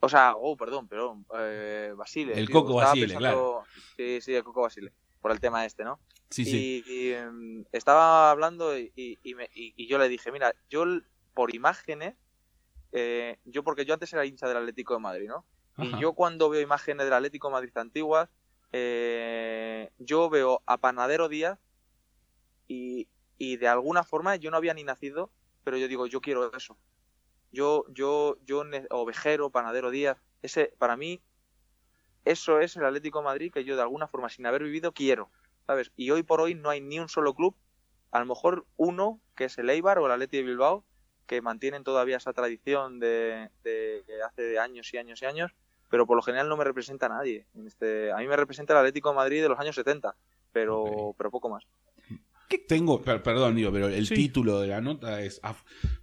O 0.00 0.08
sea, 0.10 0.34
oh, 0.36 0.54
perdón, 0.54 0.88
perdón. 0.88 1.24
Eh, 1.38 1.94
Basile. 1.96 2.38
El 2.38 2.50
Coco 2.50 2.74
Basile, 2.74 3.14
claro. 3.16 3.62
Sí, 3.96 4.20
sí, 4.20 4.34
el 4.34 4.44
Coco 4.44 4.60
Basile. 4.60 4.92
Por 5.22 5.32
el 5.32 5.40
tema 5.40 5.64
este, 5.64 5.82
¿no? 5.82 5.98
Sí, 6.28 6.44
sí. 6.44 6.84
Y, 6.86 7.12
em, 7.12 7.64
estaba 7.72 8.30
hablando 8.30 8.76
y, 8.78 8.92
y, 8.94 9.86
yo 9.86 9.96
le 9.96 10.10
dije, 10.10 10.30
mira, 10.30 10.54
yo 10.68 10.84
por 11.36 11.54
imágenes, 11.54 12.14
eh, 12.92 13.38
yo 13.44 13.62
porque 13.62 13.84
yo 13.84 13.92
antes 13.92 14.10
era 14.14 14.24
hincha 14.24 14.48
del 14.48 14.56
Atlético 14.56 14.94
de 14.94 15.00
Madrid, 15.00 15.28
¿no? 15.28 15.44
Y 15.76 16.00
yo 16.00 16.14
cuando 16.14 16.48
veo 16.48 16.62
imágenes 16.62 17.04
del 17.04 17.12
Atlético 17.12 17.48
de 17.48 17.52
Madrid 17.52 17.76
antiguas, 17.76 18.30
eh, 18.72 19.90
yo 19.98 20.30
veo 20.30 20.62
a 20.64 20.78
Panadero 20.78 21.28
Díaz 21.28 21.58
y, 22.66 23.06
y, 23.36 23.58
de 23.58 23.68
alguna 23.68 24.02
forma 24.02 24.36
yo 24.36 24.50
no 24.50 24.56
había 24.56 24.72
ni 24.72 24.82
nacido, 24.82 25.30
pero 25.62 25.76
yo 25.76 25.88
digo, 25.88 26.06
yo 26.06 26.22
quiero 26.22 26.50
eso. 26.56 26.78
Yo, 27.52 27.84
yo, 27.90 28.38
yo, 28.46 28.64
Ovejero, 28.88 29.50
Panadero 29.50 29.90
Díaz, 29.90 30.16
ese, 30.40 30.72
para 30.78 30.96
mí, 30.96 31.20
eso 32.24 32.60
es 32.60 32.76
el 32.76 32.86
Atlético 32.86 33.18
de 33.18 33.26
Madrid 33.26 33.52
que 33.52 33.64
yo 33.64 33.76
de 33.76 33.82
alguna 33.82 34.08
forma, 34.08 34.30
sin 34.30 34.46
haber 34.46 34.62
vivido, 34.62 34.92
quiero, 34.92 35.30
¿sabes? 35.66 35.92
Y 35.96 36.10
hoy 36.12 36.22
por 36.22 36.40
hoy 36.40 36.54
no 36.54 36.70
hay 36.70 36.80
ni 36.80 36.98
un 36.98 37.10
solo 37.10 37.34
club, 37.34 37.54
a 38.10 38.20
lo 38.20 38.24
mejor 38.24 38.64
uno, 38.78 39.20
que 39.36 39.44
es 39.44 39.58
el 39.58 39.68
Eibar 39.68 39.98
o 39.98 40.06
el 40.06 40.12
Atlético 40.12 40.38
de 40.38 40.48
Bilbao, 40.48 40.84
que 41.26 41.42
mantienen 41.42 41.84
todavía 41.84 42.16
esa 42.16 42.32
tradición 42.32 42.98
de, 43.00 43.50
de, 43.64 44.04
hace 44.24 44.58
años 44.58 44.92
y 44.94 44.98
años 44.98 45.20
y 45.22 45.26
años, 45.26 45.52
pero 45.90 46.06
por 46.06 46.16
lo 46.16 46.22
general 46.22 46.48
no 46.48 46.56
me 46.56 46.64
representa 46.64 47.06
a 47.06 47.10
nadie. 47.10 47.46
Este, 47.66 48.12
a 48.12 48.16
mí 48.18 48.26
me 48.26 48.36
representa 48.36 48.72
el 48.72 48.78
Atlético 48.78 49.10
de 49.10 49.16
Madrid 49.16 49.42
de 49.42 49.48
los 49.48 49.58
años 49.58 49.74
70, 49.74 50.14
pero, 50.52 51.14
pero 51.18 51.30
poco 51.30 51.48
más. 51.48 51.64
¿Qué 52.48 52.58
tengo? 52.58 53.02
perdón, 53.02 53.56
digo, 53.56 53.72
pero 53.72 53.88
el 53.88 54.08
título 54.08 54.60
de 54.60 54.68
la 54.68 54.80
nota 54.80 55.20
es 55.20 55.40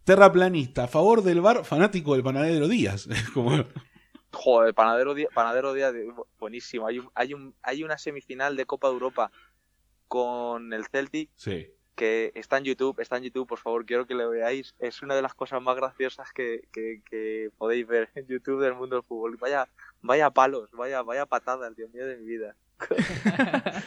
Terraplanista, 0.04 0.86
a 0.86 0.88
favor 0.88 1.24
del 1.24 1.40
bar, 1.40 1.64
fanático 1.64 2.14
del 2.14 2.24
panadero 2.24 2.68
Díaz. 2.68 3.08
Como... 3.34 3.64
Joder, 4.32 4.74
panadero 4.74 5.14
Díaz, 5.14 5.30
panadero 5.34 5.74
Díaz, 5.74 5.94
buenísimo. 6.40 6.88
Hay, 6.88 7.00
un, 7.00 7.10
hay, 7.16 7.34
un, 7.34 7.56
hay 7.62 7.84
una 7.84 7.98
semifinal 7.98 8.58
de 8.58 8.66
Copa 8.66 8.88
de 8.88 8.94
Europa 8.94 9.32
con 10.10 10.74
el 10.74 10.86
Celtic. 10.88 11.30
Sí 11.36 11.68
que 11.96 12.32
está 12.36 12.58
en 12.58 12.64
YouTube, 12.64 13.00
está 13.00 13.18
en 13.18 13.24
YouTube, 13.24 13.48
por 13.48 13.60
favor, 13.60 13.86
quiero 13.86 14.08
que 14.08 14.16
lo 14.16 14.30
veáis. 14.30 14.74
Es 14.80 15.02
una 15.02 15.16
de 15.16 15.22
las 15.22 15.34
cosas 15.34 15.62
más 15.62 15.76
graciosas 15.76 16.32
que, 16.34 16.68
que, 16.72 17.52
podéis 17.58 17.88
ver 17.88 18.10
en 18.16 18.28
YouTube 18.28 18.62
del 18.62 18.74
mundo 18.74 18.96
del 18.96 19.06
fútbol. 19.06 19.38
Vaya, 19.38 19.68
vaya 20.02 20.30
palos, 20.32 20.72
vaya, 20.72 21.02
vaya 21.04 21.26
patadas, 21.26 21.76
Dios 21.76 21.92
mío 21.94 22.06
de 22.08 22.18
mi 22.18 22.26
vida. 22.26 22.56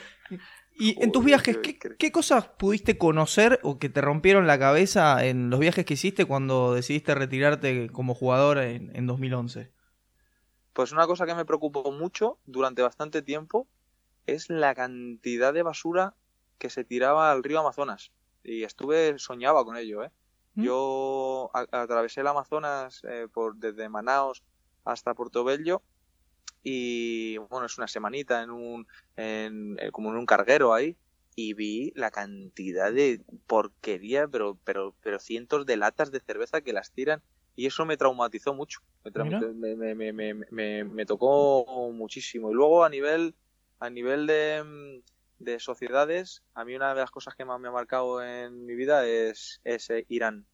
y 0.74 1.02
en 1.02 1.12
tus 1.12 1.24
viajes, 1.24 1.58
¿qué, 1.98 2.12
cosas 2.12 2.48
pudiste 2.48 2.96
conocer 2.96 3.58
o 3.62 3.78
que 3.78 3.88
te 3.88 4.00
rompieron 4.00 4.46
la 4.46 4.58
cabeza 4.58 5.24
en 5.24 5.50
los 5.50 5.58
viajes 5.60 5.84
que 5.84 5.94
hiciste 5.94 6.24
cuando 6.24 6.74
decidiste 6.74 7.14
retirarte 7.14 7.90
como 7.90 8.14
jugador 8.14 8.58
en, 8.58 8.94
en 8.94 9.06
2011? 9.06 9.72
Pues 10.72 10.92
una 10.92 11.06
cosa 11.06 11.26
que 11.26 11.34
me 11.34 11.44
preocupó 11.44 11.90
mucho 11.90 12.38
durante 12.46 12.82
bastante 12.82 13.22
tiempo 13.22 13.66
es 14.26 14.50
la 14.50 14.74
cantidad 14.74 15.52
de 15.52 15.62
basura 15.62 16.14
que 16.58 16.70
se 16.70 16.84
tiraba 16.84 17.32
al 17.32 17.42
río 17.42 17.60
Amazonas. 17.60 18.12
Y 18.42 18.62
estuve, 18.64 19.18
soñaba 19.18 19.64
con 19.64 19.76
ello, 19.76 20.04
¿eh? 20.04 20.10
¿Mm? 20.54 20.64
Yo 20.64 21.50
atravesé 21.52 22.20
el 22.22 22.28
Amazonas 22.28 23.00
eh, 23.08 23.28
por, 23.32 23.56
desde 23.56 23.88
Manaos 23.88 24.42
hasta 24.84 25.14
Portobello 25.14 25.82
y 26.62 27.38
bueno, 27.38 27.66
es 27.66 27.78
una 27.78 27.86
semanita 27.88 28.42
en 28.42 28.50
un, 28.50 28.86
en, 29.16 29.76
eh, 29.80 29.90
como 29.92 30.10
en 30.10 30.16
un 30.16 30.26
carguero 30.26 30.74
ahí 30.74 30.96
y 31.36 31.54
vi 31.54 31.92
la 31.94 32.10
cantidad 32.10 32.92
de 32.92 33.22
porquería, 33.46 34.26
pero, 34.28 34.58
pero, 34.64 34.96
pero 35.00 35.18
cientos 35.20 35.66
de 35.66 35.76
latas 35.76 36.10
de 36.10 36.20
cerveza 36.20 36.62
que 36.62 36.72
las 36.72 36.92
tiran 36.92 37.22
y 37.54 37.66
eso 37.66 37.84
me 37.86 37.96
traumatizó 37.96 38.54
mucho, 38.54 38.80
me, 39.04 39.12
tra- 39.12 39.24
me, 39.54 39.76
me, 39.76 39.94
me, 39.94 40.12
me, 40.12 40.34
me- 40.50 40.84
me 40.84 41.06
tocó 41.06 41.90
muchísimo. 41.92 42.50
Y 42.50 42.54
luego 42.54 42.84
a 42.84 42.88
nivel, 42.90 43.34
a 43.80 43.88
nivel 43.90 44.26
de, 44.26 45.02
de 45.38 45.60
sociedades, 45.60 46.42
a 46.54 46.64
mí 46.64 46.74
una 46.74 46.94
de 46.94 47.00
las 47.00 47.10
cosas 47.10 47.34
que 47.34 47.44
más 47.44 47.60
me 47.60 47.68
ha 47.68 47.72
marcado 47.72 48.22
en 48.22 48.64
mi 48.64 48.74
vida 48.74 49.06
es, 49.06 49.60
es 49.64 49.90
eh, 49.90 50.04
Irán. 50.08 50.46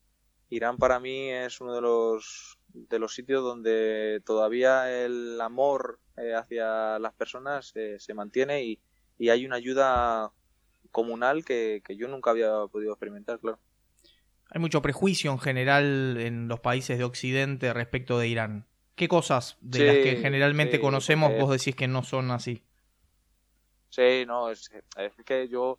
Irán 0.49 0.77
para 0.77 1.01
mí 1.01 1.31
es 1.31 1.61
uno 1.61 1.75
de 1.75 1.81
los, 1.81 2.59
de 2.69 2.99
los 2.99 3.15
sitios 3.15 3.43
donde 3.43 4.21
todavía 4.27 4.91
el 5.05 5.41
amor 5.41 5.99
eh, 6.17 6.35
hacia 6.35 6.99
las 6.99 7.15
personas 7.15 7.73
eh, 7.75 7.97
se 7.99 8.13
mantiene 8.13 8.65
y, 8.65 8.81
y 9.19 9.31
hay 9.31 9.47
una 9.47 9.57
ayuda 9.57 10.31
comunal 10.91 11.45
que, 11.45 11.83
que 11.85 11.97
yo 11.97 12.09
nunca 12.09 12.31
había 12.31 12.67
podido 12.71 12.93
experimentar, 12.93 13.39
claro. 13.41 13.59
Hay 14.51 14.61
mucho 14.61 14.83
prejuicio 14.83 15.31
en 15.33 15.39
general 15.39 16.19
en 16.21 16.49
los 16.49 16.61
países 16.61 16.99
de 16.99 17.05
Occidente 17.05 17.73
respecto 17.73 18.19
de 18.19 18.29
Irán. 18.29 18.67
¿Qué 18.95 19.09
cosas 19.09 19.57
de 19.63 19.79
Sí, 19.79 19.85
las 19.87 19.97
que 19.97 20.17
generalmente 20.17 20.77
sí, 20.77 20.83
conocemos 20.83 21.31
porque- 21.31 21.43
vos 21.43 21.51
decís 21.53 21.75
que 21.75 21.89
no 21.89 22.03
son 22.03 22.31
así? 22.31 22.63
Sí, 23.93 24.25
no, 24.27 24.51
es, 24.51 24.71
que 25.27 25.49
yo, 25.49 25.79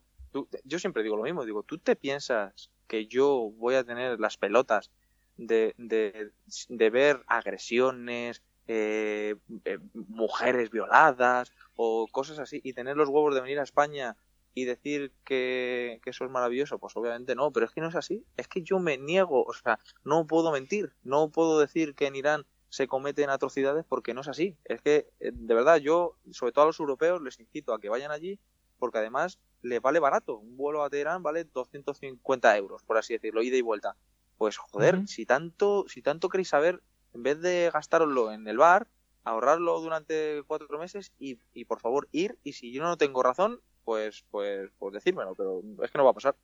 yo 0.66 0.78
siempre 0.78 1.02
digo 1.02 1.18
lo 1.18 1.24
mismo, 1.24 1.46
digo, 1.46 1.64
¿tú 1.64 1.80
te 1.80 1.96
piensas 1.96 2.70
que 2.88 3.08
yo 3.08 3.52
voy 3.58 3.74
a 3.74 3.84
tener 3.84 4.20
las 4.20 4.38
pelotas 4.38 4.92
de, 5.36 5.74
de, 5.80 6.32
de 6.70 6.90
ver 6.92 7.24
agresiones, 7.26 8.44
eh, 8.68 9.36
eh, 9.66 9.80
mujeres 9.94 10.70
violadas 10.70 11.52
o 11.76 12.08
cosas 12.12 12.38
así 12.38 12.62
y 12.64 12.74
tener 12.74 12.98
los 12.98 13.10
huevos 13.10 13.34
de 13.34 13.42
venir 13.42 13.60
a 13.60 13.64
España 13.64 14.16
y 14.54 14.66
decir 14.66 15.12
que, 15.26 16.00
que 16.04 16.12
eso 16.12 16.24
es 16.24 16.30
maravilloso? 16.30 16.78
Pues 16.78 16.96
obviamente 16.96 17.34
no, 17.34 17.52
pero 17.52 17.66
es 17.66 17.72
que 17.72 17.82
no 17.82 17.88
es 17.88 17.96
así, 17.96 18.24
es 18.38 18.48
que 18.48 18.62
yo 18.62 18.78
me 18.78 19.00
niego, 19.00 19.44
o 19.44 19.54
sea, 19.56 19.80
no 20.04 20.28
puedo 20.28 20.52
mentir, 20.52 20.94
no 21.02 21.32
puedo 21.32 21.60
decir 21.60 21.96
que 21.96 22.06
en 22.06 22.16
Irán 22.16 22.46
se 22.74 22.88
cometen 22.88 23.30
atrocidades 23.30 23.86
porque 23.88 24.16
no 24.16 24.22
es 24.22 24.28
así. 24.28 24.58
Es 24.66 24.82
que, 24.82 25.08
eh, 25.20 25.30
de 25.32 25.54
verdad, 25.54 25.78
yo, 25.78 26.18
sobre 26.32 26.52
todo 26.52 26.64
a 26.64 26.68
los 26.68 26.80
europeos, 26.80 27.22
les 27.22 27.40
incito 27.40 27.72
a 27.72 27.80
que 27.80 27.88
vayan 27.88 28.10
allí 28.10 28.40
porque 28.80 28.98
además 28.98 29.40
les 29.62 29.80
vale 29.80 30.00
barato. 30.00 30.38
Un 30.38 30.58
vuelo 30.58 30.84
a 30.84 30.90
Teherán 30.90 31.22
vale 31.22 31.44
250 31.44 32.58
euros, 32.58 32.82
por 32.82 32.98
así 32.98 33.14
decirlo, 33.14 33.44
ida 33.44 33.58
y 33.58 33.62
vuelta. 33.62 33.96
Pues 34.40 34.58
joder, 34.58 35.08
si 35.08 35.28
tanto, 35.28 35.86
si 35.88 36.02
tanto 36.02 36.30
queréis 36.30 36.50
saber, 36.50 36.82
en 37.14 37.22
vez 37.22 37.40
de 37.42 37.70
gastároslo 37.72 38.32
en 38.32 38.48
el 38.48 38.58
bar, 38.58 38.88
ahorrarlo 39.24 39.80
durante 39.80 40.42
cuatro 40.48 40.80
meses 40.80 41.12
y, 41.20 41.38
y 41.54 41.66
por 41.66 41.80
favor 41.80 42.10
ir. 42.12 42.40
Y 42.44 42.54
si 42.54 42.74
yo 42.74 42.82
no 42.82 42.98
tengo 42.98 43.22
razón, 43.22 43.62
pues, 43.86 44.26
pues, 44.32 44.72
pues 44.80 44.94
decírmelo, 44.96 45.36
pero 45.36 45.62
es 45.84 45.92
que 45.92 45.98
no 46.00 46.06
va 46.06 46.10
a 46.10 46.16
pasar. 46.16 46.36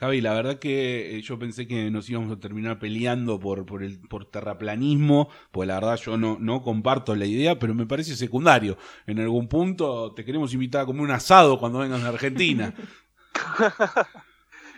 Javi, 0.00 0.20
la 0.20 0.32
verdad 0.32 0.58
que 0.58 1.16
eh, 1.16 1.22
yo 1.22 1.38
pensé 1.38 1.66
que 1.66 1.90
nos 1.90 2.08
íbamos 2.08 2.30
a 2.30 2.38
terminar 2.38 2.78
peleando 2.78 3.40
por, 3.40 3.66
por 3.66 3.82
el 3.82 3.98
por 4.00 4.26
terraplanismo, 4.26 5.28
pues 5.50 5.66
la 5.66 5.74
verdad 5.74 5.96
yo 5.96 6.16
no, 6.16 6.36
no 6.38 6.62
comparto 6.62 7.16
la 7.16 7.26
idea, 7.26 7.58
pero 7.58 7.74
me 7.74 7.86
parece 7.86 8.14
secundario. 8.16 8.78
En 9.06 9.18
algún 9.18 9.48
punto 9.48 10.14
te 10.14 10.24
queremos 10.24 10.54
invitar 10.54 10.82
a 10.82 10.86
comer 10.86 11.02
un 11.02 11.10
asado 11.10 11.58
cuando 11.58 11.80
vengas 11.80 12.02
a 12.02 12.08
Argentina. 12.08 12.74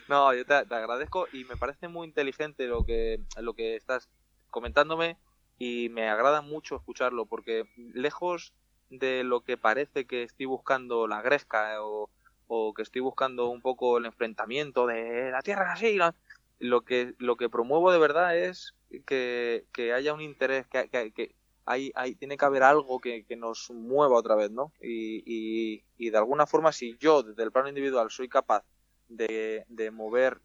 No, 0.08 0.34
yo 0.34 0.44
te, 0.44 0.66
te 0.66 0.74
agradezco 0.74 1.28
y 1.32 1.44
me 1.44 1.56
parece 1.56 1.86
muy 1.86 2.04
inteligente 2.08 2.66
lo 2.66 2.84
que, 2.84 3.20
lo 3.36 3.54
que 3.54 3.76
estás 3.76 4.10
comentándome 4.50 5.18
y 5.56 5.88
me 5.90 6.08
agrada 6.08 6.42
mucho 6.42 6.74
escucharlo 6.74 7.26
porque 7.26 7.62
lejos 7.76 8.52
de 8.88 9.22
lo 9.22 9.42
que 9.42 9.56
parece 9.56 10.06
que 10.06 10.24
estoy 10.24 10.46
buscando 10.46 11.06
la 11.06 11.22
gresca 11.22 11.80
o, 11.80 12.10
o 12.52 12.74
que 12.74 12.82
estoy 12.82 13.00
buscando 13.00 13.48
un 13.48 13.60
poco 13.60 13.98
el 13.98 14.06
enfrentamiento 14.06 14.84
de 14.84 15.30
la 15.30 15.40
tierra 15.40 15.72
así, 15.72 15.96
lo 16.58 16.80
que, 16.82 17.14
lo 17.18 17.36
que 17.36 17.48
promuevo 17.48 17.92
de 17.92 18.00
verdad 18.00 18.36
es 18.36 18.74
que, 19.06 19.66
que 19.72 19.92
haya 19.92 20.12
un 20.12 20.20
interés, 20.20 20.66
que, 20.66 20.88
que, 20.88 21.12
que 21.12 21.36
hay, 21.64 21.92
hay, 21.94 22.16
tiene 22.16 22.36
que 22.36 22.44
haber 22.44 22.64
algo 22.64 23.00
que, 23.00 23.24
que 23.24 23.36
nos 23.36 23.70
mueva 23.70 24.16
otra 24.16 24.34
vez, 24.34 24.50
¿no? 24.50 24.72
Y, 24.80 25.22
y, 25.24 25.84
y 25.96 26.10
de 26.10 26.18
alguna 26.18 26.44
forma, 26.44 26.72
si 26.72 26.96
yo 26.98 27.22
desde 27.22 27.44
el 27.44 27.52
plano 27.52 27.68
individual 27.68 28.10
soy 28.10 28.28
capaz 28.28 28.64
de, 29.08 29.64
de 29.68 29.92
mover 29.92 30.40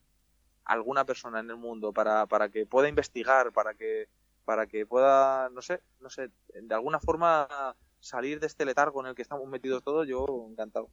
alguna 0.63 1.05
persona 1.05 1.39
en 1.39 1.49
el 1.49 1.57
mundo 1.57 1.91
para, 1.91 2.27
para 2.27 2.49
que 2.49 2.67
pueda 2.67 2.87
investigar, 2.87 3.51
para 3.51 3.73
que, 3.73 4.09
para 4.45 4.67
que 4.67 4.85
pueda, 4.85 5.49
no 5.49 5.63
sé, 5.63 5.81
no 6.01 6.11
sé, 6.11 6.29
de 6.53 6.75
alguna 6.75 6.99
forma 6.99 7.75
salir 7.99 8.39
de 8.39 8.45
este 8.45 8.63
letargo 8.63 9.01
en 9.01 9.07
el 9.07 9.15
que 9.15 9.23
estamos 9.23 9.47
metidos 9.47 9.83
todos, 9.83 10.07
yo 10.07 10.27
encantado. 10.51 10.91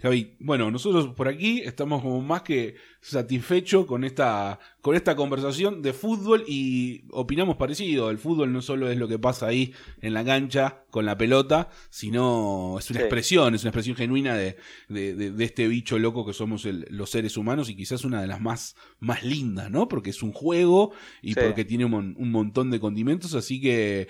Javi, 0.00 0.36
bueno, 0.38 0.70
nosotros 0.70 1.08
por 1.16 1.26
aquí 1.26 1.62
estamos 1.64 2.00
como 2.02 2.20
más 2.22 2.42
que 2.42 2.76
satisfechos 3.00 3.86
con 3.86 4.04
esta, 4.04 4.60
con 4.82 4.94
esta 4.94 5.16
conversación 5.16 5.82
de 5.82 5.92
fútbol 5.92 6.44
y 6.46 7.02
opinamos 7.10 7.56
parecido. 7.56 8.08
El 8.10 8.18
fútbol 8.18 8.52
no 8.52 8.62
solo 8.62 8.88
es 8.88 8.96
lo 8.98 9.08
que 9.08 9.18
pasa 9.18 9.48
ahí 9.48 9.72
en 10.00 10.14
la 10.14 10.24
cancha 10.24 10.84
con 10.90 11.04
la 11.06 11.18
pelota, 11.18 11.70
sino 11.90 12.76
es 12.78 12.88
una 12.90 13.00
Sí. 13.00 13.04
expresión, 13.04 13.54
es 13.56 13.62
una 13.62 13.70
expresión 13.70 13.96
genuina 13.96 14.34
de, 14.36 14.56
de- 14.88 15.14
de- 15.16 15.32
de 15.32 15.44
este 15.44 15.66
bicho 15.66 15.98
loco 15.98 16.24
que 16.24 16.34
somos 16.34 16.64
el- 16.66 16.86
los 16.90 17.10
seres 17.10 17.36
humanos 17.36 17.68
y 17.68 17.74
quizás 17.74 18.04
una 18.04 18.20
de 18.20 18.28
las 18.28 18.40
más, 18.40 18.76
más 19.00 19.24
lindas, 19.24 19.70
¿no? 19.72 19.88
Porque 19.88 20.10
es 20.10 20.22
un 20.22 20.32
juego 20.32 20.92
y 21.20 21.34
Sí. 21.34 21.40
porque 21.42 21.64
tiene 21.64 21.84
un, 21.84 22.14
un 22.16 22.30
montón 22.30 22.70
de 22.70 22.78
condimentos, 22.78 23.34
así 23.34 23.60
que 23.60 24.06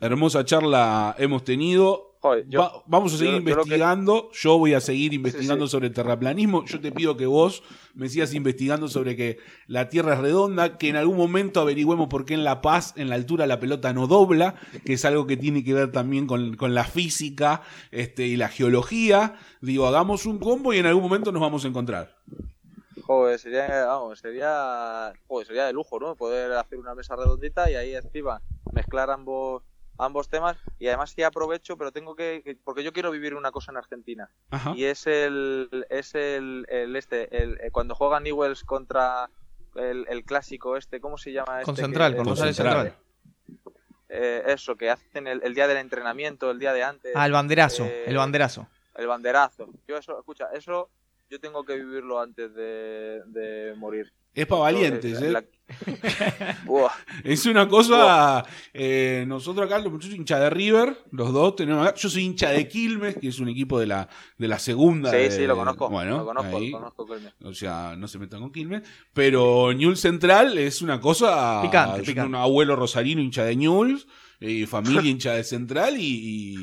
hermosa 0.00 0.44
charla 0.46 1.14
hemos 1.18 1.44
tenido. 1.44 2.09
Joder, 2.22 2.44
yo, 2.48 2.60
Va- 2.60 2.82
vamos 2.86 3.14
a 3.14 3.16
seguir 3.16 3.32
yo- 3.32 3.38
yo 3.40 3.40
lo 3.40 3.44
que- 3.44 3.50
investigando. 3.70 4.30
Yo 4.32 4.58
voy 4.58 4.74
a 4.74 4.80
seguir 4.80 5.14
investigando 5.14 5.66
sí. 5.66 5.70
sobre 5.70 5.86
el 5.86 5.94
terraplanismo. 5.94 6.66
Yo 6.66 6.78
te 6.78 6.92
pido 6.92 7.16
que 7.16 7.24
vos 7.24 7.62
me 7.94 8.10
sigas 8.10 8.34
investigando 8.34 8.88
sobre 8.88 9.16
que 9.16 9.38
la 9.66 9.88
Tierra 9.88 10.12
es 10.14 10.20
redonda, 10.20 10.76
que 10.76 10.88
en 10.90 10.96
algún 10.96 11.16
momento 11.16 11.60
averigüemos 11.62 12.08
por 12.08 12.26
qué 12.26 12.34
en 12.34 12.44
La 12.44 12.60
Paz, 12.60 12.92
en 12.96 13.08
la 13.08 13.14
altura, 13.14 13.46
la 13.46 13.58
pelota 13.58 13.94
no 13.94 14.06
dobla, 14.06 14.54
que 14.84 14.92
es 14.92 15.04
algo 15.06 15.26
que 15.26 15.38
tiene 15.38 15.64
que 15.64 15.72
ver 15.72 15.92
también 15.92 16.26
con, 16.26 16.56
con 16.56 16.74
la 16.74 16.84
física 16.84 17.62
este, 17.90 18.26
y 18.26 18.36
la 18.36 18.48
geología. 18.50 19.36
Digo, 19.62 19.86
hagamos 19.86 20.26
un 20.26 20.38
combo 20.38 20.74
y 20.74 20.78
en 20.78 20.84
algún 20.86 21.02
momento 21.04 21.32
nos 21.32 21.40
vamos 21.40 21.64
a 21.64 21.68
encontrar. 21.68 22.14
joder, 23.02 23.38
sería, 23.38 23.86
vamos, 23.86 24.18
sería, 24.18 25.12
joder, 25.26 25.46
sería 25.46 25.66
de 25.66 25.72
lujo, 25.72 25.98
¿no? 25.98 26.14
Poder 26.16 26.52
hacer 26.52 26.78
una 26.78 26.94
mesa 26.94 27.16
redondita 27.16 27.70
y 27.70 27.74
ahí 27.74 27.94
encima 27.94 28.40
mezclar 28.72 29.10
ambos 29.10 29.62
ambos 30.04 30.28
temas 30.28 30.56
y 30.78 30.86
además 30.88 31.10
sí 31.10 31.22
aprovecho 31.22 31.76
pero 31.76 31.92
tengo 31.92 32.14
que 32.16 32.42
que- 32.44 32.56
porque 32.56 32.82
yo 32.82 32.92
quiero 32.92 33.10
vivir 33.10 33.34
una 33.34 33.50
cosa 33.52 33.70
en 33.72 33.78
Argentina 33.78 34.30
Ajá. 34.50 34.72
y 34.76 34.84
es 34.84 35.06
el 35.06 35.86
es 35.90 36.14
el, 36.14 36.66
el 36.68 36.96
este 36.96 37.42
el, 37.42 37.60
eh, 37.60 37.70
cuando 37.70 37.94
juega 37.94 38.20
Newells 38.20 38.64
contra 38.64 39.28
el, 39.74 40.06
el 40.08 40.24
clásico 40.24 40.76
este 40.76 41.00
cómo 41.00 41.18
se 41.18 41.32
llama 41.32 41.62
Con 41.62 41.72
este 41.74 41.82
Central, 41.82 42.16
con 42.16 42.26
el- 42.26 42.30
Rosario 42.30 42.54
Central. 42.54 42.92
Central. 43.44 43.66
eh, 44.08 44.42
eso 44.46 44.76
que 44.76 44.90
hacen 44.90 45.26
el, 45.26 45.40
el 45.44 45.54
día 45.54 45.68
del 45.68 45.76
entrenamiento 45.76 46.50
el 46.50 46.58
día 46.58 46.72
de 46.72 46.82
antes 46.82 47.12
Ah, 47.14 47.26
el 47.26 47.32
banderazo, 47.32 47.84
Eh, 47.84 48.04
el 48.06 48.16
banderazo. 48.16 48.66
el 48.96 49.06
banderazo 49.06 49.68
yo 49.86 49.96
eso 49.96 50.18
escucha 50.18 50.48
eso 50.54 50.90
yo 51.30 51.40
tengo 51.40 51.64
que 51.64 51.76
vivirlo 51.76 52.20
antes 52.20 52.52
de, 52.54 53.20
de 53.26 53.74
morir 53.76 54.12
Es 54.34 54.46
para 54.46 54.62
valientes, 54.62 55.20
¿eh? 55.22 55.30
la-. 55.30 55.44
Es 57.24 57.46
una 57.46 57.68
cosa. 57.68 58.44
eh, 58.72 59.24
nosotros 59.26 59.66
acá, 59.66 59.78
los 59.78 59.92
muchachos 59.92 60.16
hincha 60.16 60.38
de 60.38 60.50
River, 60.50 60.96
los 61.12 61.32
dos 61.32 61.56
tenemos 61.56 61.86
acá. 61.86 61.96
Yo 61.96 62.08
soy 62.08 62.24
hincha 62.24 62.50
de 62.50 62.66
Quilmes, 62.68 63.16
que 63.16 63.28
es 63.28 63.38
un 63.38 63.48
equipo 63.48 63.78
de 63.78 63.86
la, 63.86 64.08
de 64.38 64.48
la 64.48 64.58
segunda. 64.58 65.10
sí 65.10 65.16
de- 65.16 65.30
sí 65.30 65.46
lo 65.46 65.56
conozco 65.56 65.88
Bueno, 65.88 66.18
lo 66.18 66.24
conozco 66.26 66.56
ahí, 66.56 66.70
lo 66.70 66.78
conozco 66.78 67.06
Colme. 67.06 67.32
O 67.44 67.54
sea, 67.54 67.94
no 67.96 68.08
se 68.08 68.18
metan 68.18 68.40
con 68.40 68.52
Quilmes. 68.52 68.82
Pero 69.12 69.72
Newell's 69.72 70.00
Central 70.00 70.58
es 70.58 70.82
una 70.82 71.00
cosa. 71.00 71.60
Picante, 71.62 72.02
picante. 72.02 72.28
un 72.28 72.34
abuelo 72.34 72.76
rosarino 72.76 73.20
hincha 73.20 73.44
de 73.44 73.56
Newell's. 73.56 74.06
Eh, 74.40 74.66
familia 74.66 75.02
hincha 75.04 75.34
de 75.34 75.44
Central 75.44 75.96
y, 75.98 76.02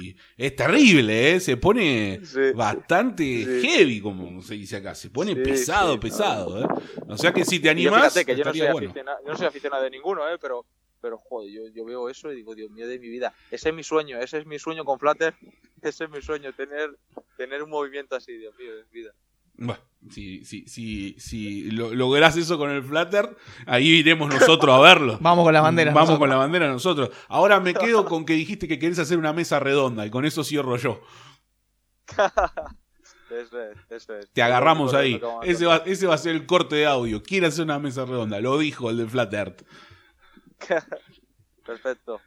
y 0.09 0.15
es 0.35 0.55
terrible, 0.55 1.33
¿eh? 1.35 1.39
Se 1.39 1.57
pone 1.57 2.19
Sí. 2.23 2.39
bastante 2.55 3.23
Sí. 3.23 3.67
heavy, 3.67 4.01
como 4.01 4.41
se 4.41 4.55
dice 4.55 4.77
acá. 4.77 4.95
Se 4.95 5.09
pone 5.09 5.33
Sí, 5.33 5.41
pesado, 5.41 5.99
pesado, 5.99 6.61
¿eh? 6.63 6.67
O 7.07 7.17
sea 7.17 7.31
que 7.31 7.45
si 7.45 7.59
te 7.59 7.71
Y 7.71 7.83
yo 7.83 7.91
yo 7.91 7.97
no 7.97 8.09
soy, 8.09 8.71
bueno. 8.71 8.93
yo 8.95 9.03
no 9.25 9.35
soy 9.37 9.47
aficionado 9.47 9.83
de 9.83 9.89
ninguno, 9.91 10.27
¿eh? 10.29 10.37
pero, 10.41 10.65
pero 11.01 11.17
joder, 11.19 11.51
yo, 11.51 11.61
yo 11.73 11.85
veo 11.85 12.09
eso 12.09 12.31
y 12.31 12.35
digo, 12.35 12.55
Dios 12.55 12.71
mío 12.71 12.87
de 12.87 12.97
mi 12.99 13.09
vida. 13.09 13.33
Ese 13.51 13.69
es 13.69 13.75
mi 13.75 13.83
sueño, 13.83 14.19
ese 14.19 14.39
es 14.39 14.45
mi 14.45 14.57
sueño 14.59 14.83
con 14.83 14.97
Flutter, 14.99 15.35
ese 15.81 16.05
es 16.05 16.09
mi 16.09 16.21
sueño, 16.21 16.53
tener, 16.53 16.89
tener 17.37 17.61
un 17.63 17.69
movimiento 17.69 18.15
así, 18.15 18.35
Dios 18.37 18.55
mío 18.57 18.75
de 18.75 18.83
mi 18.85 18.91
vida. 19.01 19.11
Bueno, 19.57 19.81
si, 20.09 20.45
si, 20.45 20.67
si, 20.67 21.15
si 21.19 21.71
lo- 21.71 21.93
lográs 21.93 22.37
eso 22.37 22.57
con 22.57 22.69
el 22.69 22.83
Flutter, 22.83 23.35
ahí 23.65 23.87
iremos 23.87 24.29
nosotros 24.33 24.75
a 24.75 24.79
verlo. 24.79 25.17
Vamos 25.21 25.43
con 25.43 25.53
las 25.53 25.63
banderas. 25.63 25.93
Vamos 25.93 26.09
nosotros. 26.09 26.19
con 26.19 26.29
la 26.29 26.35
bandera 26.37 26.67
nosotros. 26.67 27.09
Ahora 27.27 27.59
me 27.59 27.73
quedo 27.73 28.05
con 28.05 28.25
que 28.25 28.33
dijiste 28.33 28.67
que 28.67 28.79
querés 28.79 28.99
hacer 28.99 29.17
una 29.17 29.33
mesa 29.33 29.59
redonda 29.59 30.05
y 30.05 30.09
con 30.09 30.25
eso 30.25 30.43
cierro 30.43 30.77
yo. 30.77 31.01
Eso 33.29 33.61
es, 33.61 33.77
eso 33.89 34.15
es. 34.15 34.31
Te 34.31 34.41
agarramos 34.41 34.93
ahí. 34.93 35.19
Ese 35.43 35.65
va, 35.65 35.77
ese 35.85 36.07
va 36.07 36.13
a 36.15 36.19
ser 36.19 36.35
el 36.35 36.45
corte 36.45 36.75
de 36.77 36.85
audio. 36.85 37.21
Quiere 37.23 37.47
hacer 37.47 37.65
una 37.65 37.79
mesa 37.79 38.05
redonda. 38.05 38.39
Lo 38.39 38.57
dijo 38.57 38.89
el 38.89 38.97
de 38.97 39.07
Flat 39.07 39.33
Earth. 39.33 39.61
Perfecto. 41.65 42.21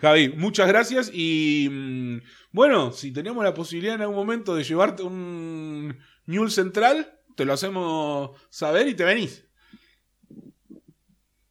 Javi, 0.00 0.28
muchas 0.30 0.66
gracias 0.68 1.10
y 1.12 1.68
mm, 1.70 2.18
bueno, 2.52 2.92
si 2.92 3.12
tenemos 3.12 3.44
la 3.44 3.54
posibilidad 3.54 3.94
en 3.94 4.02
algún 4.02 4.16
momento 4.16 4.54
de 4.54 4.64
llevarte 4.64 5.02
un 5.02 5.53
Newell 6.26 6.50
Central, 6.50 7.12
te 7.36 7.44
lo 7.44 7.52
hacemos 7.52 8.30
saber 8.50 8.88
y 8.88 8.94
te 8.94 9.04
venís. 9.04 9.44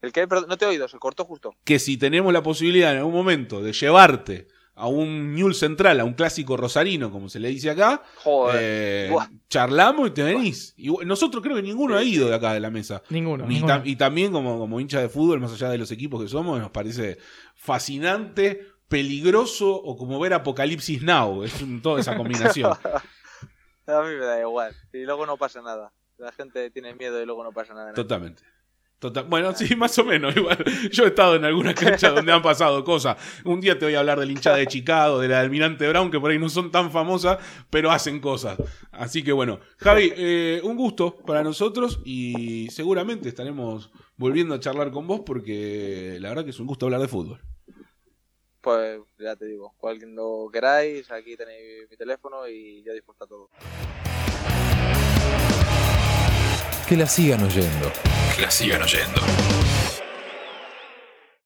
¿El? 0.02 0.12
Perdón, 0.12 0.46
no 0.50 0.58
te 0.58 0.66
he 0.66 0.68
oído, 0.68 0.88
se 0.88 1.00
cortó 1.00 1.24
justo. 1.26 1.56
Que 1.64 1.80
si 1.80 1.96
tenemos 1.98 2.34
la 2.34 2.44
posibilidad 2.44 2.92
en 2.92 2.98
algún 3.00 3.14
momento 3.14 3.62
de 3.64 3.72
llevarte 3.72 4.48
a 4.76 4.88
un 4.88 5.34
Newell 5.36 5.54
Central, 5.54 6.00
a 6.00 6.04
un 6.04 6.14
clásico 6.14 6.58
rosarino, 6.58 7.10
como 7.12 7.30
se 7.30 7.40
le 7.40 7.50
dice 7.50 7.70
acá, 7.70 8.04
Joder. 8.18 8.60
eh, 8.62 9.16
charlamos 9.48 10.10
y 10.10 10.12
te 10.12 10.24
venís. 10.24 10.74
Y 10.76 10.88
nosotros 11.06 11.42
creo 11.44 11.56
que 11.56 11.62
ninguno 11.62 11.96
ha 11.96 12.04
ido 12.04 12.28
de 12.28 12.36
acá 12.36 12.54
de 12.54 12.60
la 12.60 12.70
mesa. 12.72 13.02
Ninguno. 13.10 13.46
Y, 13.46 13.48
Ninguno. 13.50 13.74
tam- 13.76 13.82
y 13.86 13.96
también 13.96 14.32
como, 14.34 14.58
como 14.60 14.80
hincha 14.82 15.00
de 15.00 15.10
fútbol, 15.10 15.40
más 15.40 15.54
allá 15.54 15.70
de 15.70 15.78
los 15.78 15.92
equipos 15.92 16.22
que 16.22 16.28
somos, 16.28 16.60
nos 16.60 16.72
parece 16.72 17.20
fascinante, 17.56 18.68
peligroso 18.90 19.74
o 19.74 19.96
como 19.96 20.20
ver 20.20 20.34
Apocalipsis 20.34 21.02
Now. 21.04 21.44
Es 21.44 21.62
un- 21.62 21.82
toda 21.82 22.02
esa 22.02 22.18
combinación. 22.18 22.74
A 23.88 24.02
mí 24.02 24.10
me 24.16 24.26
da 24.26 24.40
igual. 24.40 24.74
Y 24.94 25.04
luego 25.04 25.26
no 25.26 25.38
pasa 25.38 25.62
nada. 25.62 25.92
La 26.18 26.32
gente 26.32 26.70
tiene 26.72 26.94
miedo 26.96 27.22
y 27.22 27.26
luego 27.26 27.44
no 27.44 27.52
pasa 27.52 27.74
nada. 27.74 27.94
Totalmente. 27.94 28.44
Total- 29.00 29.26
Bueno, 29.26 29.54
sí, 29.54 29.76
más 29.76 29.98
o 30.00 30.06
menos. 30.06 30.34
Igual. 30.38 30.64
Yo 30.92 31.04
he 31.04 31.08
estado 31.08 31.36
en 31.36 31.44
algunas 31.44 31.74
canchas 31.76 32.16
donde 32.16 32.32
han 32.32 32.42
pasado 32.42 32.82
cosas. 32.86 33.18
Un 33.44 33.60
día 33.60 33.78
te 33.78 33.84
voy 33.84 33.96
a 33.96 34.00
hablar 34.00 34.18
del 34.18 34.32
hinchada 34.32 34.56
de 34.58 34.68
Chicago, 34.68 35.20
de 35.20 35.28
la 35.28 35.42
Almirante 35.42 35.90
Brown, 35.90 36.10
que 36.10 36.20
por 36.22 36.32
ahí 36.32 36.40
no 36.40 36.48
son 36.48 36.72
tan 36.72 36.90
famosas, 36.90 37.38
pero 37.70 37.92
hacen 37.92 38.22
cosas. 38.22 38.58
Así 38.94 39.22
que 39.22 39.34
bueno, 39.34 39.60
Javi, 39.78 40.14
eh, 40.16 40.62
un 40.64 40.78
gusto 40.78 41.18
para 41.18 41.44
nosotros 41.44 42.00
y 42.06 42.70
seguramente 42.70 43.28
estaremos 43.28 43.92
volviendo 44.16 44.56
a 44.56 44.60
charlar 44.62 44.92
con 44.92 45.06
vos 45.08 45.22
porque 45.26 46.18
la 46.22 46.30
verdad 46.30 46.46
que 46.46 46.52
es 46.52 46.60
un 46.62 46.68
gusto 46.68 46.86
hablar 46.86 47.02
de 47.02 47.10
fútbol. 47.10 47.42
Pues 48.64 49.02
ya 49.20 49.36
te 49.36 49.46
digo, 49.46 49.76
lo 50.16 50.50
queráis, 50.50 51.12
aquí 51.12 51.36
tenéis 51.36 51.90
mi 51.90 51.98
teléfono 51.98 52.48
y 52.48 52.82
ya 52.82 52.94
dispuesto 52.94 53.26
a 53.26 53.28
todo. 53.28 53.50
Que 56.88 56.96
la 56.96 57.06
sigan 57.06 57.44
oyendo. 57.44 57.92
Que 58.34 58.42
la 58.44 58.50
sigan 58.50 58.82
oyendo. 58.82 59.20